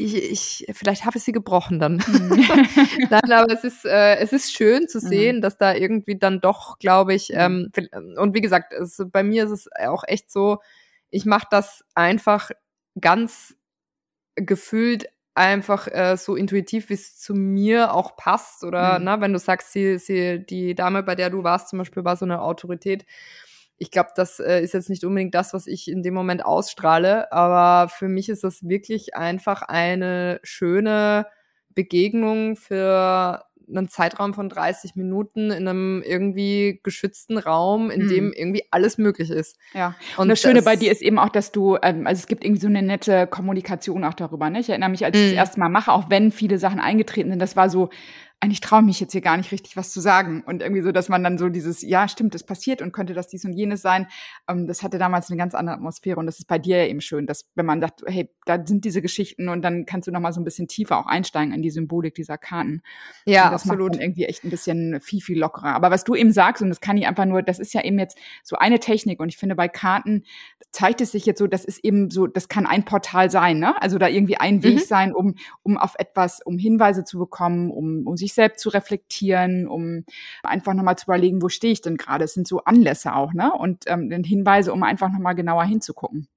ich, 0.00 0.14
ich, 0.14 0.66
vielleicht 0.74 1.04
habe 1.04 1.18
ich 1.18 1.24
sie 1.24 1.32
gebrochen 1.32 1.78
dann. 1.78 1.96
Mhm. 1.96 2.46
Nein, 3.10 3.32
aber 3.32 3.52
es 3.52 3.64
ist, 3.64 3.84
äh, 3.84 4.16
es 4.16 4.32
ist 4.32 4.52
schön 4.52 4.88
zu 4.88 4.98
mhm. 4.98 5.02
sehen, 5.02 5.36
mhm. 5.36 5.40
dass 5.42 5.58
da 5.58 5.74
irgendwie 5.74 6.16
dann 6.16 6.40
doch, 6.40 6.78
glaube 6.78 7.14
ich, 7.14 7.28
mhm. 7.28 7.70
ähm, 7.74 8.14
und 8.16 8.34
wie 8.34 8.40
gesagt, 8.40 8.72
es, 8.72 9.02
bei 9.12 9.22
mir 9.22 9.44
ist 9.44 9.50
es 9.50 9.68
auch 9.86 10.04
echt 10.06 10.30
so, 10.30 10.58
ich 11.10 11.26
mache 11.26 11.46
das 11.50 11.84
einfach 11.94 12.50
ganz 12.98 13.54
gefühlt 14.44 15.06
einfach 15.34 15.88
äh, 15.88 16.16
so 16.16 16.36
intuitiv, 16.36 16.88
wie 16.88 16.94
es 16.94 17.18
zu 17.18 17.34
mir 17.34 17.94
auch 17.94 18.16
passt. 18.16 18.64
Oder 18.64 18.98
mhm. 18.98 19.04
ne, 19.04 19.20
wenn 19.20 19.32
du 19.32 19.38
sagst, 19.38 19.72
sie, 19.72 19.98
sie, 19.98 20.44
die 20.44 20.74
Dame, 20.74 21.02
bei 21.02 21.14
der 21.14 21.30
du 21.30 21.44
warst, 21.44 21.68
zum 21.68 21.78
Beispiel, 21.78 22.04
war 22.04 22.16
so 22.16 22.24
eine 22.24 22.42
Autorität. 22.42 23.06
Ich 23.78 23.90
glaube, 23.90 24.10
das 24.14 24.40
äh, 24.40 24.60
ist 24.60 24.74
jetzt 24.74 24.90
nicht 24.90 25.04
unbedingt 25.04 25.34
das, 25.34 25.54
was 25.54 25.66
ich 25.66 25.88
in 25.88 26.02
dem 26.02 26.14
Moment 26.14 26.44
ausstrahle, 26.44 27.32
aber 27.32 27.88
für 27.88 28.08
mich 28.08 28.28
ist 28.28 28.44
das 28.44 28.68
wirklich 28.68 29.14
einfach 29.14 29.62
eine 29.62 30.40
schöne 30.42 31.26
Begegnung 31.70 32.56
für 32.56 33.44
einen 33.70 33.88
Zeitraum 33.88 34.34
von 34.34 34.48
30 34.48 34.96
Minuten 34.96 35.50
in 35.50 35.68
einem 35.68 36.02
irgendwie 36.04 36.80
geschützten 36.82 37.38
Raum, 37.38 37.90
in 37.90 38.02
hm. 38.02 38.08
dem 38.08 38.32
irgendwie 38.32 38.64
alles 38.70 38.98
möglich 38.98 39.30
ist. 39.30 39.56
Ja. 39.74 39.94
Und, 40.16 40.22
und 40.22 40.28
das 40.28 40.40
Schöne 40.40 40.62
bei 40.62 40.76
dir 40.76 40.92
ist 40.92 41.02
eben 41.02 41.18
auch, 41.18 41.28
dass 41.28 41.52
du, 41.52 41.76
ähm, 41.82 42.06
also 42.06 42.20
es 42.20 42.26
gibt 42.26 42.44
irgendwie 42.44 42.60
so 42.60 42.68
eine 42.68 42.82
nette 42.82 43.26
Kommunikation 43.26 44.04
auch 44.04 44.14
darüber. 44.14 44.50
Ne? 44.50 44.60
Ich 44.60 44.68
erinnere 44.68 44.90
mich, 44.90 45.04
als 45.04 45.16
ich 45.16 45.24
das 45.24 45.30
hm. 45.32 45.38
erste 45.38 45.60
Mal 45.60 45.68
mache, 45.68 45.92
auch 45.92 46.10
wenn 46.10 46.32
viele 46.32 46.58
Sachen 46.58 46.80
eingetreten 46.80 47.30
sind, 47.30 47.40
das 47.40 47.56
war 47.56 47.70
so, 47.70 47.90
eigentlich 48.42 48.60
traue 48.60 48.80
mich 48.80 48.98
jetzt 49.00 49.12
hier 49.12 49.20
gar 49.20 49.36
nicht 49.36 49.52
richtig 49.52 49.76
was 49.76 49.90
zu 49.92 50.00
sagen. 50.00 50.42
Und 50.46 50.62
irgendwie 50.62 50.80
so, 50.80 50.92
dass 50.92 51.10
man 51.10 51.22
dann 51.22 51.36
so 51.36 51.50
dieses, 51.50 51.82
ja, 51.82 52.08
stimmt, 52.08 52.34
das 52.34 52.42
passiert 52.42 52.80
und 52.80 52.90
könnte 52.90 53.12
das 53.12 53.28
dies 53.28 53.44
und 53.44 53.52
jenes 53.52 53.82
sein. 53.82 54.06
Ähm, 54.48 54.66
das 54.66 54.82
hatte 54.82 54.96
damals 54.96 55.28
eine 55.28 55.36
ganz 55.36 55.54
andere 55.54 55.76
Atmosphäre. 55.76 56.18
Und 56.18 56.24
das 56.24 56.38
ist 56.38 56.48
bei 56.48 56.58
dir 56.58 56.78
ja 56.78 56.86
eben 56.86 57.02
schön, 57.02 57.26
dass 57.26 57.50
wenn 57.54 57.66
man 57.66 57.82
sagt, 57.82 58.02
hey, 58.06 58.30
da 58.46 58.64
sind 58.64 58.86
diese 58.86 59.02
Geschichten 59.02 59.50
und 59.50 59.60
dann 59.60 59.84
kannst 59.84 60.08
du 60.08 60.12
noch 60.12 60.20
mal 60.20 60.32
so 60.32 60.40
ein 60.40 60.44
bisschen 60.44 60.68
tiefer 60.68 60.98
auch 60.98 61.06
einsteigen 61.06 61.52
in 61.52 61.60
die 61.60 61.70
Symbolik 61.70 62.14
dieser 62.14 62.38
Karten. 62.38 62.82
Ja, 63.26 63.44
und 63.44 63.52
das 63.52 63.62
absolut. 63.64 63.92
Macht 63.92 64.02
irgendwie 64.02 64.24
echt 64.24 64.42
ein 64.44 64.50
bisschen 64.50 65.00
viel, 65.02 65.20
viel 65.20 65.38
lockerer. 65.38 65.74
Aber 65.74 65.90
was 65.90 66.04
du 66.04 66.14
eben 66.14 66.32
sagst, 66.32 66.62
und 66.62 66.70
das 66.70 66.80
kann 66.80 66.96
ich 66.96 67.06
einfach 67.06 67.26
nur, 67.26 67.42
das 67.42 67.58
ist 67.58 67.74
ja 67.74 67.84
eben 67.84 67.98
jetzt 67.98 68.16
so 68.42 68.56
eine 68.56 68.78
Technik. 68.80 69.20
Und 69.20 69.28
ich 69.28 69.36
finde, 69.36 69.54
bei 69.54 69.68
Karten 69.68 70.24
zeigt 70.70 71.02
es 71.02 71.12
sich 71.12 71.26
jetzt 71.26 71.38
so, 71.38 71.46
das 71.46 71.66
ist 71.66 71.84
eben 71.84 72.08
so, 72.08 72.26
das 72.26 72.48
kann 72.48 72.64
ein 72.64 72.86
Portal 72.86 73.30
sein, 73.30 73.58
ne? 73.58 73.80
Also 73.82 73.98
da 73.98 74.08
irgendwie 74.08 74.38
ein 74.38 74.62
Weg 74.62 74.76
mhm. 74.76 74.84
sein, 74.84 75.14
um, 75.14 75.34
um 75.62 75.76
auf 75.76 75.94
etwas, 75.98 76.40
um 76.42 76.56
Hinweise 76.56 77.04
zu 77.04 77.18
bekommen, 77.18 77.70
um, 77.70 78.06
um 78.06 78.16
sich 78.16 78.29
sich 78.30 78.34
selbst 78.34 78.60
zu 78.60 78.68
reflektieren, 78.70 79.66
um 79.66 80.04
einfach 80.42 80.74
nochmal 80.74 80.96
zu 80.96 81.04
überlegen, 81.04 81.42
wo 81.42 81.48
stehe 81.48 81.72
ich 81.72 81.82
denn 81.82 81.96
gerade? 81.96 82.24
Es 82.24 82.34
sind 82.34 82.46
so 82.46 82.64
Anlässe 82.64 83.14
auch, 83.14 83.32
ne? 83.32 83.52
Und 83.52 83.84
ähm, 83.86 84.10
Hinweise, 84.24 84.72
um 84.72 84.82
einfach 84.82 85.10
nochmal 85.10 85.34
genauer 85.34 85.64
hinzugucken. 85.64 86.28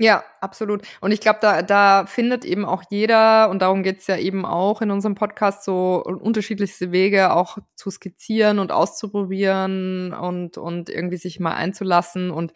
Ja, 0.00 0.22
absolut. 0.40 0.82
Und 1.00 1.10
ich 1.10 1.20
glaube, 1.20 1.40
da, 1.42 1.62
da 1.62 2.06
findet 2.06 2.44
eben 2.44 2.64
auch 2.64 2.84
jeder, 2.88 3.50
und 3.50 3.62
darum 3.62 3.82
geht's 3.82 4.06
ja 4.06 4.16
eben 4.16 4.44
auch 4.44 4.80
in 4.80 4.92
unserem 4.92 5.16
Podcast, 5.16 5.64
so 5.64 6.04
unterschiedlichste 6.04 6.92
Wege 6.92 7.32
auch 7.32 7.58
zu 7.74 7.90
skizzieren 7.90 8.60
und 8.60 8.70
auszuprobieren 8.70 10.12
und, 10.12 10.56
und 10.56 10.88
irgendwie 10.88 11.16
sich 11.16 11.40
mal 11.40 11.54
einzulassen. 11.54 12.30
Und 12.30 12.52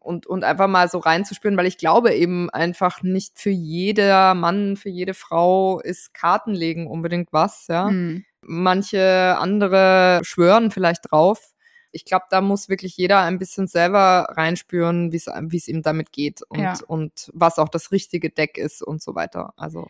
und, 0.00 0.26
und 0.26 0.42
einfach 0.42 0.68
mal 0.68 0.88
so 0.88 0.98
reinzuspüren, 0.98 1.56
weil 1.56 1.66
ich 1.66 1.76
glaube 1.76 2.14
eben 2.14 2.48
einfach 2.50 3.02
nicht 3.02 3.38
für 3.38 3.50
jeder 3.50 4.34
Mann, 4.34 4.76
für 4.76 4.88
jede 4.88 5.12
Frau 5.12 5.80
ist 5.80 6.14
Kartenlegen 6.14 6.86
unbedingt 6.86 7.32
was, 7.32 7.66
ja. 7.66 7.90
Mhm. 7.90 8.24
Manche 8.48 9.36
andere 9.38 10.20
schwören 10.22 10.70
vielleicht 10.70 11.10
drauf. 11.10 11.52
Ich 11.92 12.04
glaube, 12.04 12.24
da 12.30 12.40
muss 12.40 12.68
wirklich 12.68 12.96
jeder 12.96 13.20
ein 13.20 13.38
bisschen 13.38 13.66
selber 13.66 14.28
reinspüren, 14.30 15.12
wie 15.12 15.56
es 15.56 15.68
ihm 15.68 15.82
damit 15.82 16.12
geht 16.12 16.42
und, 16.48 16.60
ja. 16.60 16.74
und 16.86 17.30
was 17.34 17.58
auch 17.58 17.68
das 17.68 17.92
richtige 17.92 18.30
Deck 18.30 18.58
ist 18.58 18.82
und 18.82 19.02
so 19.02 19.14
weiter. 19.14 19.52
Also 19.56 19.88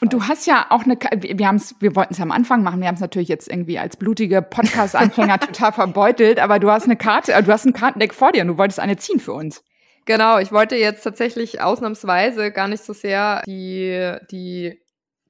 Und 0.00 0.12
du 0.12 0.22
hast 0.22 0.46
ja 0.46 0.66
auch 0.70 0.84
eine, 0.84 0.96
wir 0.96 1.48
haben 1.48 1.56
es, 1.56 1.74
wir 1.80 1.96
wollten 1.96 2.14
es 2.14 2.20
am 2.20 2.30
Anfang 2.30 2.62
machen, 2.62 2.80
wir 2.80 2.88
haben 2.88 2.94
es 2.94 3.00
natürlich 3.00 3.28
jetzt 3.28 3.48
irgendwie 3.48 3.78
als 3.78 3.96
blutige 3.96 4.42
Podcast-Anfänger 4.42 5.38
total 5.40 5.72
verbeutelt, 5.72 6.38
aber 6.38 6.58
du 6.58 6.70
hast 6.70 6.84
eine 6.84 6.96
Karte, 6.96 7.32
äh, 7.32 7.42
du 7.42 7.52
hast 7.52 7.64
ein 7.64 7.72
Kartendeck 7.72 8.14
vor 8.14 8.32
dir 8.32 8.42
und 8.42 8.48
du 8.48 8.58
wolltest 8.58 8.80
eine 8.80 8.96
ziehen 8.96 9.20
für 9.20 9.32
uns. 9.32 9.64
Genau, 10.06 10.38
ich 10.38 10.52
wollte 10.52 10.76
jetzt 10.76 11.02
tatsächlich 11.02 11.62
ausnahmsweise 11.62 12.52
gar 12.52 12.68
nicht 12.68 12.84
so 12.84 12.92
sehr 12.92 13.42
die, 13.46 14.16
die 14.30 14.78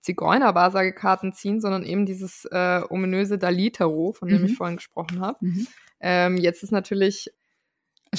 Zigeuner-Wahrsagekarten 0.05 1.33
ziehen, 1.33 1.61
sondern 1.61 1.85
eben 1.85 2.07
dieses 2.07 2.45
äh, 2.51 2.83
ominöse 2.89 3.39
Dali-Tarot, 3.39 4.19
von 4.19 4.29
dem 4.29 4.41
mhm. 4.41 4.47
ich 4.47 4.57
vorhin 4.57 4.77
gesprochen 4.77 5.21
habe. 5.21 5.39
Mhm. 5.41 5.67
Ähm, 6.01 6.37
jetzt 6.37 6.63
ist 6.63 6.71
natürlich 6.71 7.31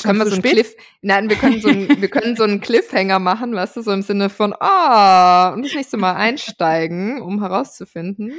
können 0.03 0.19
wir 0.19 0.25
so, 0.25 0.35
so 0.35 0.41
Cliff, 0.41 0.75
nein, 1.01 1.29
wir 1.29 1.37
können 1.37 1.61
so 1.61 1.69
ein, 1.69 1.87
wir 2.01 2.09
können 2.09 2.35
so 2.35 2.43
einen 2.43 2.59
Cliffhanger 2.59 3.19
machen, 3.19 3.55
weißt 3.55 3.77
du, 3.77 3.81
so 3.81 3.91
im 3.91 4.01
Sinne 4.01 4.29
von, 4.29 4.53
ah, 4.59 5.51
oh, 5.51 5.53
und 5.53 5.63
das 5.63 5.73
nächste 5.73 5.97
Mal 5.97 6.15
einsteigen, 6.15 7.21
um 7.21 7.41
herauszufinden. 7.41 8.33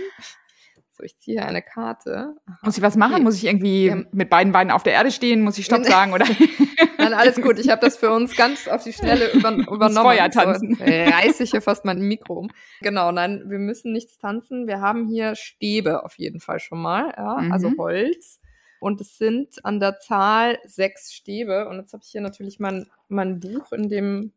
So, 0.96 1.02
ich 1.02 1.18
ziehe 1.18 1.40
hier 1.40 1.46
eine 1.46 1.60
Karte. 1.60 2.34
Aha, 2.46 2.58
Muss 2.62 2.78
ich 2.78 2.82
was 2.82 2.96
machen? 2.96 3.16
Okay. 3.16 3.22
Muss 3.22 3.36
ich 3.36 3.44
irgendwie 3.44 3.86
ja. 3.88 4.02
mit 4.12 4.30
beiden 4.30 4.52
Beinen 4.52 4.70
auf 4.70 4.82
der 4.82 4.94
Erde 4.94 5.10
stehen? 5.10 5.42
Muss 5.42 5.58
ich 5.58 5.66
Stopp 5.66 5.84
sagen? 5.84 6.14
Oder? 6.14 6.24
Nein, 6.98 7.12
alles 7.12 7.36
gut. 7.36 7.58
Ich 7.58 7.68
habe 7.68 7.82
das 7.82 7.98
für 7.98 8.10
uns 8.10 8.34
ganz 8.34 8.66
auf 8.66 8.82
die 8.82 8.94
Schnelle 8.94 9.30
über, 9.34 9.52
übernommen. 9.52 10.06
Feuer 10.06 10.30
tanzen. 10.30 10.74
So, 10.74 10.84
reiße 10.84 11.42
ich 11.42 11.50
hier 11.50 11.60
fast 11.60 11.84
mein 11.84 12.00
Mikro 12.00 12.38
um. 12.38 12.50
Genau, 12.80 13.12
nein, 13.12 13.44
wir 13.46 13.58
müssen 13.58 13.92
nichts 13.92 14.16
tanzen. 14.16 14.66
Wir 14.66 14.80
haben 14.80 15.06
hier 15.06 15.34
Stäbe 15.34 16.02
auf 16.02 16.16
jeden 16.16 16.40
Fall 16.40 16.60
schon 16.60 16.80
mal, 16.80 17.12
ja, 17.14 17.42
mhm. 17.42 17.52
also 17.52 17.72
Holz. 17.76 18.40
Und 18.80 18.98
es 19.02 19.18
sind 19.18 19.62
an 19.66 19.80
der 19.80 19.98
Zahl 19.98 20.58
sechs 20.64 21.12
Stäbe. 21.12 21.68
Und 21.68 21.76
jetzt 21.76 21.92
habe 21.92 22.04
ich 22.04 22.10
hier 22.10 22.22
natürlich 22.22 22.58
mein, 22.58 22.86
mein 23.08 23.38
Buch, 23.38 23.72
in 23.72 23.90
dem 23.90 24.32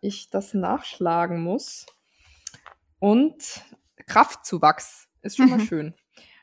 ich 0.00 0.30
das 0.30 0.52
nachschlagen 0.52 1.40
muss. 1.40 1.86
Und 2.98 3.62
Kraftzuwachs 4.06 5.09
ist 5.22 5.36
schon 5.36 5.46
mhm. 5.46 5.52
mal 5.52 5.60
schön. 5.60 5.94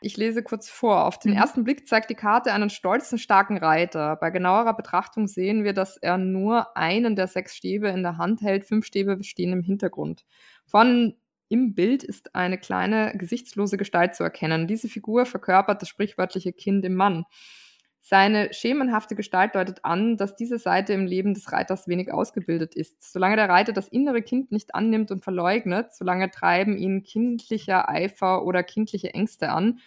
Ich 0.02 0.18
lese 0.18 0.44
kurz 0.44 0.70
vor. 0.70 1.06
Auf 1.06 1.20
den 1.20 1.32
mhm. 1.32 1.38
ersten 1.38 1.64
Blick 1.64 1.88
zeigt 1.88 2.10
die 2.10 2.16
Karte 2.16 2.54
einen 2.54 2.70
stolzen, 2.70 3.18
starken 3.18 3.58
Reiter. 3.58 4.16
Bei 4.16 4.30
genauerer 4.30 4.76
Betrachtung 4.76 5.28
sehen 5.28 5.64
wir, 5.64 5.74
dass 5.74 5.98
er 5.98 6.18
nur 6.18 6.78
einen 6.78 7.16
der 7.16 7.28
sechs 7.28 7.56
Stäbe 7.56 7.90
in 7.90 8.04
der 8.04 8.18
Hand 8.18 8.42
hält. 8.42 8.66
Fünf 8.66 8.86
Stäbe 8.86 9.24
stehen 9.24 9.54
im 9.54 9.64
Hintergrund. 9.64 10.26
Von 10.66 11.16
im 11.50 11.74
Bild 11.74 12.04
ist 12.04 12.36
eine 12.36 12.58
kleine 12.58 13.14
gesichtslose 13.18 13.78
Gestalt 13.78 14.16
zu 14.16 14.24
erkennen. 14.24 14.68
Diese 14.68 14.90
Figur 14.90 15.26
verkörpert 15.26 15.82
das 15.82 15.90
sprichwörtliche 15.90 16.52
Kind 16.52 16.84
im 16.84 16.96
Mann. 16.96 17.26
Seine 18.10 18.54
schemenhafte 18.54 19.16
Gestalt 19.16 19.56
deutet 19.56 19.84
an, 19.84 20.16
dass 20.16 20.38
diese 20.38 20.60
Seite 20.60 20.94
im 20.94 21.06
Leben 21.06 21.34
des 21.34 21.52
Reiters 21.52 21.90
wenig 21.90 22.10
ausgebildet 22.10 22.74
ist. 22.74 23.12
Solange 23.12 23.36
der 23.36 23.50
Reiter 23.50 23.74
das 23.74 23.90
innere 23.90 24.22
Kind 24.22 24.50
nicht 24.50 24.74
annimmt 24.76 25.12
und 25.12 25.26
verleugnet, 25.26 25.94
solange 25.94 26.32
treiben 26.32 26.78
ihn 26.78 27.04
kindlicher 27.04 27.90
Eifer 27.90 28.46
oder 28.46 28.64
kindliche 28.64 29.14
Ängste 29.14 29.50
an, 29.50 29.80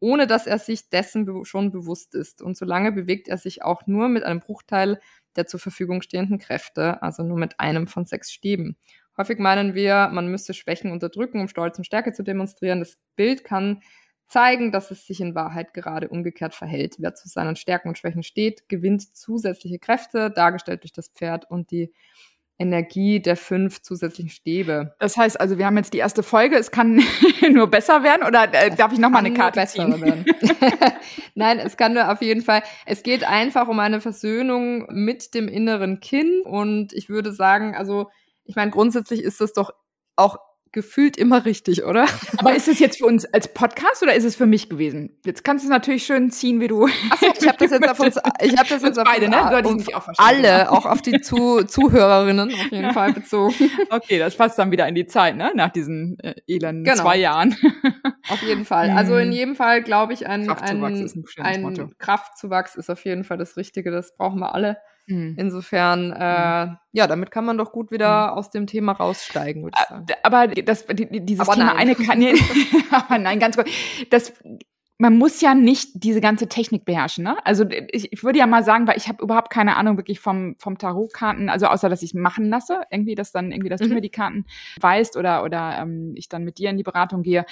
ohne 0.00 0.26
dass 0.26 0.46
er 0.46 0.58
sich 0.58 0.88
dessen 0.88 1.44
schon 1.44 1.70
bewusst 1.70 2.14
ist. 2.14 2.40
Und 2.40 2.56
solange 2.56 2.92
bewegt 2.92 3.28
er 3.28 3.36
sich 3.36 3.62
auch 3.62 3.86
nur 3.86 4.08
mit 4.08 4.24
einem 4.24 4.40
Bruchteil 4.40 4.98
der 5.36 5.44
zur 5.44 5.60
Verfügung 5.60 6.00
stehenden 6.00 6.38
Kräfte, 6.38 7.02
also 7.02 7.24
nur 7.24 7.36
mit 7.36 7.60
einem 7.60 7.88
von 7.88 8.06
sechs 8.06 8.32
Stäben. 8.32 8.78
Häufig 9.18 9.38
meinen 9.38 9.74
wir, 9.74 10.08
man 10.14 10.28
müsste 10.28 10.54
Schwächen 10.54 10.92
unterdrücken, 10.92 11.40
um 11.40 11.48
Stolz 11.48 11.76
und 11.76 11.84
Stärke 11.84 12.14
zu 12.14 12.22
demonstrieren. 12.22 12.78
Das 12.80 12.96
Bild 13.16 13.44
kann 13.44 13.82
zeigen, 14.28 14.72
dass 14.72 14.90
es 14.90 15.06
sich 15.06 15.20
in 15.20 15.34
Wahrheit 15.34 15.72
gerade 15.74 16.08
umgekehrt 16.08 16.54
verhält. 16.54 16.96
Wer 16.98 17.14
zu 17.14 17.28
seinen 17.28 17.56
Stärken 17.56 17.88
und 17.88 17.98
Schwächen 17.98 18.22
steht, 18.22 18.68
gewinnt 18.68 19.16
zusätzliche 19.16 19.78
Kräfte, 19.78 20.30
dargestellt 20.30 20.82
durch 20.82 20.92
das 20.92 21.08
Pferd 21.08 21.50
und 21.50 21.70
die 21.70 21.92
Energie 22.58 23.20
der 23.20 23.36
fünf 23.36 23.82
zusätzlichen 23.82 24.30
Stäbe. 24.30 24.94
Das 24.98 25.16
heißt 25.16 25.38
also, 25.38 25.58
wir 25.58 25.66
haben 25.66 25.76
jetzt 25.76 25.92
die 25.92 25.98
erste 25.98 26.22
Folge. 26.22 26.56
Es 26.56 26.70
kann 26.70 27.02
nur 27.52 27.66
besser 27.66 28.02
werden 28.02 28.26
oder 28.26 28.52
äh, 28.52 28.74
darf 28.74 28.92
ich 28.92 28.98
noch 28.98 29.10
mal 29.10 29.18
eine 29.18 29.34
Karte 29.34 29.64
ziehen? 29.66 30.00
Werden. 30.00 30.24
Nein, 31.34 31.58
es 31.58 31.76
kann 31.76 31.92
nur 31.92 32.10
auf 32.10 32.22
jeden 32.22 32.42
Fall. 32.42 32.62
Es 32.86 33.02
geht 33.02 33.24
einfach 33.24 33.68
um 33.68 33.78
eine 33.78 34.00
Versöhnung 34.00 34.86
mit 34.90 35.34
dem 35.34 35.48
inneren 35.48 36.00
Kind 36.00 36.46
und 36.46 36.94
ich 36.94 37.10
würde 37.10 37.32
sagen, 37.32 37.76
also 37.76 38.08
ich 38.44 38.56
meine, 38.56 38.70
grundsätzlich 38.70 39.20
ist 39.22 39.40
das 39.40 39.52
doch 39.52 39.72
auch 40.16 40.38
gefühlt 40.76 41.16
immer 41.16 41.46
richtig, 41.46 41.84
oder? 41.84 42.04
Aber 42.36 42.54
ist 42.54 42.68
es 42.68 42.78
jetzt 42.80 42.98
für 42.98 43.06
uns 43.06 43.24
als 43.24 43.48
Podcast 43.48 44.02
oder 44.02 44.14
ist 44.14 44.24
es 44.24 44.36
für 44.36 44.44
mich 44.44 44.68
gewesen? 44.68 45.18
Jetzt 45.24 45.42
kannst 45.42 45.64
du 45.64 45.68
es 45.68 45.70
natürlich 45.70 46.04
schön 46.04 46.30
ziehen, 46.30 46.60
wie 46.60 46.68
du. 46.68 46.84
Achso, 46.84 47.32
ich 47.40 47.48
habe 47.48 47.56
das 47.56 47.70
jetzt 47.70 47.88
auf 47.88 47.98
uns, 47.98 48.16
ich 48.42 48.58
habe 48.58 48.68
das 48.68 48.82
jetzt 48.82 48.98
auf 48.98 49.04
beide, 49.04 49.30
ne? 49.30 49.62
Du 49.62 49.94
auch 49.94 50.06
alle, 50.18 50.70
auch 50.70 50.84
auf 50.84 51.00
die 51.00 51.22
Zu 51.22 51.64
Zuhörerinnen 51.64 52.52
auf 52.52 52.70
jeden 52.70 52.92
Fall 52.92 53.12
bezogen. 53.14 53.54
Okay, 53.88 54.18
das 54.18 54.36
passt 54.36 54.58
dann 54.58 54.70
wieder 54.70 54.86
in 54.88 54.94
die 54.94 55.06
Zeit, 55.06 55.36
ne? 55.36 55.52
Nach 55.54 55.70
diesen 55.70 56.18
äh, 56.18 56.34
elenden 56.46 56.84
genau. 56.84 57.02
zwei 57.02 57.16
Jahren. 57.16 57.56
Auf 58.28 58.42
jeden 58.42 58.64
Fall. 58.64 58.90
Also 58.90 59.16
in 59.16 59.28
hm. 59.28 59.32
jedem 59.32 59.56
Fall 59.56 59.82
glaube 59.82 60.12
ich, 60.12 60.26
ein, 60.26 60.50
ein, 60.50 60.82
ein, 60.82 61.24
ein 61.38 61.90
Kraftzuwachs 61.98 62.74
ist 62.74 62.90
auf 62.90 63.04
jeden 63.04 63.24
Fall 63.24 63.38
das 63.38 63.56
Richtige. 63.56 63.90
Das 63.90 64.16
brauchen 64.16 64.40
wir 64.40 64.54
alle. 64.54 64.78
Mhm. 65.06 65.34
Insofern, 65.38 66.12
äh, 66.12 66.66
mhm. 66.66 66.78
ja, 66.92 67.06
damit 67.06 67.30
kann 67.30 67.44
man 67.44 67.58
doch 67.58 67.72
gut 67.72 67.90
wieder 67.90 68.32
mhm. 68.32 68.38
aus 68.38 68.50
dem 68.50 68.66
Thema 68.66 68.92
raussteigen, 68.92 69.62
würde 69.62 69.78
ich 69.80 69.88
sagen. 69.88 70.06
Aber 70.22 70.48
das, 70.48 70.84
dieses 70.86 71.48
aber 71.48 71.54
Thema 71.54 71.74
nein. 71.74 71.76
eine 71.76 71.94
kann, 71.94 72.18
nee, 72.18 72.34
aber 72.90 73.18
nein, 73.18 73.38
ganz 73.38 73.56
kurz. 73.56 73.70
Das 74.10 74.32
man 74.98 75.18
muss 75.18 75.42
ja 75.42 75.54
nicht 75.54 75.90
diese 75.94 76.22
ganze 76.22 76.48
Technik 76.48 76.86
beherrschen. 76.86 77.24
Ne? 77.24 77.36
Also 77.44 77.64
ich, 77.68 78.12
ich 78.12 78.24
würde 78.24 78.38
ja 78.38 78.46
mal 78.46 78.64
sagen, 78.64 78.86
weil 78.86 78.96
ich 78.96 79.08
habe 79.08 79.22
überhaupt 79.22 79.50
keine 79.50 79.76
Ahnung 79.76 79.98
wirklich 79.98 80.20
vom, 80.20 80.56
vom 80.58 80.78
Tarotkarten, 80.78 81.50
also 81.50 81.66
außer 81.66 81.90
dass 81.90 82.02
ich 82.02 82.14
machen 82.14 82.48
lasse, 82.48 82.80
irgendwie, 82.90 83.14
dass 83.14 83.30
dann 83.30 83.52
irgendwie, 83.52 83.68
dass 83.68 83.82
mhm. 83.82 83.88
du 83.88 83.94
mir 83.94 84.00
die 84.00 84.08
Karten 84.08 84.46
weißt 84.80 85.18
oder, 85.18 85.44
oder 85.44 85.78
ähm, 85.80 86.14
ich 86.16 86.30
dann 86.30 86.44
mit 86.44 86.56
dir 86.56 86.70
in 86.70 86.78
die 86.78 86.82
Beratung 86.82 87.22
gehe. 87.22 87.44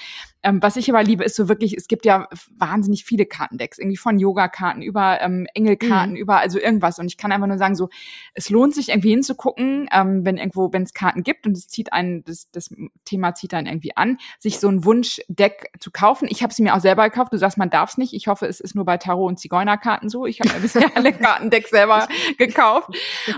Ähm, 0.42 0.62
was 0.62 0.76
ich 0.76 0.88
aber 0.88 1.02
liebe, 1.02 1.22
ist 1.22 1.36
so 1.36 1.48
wirklich, 1.48 1.76
es 1.76 1.86
gibt 1.86 2.06
ja 2.06 2.28
wahnsinnig 2.56 3.04
viele 3.04 3.26
Kartendecks, 3.26 3.78
irgendwie 3.78 3.98
von 3.98 4.18
Yoga-Karten 4.18 4.80
über 4.80 5.20
ähm, 5.20 5.46
Engelkarten, 5.52 6.12
mhm. 6.12 6.18
über 6.18 6.38
also 6.38 6.58
irgendwas. 6.58 6.98
Und 6.98 7.06
ich 7.06 7.18
kann 7.18 7.30
einfach 7.30 7.46
nur 7.46 7.58
sagen, 7.58 7.74
so, 7.74 7.90
es 8.32 8.48
lohnt 8.48 8.74
sich 8.74 8.88
irgendwie 8.88 9.10
hinzugucken, 9.10 9.86
ähm, 9.92 10.24
wenn 10.24 10.38
irgendwo, 10.38 10.72
wenn 10.72 10.84
es 10.84 10.94
Karten 10.94 11.22
gibt 11.22 11.46
und 11.46 11.52
es 11.58 11.68
zieht 11.68 11.92
einen, 11.92 12.24
das, 12.24 12.50
das 12.52 12.74
Thema 13.04 13.34
zieht 13.34 13.52
einen 13.52 13.66
irgendwie 13.66 13.94
an, 13.98 14.16
sich 14.38 14.60
so 14.60 14.68
ein 14.68 14.86
Wunschdeck 14.86 15.72
zu 15.78 15.90
kaufen. 15.90 16.26
Ich 16.30 16.42
habe 16.42 16.54
sie 16.54 16.62
mir 16.62 16.74
auch 16.74 16.80
selber 16.80 17.04
gekauft 17.04 17.33
Du 17.34 17.38
sagst, 17.38 17.58
man 17.58 17.70
darf 17.70 17.90
es 17.90 17.98
nicht. 17.98 18.14
Ich 18.14 18.28
hoffe, 18.28 18.46
es 18.46 18.60
ist 18.60 18.74
nur 18.74 18.84
bei 18.84 18.96
Tarot 18.96 19.28
und 19.28 19.38
Zigeunerkarten 19.38 20.08
so. 20.08 20.24
Ich 20.24 20.40
habe 20.40 20.52
mir 20.54 20.60
bisher 20.60 20.90
alle 20.94 21.12
Kartendecks 21.12 21.70
selber 21.70 22.06
gekauft 22.38 22.90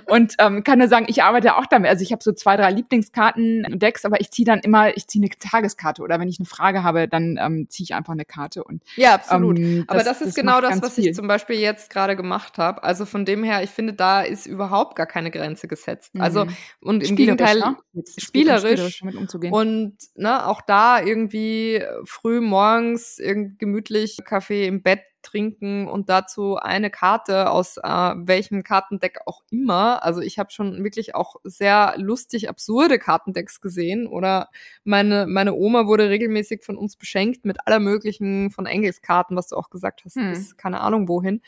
und 0.06 0.35
ähm, 0.38 0.64
kann 0.64 0.78
nur 0.78 0.88
sagen, 0.88 1.06
ich 1.09 1.22
arbeite 1.22 1.56
auch 1.56 1.66
damit. 1.66 1.90
Also 1.90 2.02
ich 2.02 2.12
habe 2.12 2.22
so 2.22 2.32
zwei, 2.32 2.56
drei 2.56 2.70
Lieblingskartendecks, 2.70 4.04
aber 4.04 4.20
ich 4.20 4.30
ziehe 4.30 4.44
dann 4.44 4.61
immer, 4.61 4.96
ich 4.96 5.06
ziehe 5.09 5.24
eine 5.24 5.30
Tageskarte 5.30 6.02
oder 6.02 6.20
wenn 6.20 6.28
ich 6.28 6.38
eine 6.38 6.46
Frage 6.46 6.82
habe, 6.82 7.09
dann 7.09 7.38
ähm, 7.40 7.66
ziehe 7.70 7.85
ich 7.85 7.94
einfach 7.94 8.12
eine 8.12 8.24
Karte 8.24 8.64
und 8.64 8.82
ja, 8.96 9.14
absolut. 9.14 9.59
Ähm, 9.59 9.85
aber 9.87 9.98
das, 9.98 10.18
das 10.18 10.20
ist 10.20 10.28
das 10.28 10.35
genau 10.35 10.61
das, 10.61 10.82
was 10.82 10.94
viel. 10.96 11.09
ich 11.09 11.14
zum 11.14 11.26
Beispiel 11.26 11.56
jetzt 11.56 11.90
gerade 11.90 12.16
gemacht 12.16 12.59
habe. 12.59 12.82
Also 12.82 13.06
von 13.06 13.24
dem 13.24 13.44
her, 13.44 13.62
ich 13.62 13.70
finde, 13.70 13.94
da 13.94 14.20
ist 14.20 14.46
überhaupt 14.46 14.96
gar 14.96 15.06
keine 15.06 15.30
Grenze 15.30 15.68
gesetzt. 15.68 16.14
Mhm. 16.14 16.20
Also 16.20 16.46
und 16.80 17.09
im 17.09 17.16
Gegenteil 17.16 17.59
ne? 17.59 17.76
spielerisch, 18.18 18.96
spielerisch 18.98 19.50
und 19.50 19.96
ne, 20.16 20.46
auch 20.46 20.61
da 20.61 21.00
irgendwie 21.00 21.82
früh 22.04 22.40
morgens 22.40 23.18
irgendwie 23.18 23.56
gemütlich 23.59 23.86
gemütlich 23.87 24.18
Kaffee 24.25 24.66
im 24.66 24.83
Bett 24.83 25.01
trinken 25.22 25.88
und 25.88 26.09
dazu 26.09 26.57
eine 26.57 26.88
Karte 26.88 27.51
aus 27.51 27.79
äh, 27.79 27.83
welchem 27.83 28.62
Kartendeck 28.62 29.18
auch 29.27 29.42
immer. 29.51 30.05
Also 30.05 30.20
ich 30.20 30.38
habe 30.38 30.53
schon 30.53 30.85
wirklich 30.85 31.16
auch 31.16 31.37
sehr 31.42 31.94
lustig 31.96 32.49
absurde 32.49 32.99
Kartendecks 32.99 33.61
gesehen 33.61 34.07
oder 34.07 34.51
meine 34.85 35.27
meine 35.27 35.55
Oma 35.55 35.87
wurde 35.87 36.09
regelmäßig 36.11 36.62
von 36.62 36.77
uns 36.77 36.96
beschenkt 36.96 37.44
mit 37.44 37.66
aller 37.66 37.81
möglichen 37.81 38.51
von 38.53 38.66
Engelskarten, 38.66 39.37
was 39.37 39.49
du 39.49 39.57
auch 39.57 39.70
gesagt 39.70 40.05
hast, 40.05 40.14
hm. 40.14 40.31
bis 40.31 40.57
keine 40.57 40.81
Ahnung 40.81 41.09
wohin. 41.09 41.42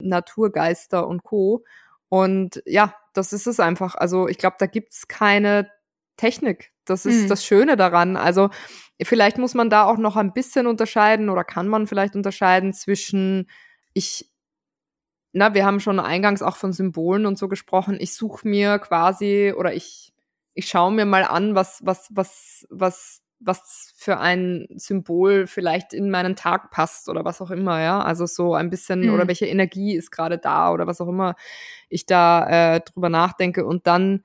Naturgeister 0.00 1.06
und 1.06 1.22
Co. 1.22 1.64
Und 2.08 2.62
ja, 2.66 2.94
das 3.12 3.32
ist 3.32 3.46
es 3.46 3.60
einfach. 3.60 3.94
Also 3.94 4.26
ich 4.26 4.38
glaube, 4.38 4.56
da 4.58 4.66
gibt's 4.66 5.06
keine 5.06 5.70
Technik. 6.16 6.71
Das 6.84 7.06
ist 7.06 7.22
hm. 7.22 7.28
das 7.28 7.44
Schöne 7.44 7.76
daran. 7.76 8.16
Also 8.16 8.50
Vielleicht 9.04 9.38
muss 9.38 9.54
man 9.54 9.70
da 9.70 9.84
auch 9.84 9.98
noch 9.98 10.16
ein 10.16 10.32
bisschen 10.32 10.66
unterscheiden 10.66 11.28
oder 11.28 11.44
kann 11.44 11.68
man 11.68 11.86
vielleicht 11.86 12.14
unterscheiden 12.14 12.72
zwischen 12.72 13.48
ich 13.94 14.28
na, 15.34 15.54
wir 15.54 15.64
haben 15.64 15.80
schon 15.80 15.98
eingangs 15.98 16.42
auch 16.42 16.56
von 16.56 16.74
Symbolen 16.74 17.24
und 17.24 17.38
so 17.38 17.48
gesprochen. 17.48 17.96
Ich 17.98 18.14
suche 18.14 18.46
mir 18.46 18.78
quasi 18.78 19.54
oder 19.56 19.72
ich 19.72 20.12
ich 20.54 20.68
schaue 20.68 20.92
mir 20.92 21.06
mal 21.06 21.24
an, 21.24 21.54
was 21.54 21.80
was 21.84 22.08
was 22.10 22.66
was 22.70 23.22
was 23.40 23.92
für 23.96 24.18
ein 24.18 24.68
Symbol 24.76 25.46
vielleicht 25.46 25.94
in 25.94 26.10
meinen 26.10 26.36
Tag 26.36 26.70
passt 26.70 27.08
oder 27.08 27.24
was 27.24 27.40
auch 27.40 27.50
immer, 27.50 27.80
ja. 27.80 28.00
Also 28.00 28.26
so 28.26 28.54
ein 28.54 28.70
bisschen 28.70 29.04
hm. 29.04 29.14
oder 29.14 29.26
welche 29.26 29.46
Energie 29.46 29.96
ist 29.96 30.10
gerade 30.12 30.38
da 30.38 30.70
oder 30.72 30.86
was 30.86 31.00
auch 31.00 31.08
immer 31.08 31.34
ich 31.88 32.06
da 32.06 32.76
äh, 32.76 32.80
drüber 32.80 33.08
nachdenke 33.08 33.64
und 33.64 33.86
dann 33.86 34.22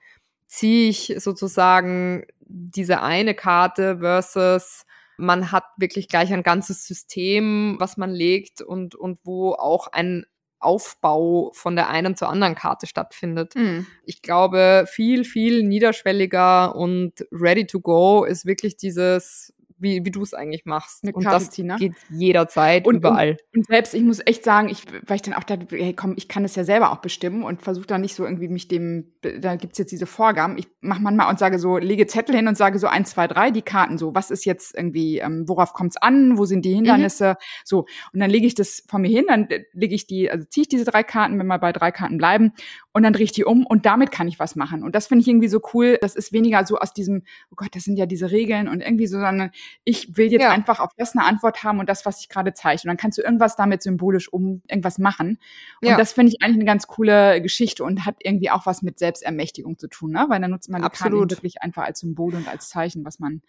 ziehe 0.48 0.90
ich 0.90 1.16
sozusagen 1.18 2.26
diese 2.40 3.02
eine 3.02 3.36
Karte 3.36 4.00
versus 4.00 4.86
man 5.18 5.52
hat 5.52 5.66
wirklich 5.78 6.08
gleich 6.08 6.32
ein 6.32 6.44
ganzes 6.44 6.86
System, 6.86 7.76
was 7.80 7.98
man 7.98 8.12
legt 8.12 8.62
und, 8.62 8.96
und 8.96 9.20
wo 9.24 9.54
auch 9.54 9.88
ein 9.88 10.26
Aufbau 10.60 11.52
von 11.54 11.76
der 11.76 11.90
einen 11.90 12.16
zur 12.16 12.30
anderen 12.30 12.56
Karte 12.56 12.88
stattfindet. 12.88 13.56
Mhm. 13.56 13.86
Ich 14.04 14.22
glaube, 14.22 14.86
viel, 14.88 15.24
viel 15.24 15.64
niederschwelliger 15.64 16.76
und 16.76 17.26
ready 17.32 17.66
to 17.68 17.80
go 17.80 18.24
ist 18.24 18.46
wirklich 18.46 18.78
dieses 18.78 19.54
wie, 19.80 20.06
wie 20.06 20.12
du 20.12 20.22
es 20.22 20.34
eigentlich 20.34 20.66
machst. 20.66 21.04
Eine 21.04 21.14
und 21.14 21.24
das 21.26 21.52
geht 21.52 21.94
jederzeit, 22.10 22.88
und, 22.88 22.96
überall. 22.96 23.38
Und, 23.54 23.60
und, 23.60 23.68
selbst, 23.68 23.94
ich 23.94 24.04
muss 24.04 24.20
echt 24.26 24.44
sagen, 24.44 24.70
ich, 24.70 24.84
weil 25.06 25.18
ich 25.18 25.22
dann 25.22 25.34
auch 25.34 25.44
da, 25.44 25.58
hey, 25.70 25.94
komm, 25.94 26.14
ich 26.18 26.28
kann 26.28 26.44
es 26.46 26.56
ja 26.56 26.64
selber 26.64 26.92
auch 26.92 26.98
bestimmen 26.98 27.44
und 27.44 27.62
versuche 27.62 27.88
da 27.88 27.98
nicht 27.98 28.16
so 28.16 28.26
irgendwie 28.26 28.48
mich 28.48 28.68
dem, 28.68 29.14
da 29.22 29.56
gibt's 29.56 29.78
jetzt 29.78 29.92
diese 29.92 30.06
Vorgaben. 30.06 30.58
Ich 30.58 30.68
mache 30.82 31.02
manchmal 31.02 31.30
und 31.30 31.40
sage 31.40 31.60
so, 31.60 31.78
lege 31.78 32.08
Zettel 32.08 32.36
hin 32.36 32.48
und 32.48 32.58
sage 32.58 32.80
so 32.80 32.88
eins, 32.88 33.12
zwei, 33.12 33.28
drei, 33.28 33.52
die 33.52 33.62
Karten 33.62 33.98
so, 33.98 34.16
was 34.16 34.32
ist 34.32 34.46
jetzt 34.46 34.76
irgendwie, 34.76 35.20
ähm, 35.20 35.48
worauf 35.48 35.74
kommt's 35.74 35.98
an, 35.98 36.38
wo 36.38 36.46
sind 36.46 36.66
die 36.66 36.74
Hindernisse, 36.74 37.32
mhm. 37.32 37.36
so. 37.64 37.86
Und 38.14 38.20
dann 38.20 38.30
lege 38.30 38.48
ich 38.48 38.56
das 38.56 38.84
vor 38.88 39.00
mir 39.00 39.10
hin, 39.10 39.26
dann 39.28 39.48
lege 39.74 39.96
ich 39.96 40.08
die, 40.08 40.30
also 40.30 40.46
ziehe 40.46 40.64
ich 40.64 40.70
diese 40.70 40.86
drei 40.86 41.04
Karten, 41.04 41.38
wenn 41.40 41.48
wir 41.48 41.60
bei 41.60 41.72
drei 41.72 41.92
Karten 41.92 42.18
bleiben 42.18 42.54
und 42.94 43.04
dann 43.04 43.14
drehe 43.14 43.26
ich 43.26 43.32
die 43.32 43.46
um 43.46 43.66
und 43.66 43.86
damit 43.86 44.12
kann 44.12 44.28
ich 44.28 44.40
was 44.40 44.56
machen. 44.56 44.84
Und 44.84 44.96
das 44.96 45.08
finde 45.08 45.22
ich 45.22 45.28
irgendwie 45.28 45.48
so 45.48 45.62
cool. 45.74 45.98
Das 46.02 46.16
ist 46.16 46.34
weniger 46.34 46.66
so 46.66 46.78
aus 46.78 46.94
diesem, 46.94 47.24
oh 47.52 47.56
Gott, 47.56 47.70
das 47.76 47.84
sind 47.84 47.98
ja 47.98 48.06
diese 48.06 48.32
Regeln 48.32 48.68
und 48.68 48.82
irgendwie 48.82 49.08
so, 49.08 49.20
sondern 49.20 49.52
ich 49.84 50.18
will 50.18 50.32
jetzt 50.32 50.42
ja. 50.42 50.52
einfach 50.52 50.80
auf 50.80 50.92
das 50.98 51.16
eine 51.16 51.26
Antwort 51.26 51.64
haben 51.64 51.80
und 51.80 51.90
das, 51.90 52.06
was 52.06 52.20
ich 52.22 52.30
gerade 52.30 52.54
zeige. 52.54 52.82
Und 52.84 52.88
dann 52.88 52.98
kannst 52.98 53.18
du 53.18 53.22
irgendwas 53.22 53.56
damit 53.56 53.84
symbolisch 53.84 54.32
um 54.32 54.62
irgendwas 54.68 54.98
machen. 54.98 55.40
Und 55.82 55.88
ja. 55.88 55.98
das 55.98 56.14
finde 56.14 56.32
ich 56.32 56.42
eigentlich 56.42 56.58
eine 56.58 56.66
ganz 56.66 56.88
coole 56.88 57.42
Geschichte 57.42 57.84
und 57.84 58.06
hat 58.06 58.16
irgendwie 58.24 58.50
auch 58.50 58.66
was 58.66 58.82
mit 58.82 59.00
Selbstermächtigung 59.00 59.78
zu 59.78 59.88
tun, 59.88 60.12
ne? 60.12 60.26
Weil 60.30 60.42
dann 60.42 60.52
nutzt 60.52 60.70
man 60.70 60.82
die 60.82 60.86
Absolut. 60.86 61.30
Karten 61.30 61.32
wirklich 61.32 61.62
einfach 61.62 61.84
als 61.84 62.00
Symbol 62.00 62.36
und 62.36 62.48
als 62.48 62.70
Zeichen, 62.70 63.06
was 63.06 63.20
man 63.20 63.42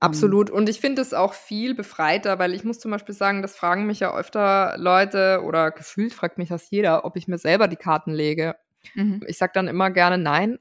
Absolut. 0.00 0.48
Und 0.48 0.70
ich 0.70 0.80
finde 0.80 1.02
es 1.02 1.12
auch 1.12 1.34
viel 1.34 1.74
befreiter, 1.74 2.38
weil 2.38 2.54
ich 2.54 2.64
muss 2.64 2.78
zum 2.78 2.90
Beispiel 2.90 3.14
sagen, 3.14 3.42
das 3.42 3.54
fragen 3.54 3.86
mich 3.86 4.00
ja 4.00 4.16
öfter 4.16 4.74
Leute 4.78 5.42
oder 5.44 5.70
gefühlt 5.70 6.14
fragt 6.14 6.38
mich 6.38 6.48
das 6.48 6.70
jeder, 6.70 7.04
ob 7.04 7.16
ich 7.16 7.28
mir 7.28 7.36
selber 7.36 7.68
die 7.68 7.76
Karten 7.76 8.10
lege. 8.10 8.56
Mhm. 8.94 9.22
Ich 9.26 9.38
sage 9.38 9.52
dann 9.54 9.68
immer 9.68 9.90
gerne 9.90 10.18
nein. 10.18 10.58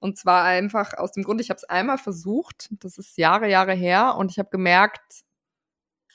Und 0.00 0.18
zwar 0.18 0.44
einfach 0.44 0.94
aus 0.94 1.12
dem 1.12 1.22
Grund, 1.22 1.40
ich 1.40 1.50
habe 1.50 1.56
es 1.58 1.64
einmal 1.64 1.98
versucht, 1.98 2.68
das 2.82 2.98
ist 2.98 3.16
Jahre, 3.16 3.48
Jahre 3.48 3.72
her, 3.72 4.16
und 4.18 4.30
ich 4.30 4.38
habe 4.38 4.50
gemerkt, 4.50 5.24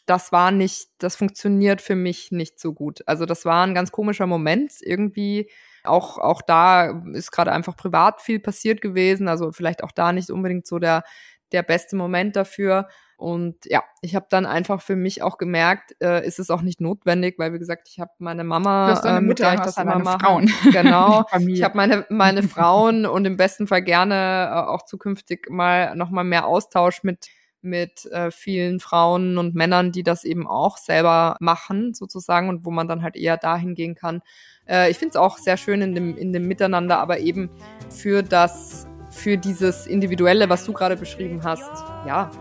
das 0.05 0.31
war 0.31 0.51
nicht, 0.51 0.89
das 0.97 1.15
funktioniert 1.15 1.81
für 1.81 1.95
mich 1.95 2.31
nicht 2.31 2.59
so 2.59 2.73
gut. 2.73 3.01
Also 3.05 3.25
das 3.25 3.45
war 3.45 3.65
ein 3.65 3.75
ganz 3.75 3.91
komischer 3.91 4.25
Moment. 4.25 4.73
Irgendwie 4.81 5.51
auch, 5.83 6.17
auch 6.17 6.41
da 6.41 7.03
ist 7.13 7.31
gerade 7.31 7.51
einfach 7.51 7.75
privat 7.77 8.19
viel 8.21 8.39
passiert 8.39 8.81
gewesen. 8.81 9.27
Also 9.27 9.51
vielleicht 9.51 9.83
auch 9.83 9.91
da 9.91 10.11
nicht 10.11 10.31
unbedingt 10.31 10.65
so 10.65 10.79
der, 10.79 11.03
der 11.51 11.61
beste 11.61 11.95
Moment 11.95 12.35
dafür. 12.35 12.87
Und 13.19 13.65
ja, 13.65 13.83
ich 14.01 14.15
habe 14.15 14.27
dann 14.29 14.45
einfach 14.45 14.81
für 14.81 14.95
mich 14.95 15.21
auch 15.21 15.37
gemerkt, 15.37 15.93
äh, 16.01 16.25
ist 16.25 16.39
es 16.39 16.49
auch 16.49 16.61
nicht 16.61 16.79
notwendig, 16.79 17.37
weil 17.37 17.51
wie 17.51 17.59
gesagt, 17.59 17.89
ich 17.91 17.99
habe 17.99 18.11
meine 18.17 18.45
Mama, 18.45 18.93
äh, 19.03 19.19
mit 19.19 19.39
der 19.39 19.55
ich 19.55 19.59
das 19.59 19.75
immer 19.75 19.99
mache. 19.99 20.19
Frauen. 20.19 20.49
Genau. 20.71 21.25
ich 21.47 21.61
habe 21.61 21.75
meine 21.75 22.05
meine 22.07 22.43
Frauen 22.47 23.05
und 23.05 23.25
im 23.25 23.35
besten 23.35 23.67
Fall 23.67 23.81
gerne 23.81 24.49
äh, 24.49 24.69
auch 24.69 24.85
zukünftig 24.85 25.49
mal 25.49 25.97
noch 25.97 26.11
mal 26.11 26.23
mehr 26.23 26.47
Austausch 26.47 27.03
mit 27.03 27.27
mit 27.61 28.05
äh, 28.05 28.31
vielen 28.31 28.79
Frauen 28.79 29.37
und 29.37 29.53
Männern, 29.53 29.91
die 29.91 30.03
das 30.03 30.23
eben 30.23 30.47
auch 30.47 30.77
selber 30.77 31.35
machen, 31.41 31.93
sozusagen, 31.93 32.47
und 32.47 32.63
wo 32.63 32.71
man 32.71 32.87
dann 32.87 33.03
halt 33.03 33.17
eher 33.17 33.35
dahin 33.35 33.75
gehen 33.75 33.95
kann. 33.95 34.21
Äh, 34.65 34.91
ich 34.91 34.97
finde 34.97 35.09
es 35.09 35.15
auch 35.17 35.37
sehr 35.37 35.57
schön 35.57 35.81
in 35.81 35.93
dem, 35.93 36.15
in 36.15 36.31
dem 36.31 36.47
Miteinander, 36.47 36.99
aber 36.99 37.19
eben 37.19 37.49
für 37.89 38.23
das, 38.23 38.87
für 39.09 39.37
dieses 39.37 39.87
Individuelle, 39.87 40.47
was 40.47 40.63
du 40.63 40.71
gerade 40.71 40.95
beschrieben 40.95 41.43
hast, 41.43 41.69
ja, 42.07 42.31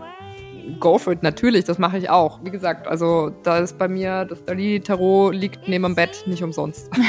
go 0.79 0.97
for 0.97 1.13
it, 1.13 1.23
natürlich, 1.23 1.65
das 1.65 1.77
mache 1.77 1.97
ich 1.97 2.09
auch. 2.09 2.39
Wie 2.43 2.51
gesagt, 2.51 2.87
also 2.87 3.31
da 3.43 3.57
ist 3.59 3.77
bei 3.77 3.87
mir, 3.87 4.25
das 4.25 4.43
Dali-Tarot 4.45 5.33
liegt 5.33 5.67
neben 5.67 5.83
dem 5.83 5.95
Bett, 5.95 6.23
nicht 6.25 6.43
umsonst. 6.43 6.89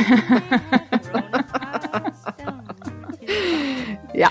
ja. 4.15 4.29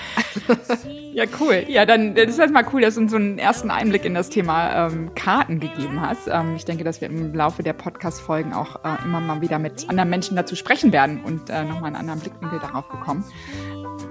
Ja, 1.14 1.26
cool. 1.40 1.66
Ja, 1.68 1.86
dann 1.86 2.16
das 2.16 2.28
ist 2.28 2.40
halt 2.40 2.52
mal 2.52 2.66
cool, 2.72 2.82
dass 2.82 2.96
du 2.96 3.02
uns 3.02 3.12
so 3.12 3.18
einen 3.18 3.40
ersten 3.40 3.72
Einblick 3.72 4.06
in 4.06 4.14
das 4.14 4.30
Thema 4.30 4.88
ähm, 4.88 5.14
Karten 5.16 5.60
gegeben 5.60 6.00
hast. 6.00 6.28
Ähm, 6.28 6.56
ich 6.56 6.64
denke, 6.66 6.84
dass 6.84 7.02
wir 7.02 7.10
im 7.10 7.34
Laufe 7.34 7.62
der 7.62 7.74
Podcast-Folgen 7.74 8.54
auch 8.54 8.84
äh, 8.86 9.04
immer 9.04 9.20
mal 9.20 9.42
wieder 9.42 9.60
mit 9.60 9.90
anderen 9.90 10.10
Menschen 10.10 10.38
dazu 10.38 10.56
sprechen 10.56 10.94
werden 10.94 11.22
und 11.24 11.50
äh, 11.50 11.66
nochmal 11.66 11.88
einen 11.88 11.98
anderen 11.98 12.22
Blickwinkel 12.22 12.60
darauf 12.60 12.88
bekommen. 12.88 13.26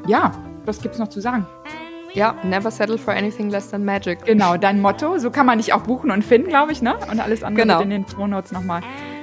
Ja, 0.07 0.33
was 0.67 0.83
gibt's 0.83 0.99
noch 0.99 1.09
zu 1.09 1.21
sagen? 1.21 1.47
Ja, 2.15 2.35
never 2.43 2.71
settle 2.71 2.99
for 2.99 3.15
anything 3.15 3.51
less 3.51 3.71
than 3.71 3.85
magic. 3.85 4.25
Genau, 4.25 4.57
dein 4.57 4.81
Motto. 4.81 5.19
So 5.19 5.31
kann 5.31 5.47
man 5.47 5.59
dich 5.59 5.73
auch 5.73 5.83
buchen 5.83 6.11
und 6.11 6.25
finden, 6.25 6.49
glaube 6.49 6.73
ich, 6.73 6.83
ne? 6.83 6.97
Und 7.11 7.21
alles 7.21 7.43
andere 7.43 7.67
genau. 7.67 7.79
wird 7.79 7.85
in 7.85 7.91
den 7.91 8.07
Shownotes 8.09 8.53
nochmal 8.53 8.83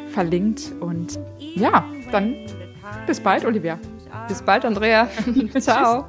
verlinkt. 0.09 0.71
Und 0.79 1.19
ja, 1.39 1.83
dann 2.11 2.35
bis 3.07 3.19
bald, 3.19 3.45
Olivia. 3.45 3.79
Bis 4.27 4.41
bald, 4.41 4.65
Andrea. 4.65 5.09
Ciao. 5.59 6.05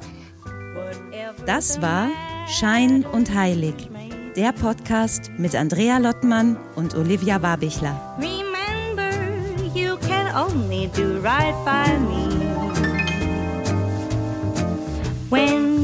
Das 1.45 1.81
war 1.81 2.09
Schein 2.47 3.05
und 3.11 3.33
Heilig, 3.33 3.89
der 4.35 4.51
Podcast 4.51 5.31
mit 5.37 5.55
Andrea 5.55 5.97
Lottmann 5.97 6.57
und 6.75 6.95
Olivia 6.95 7.41
Warbichler. 7.41 8.17
Remember, 8.17 9.09
you 9.73 9.97
can 10.07 10.27
only 10.35 10.89
do 10.95 11.19
right 11.21 11.55
by 11.65 11.97
me. 11.99 12.27
When 15.29 15.76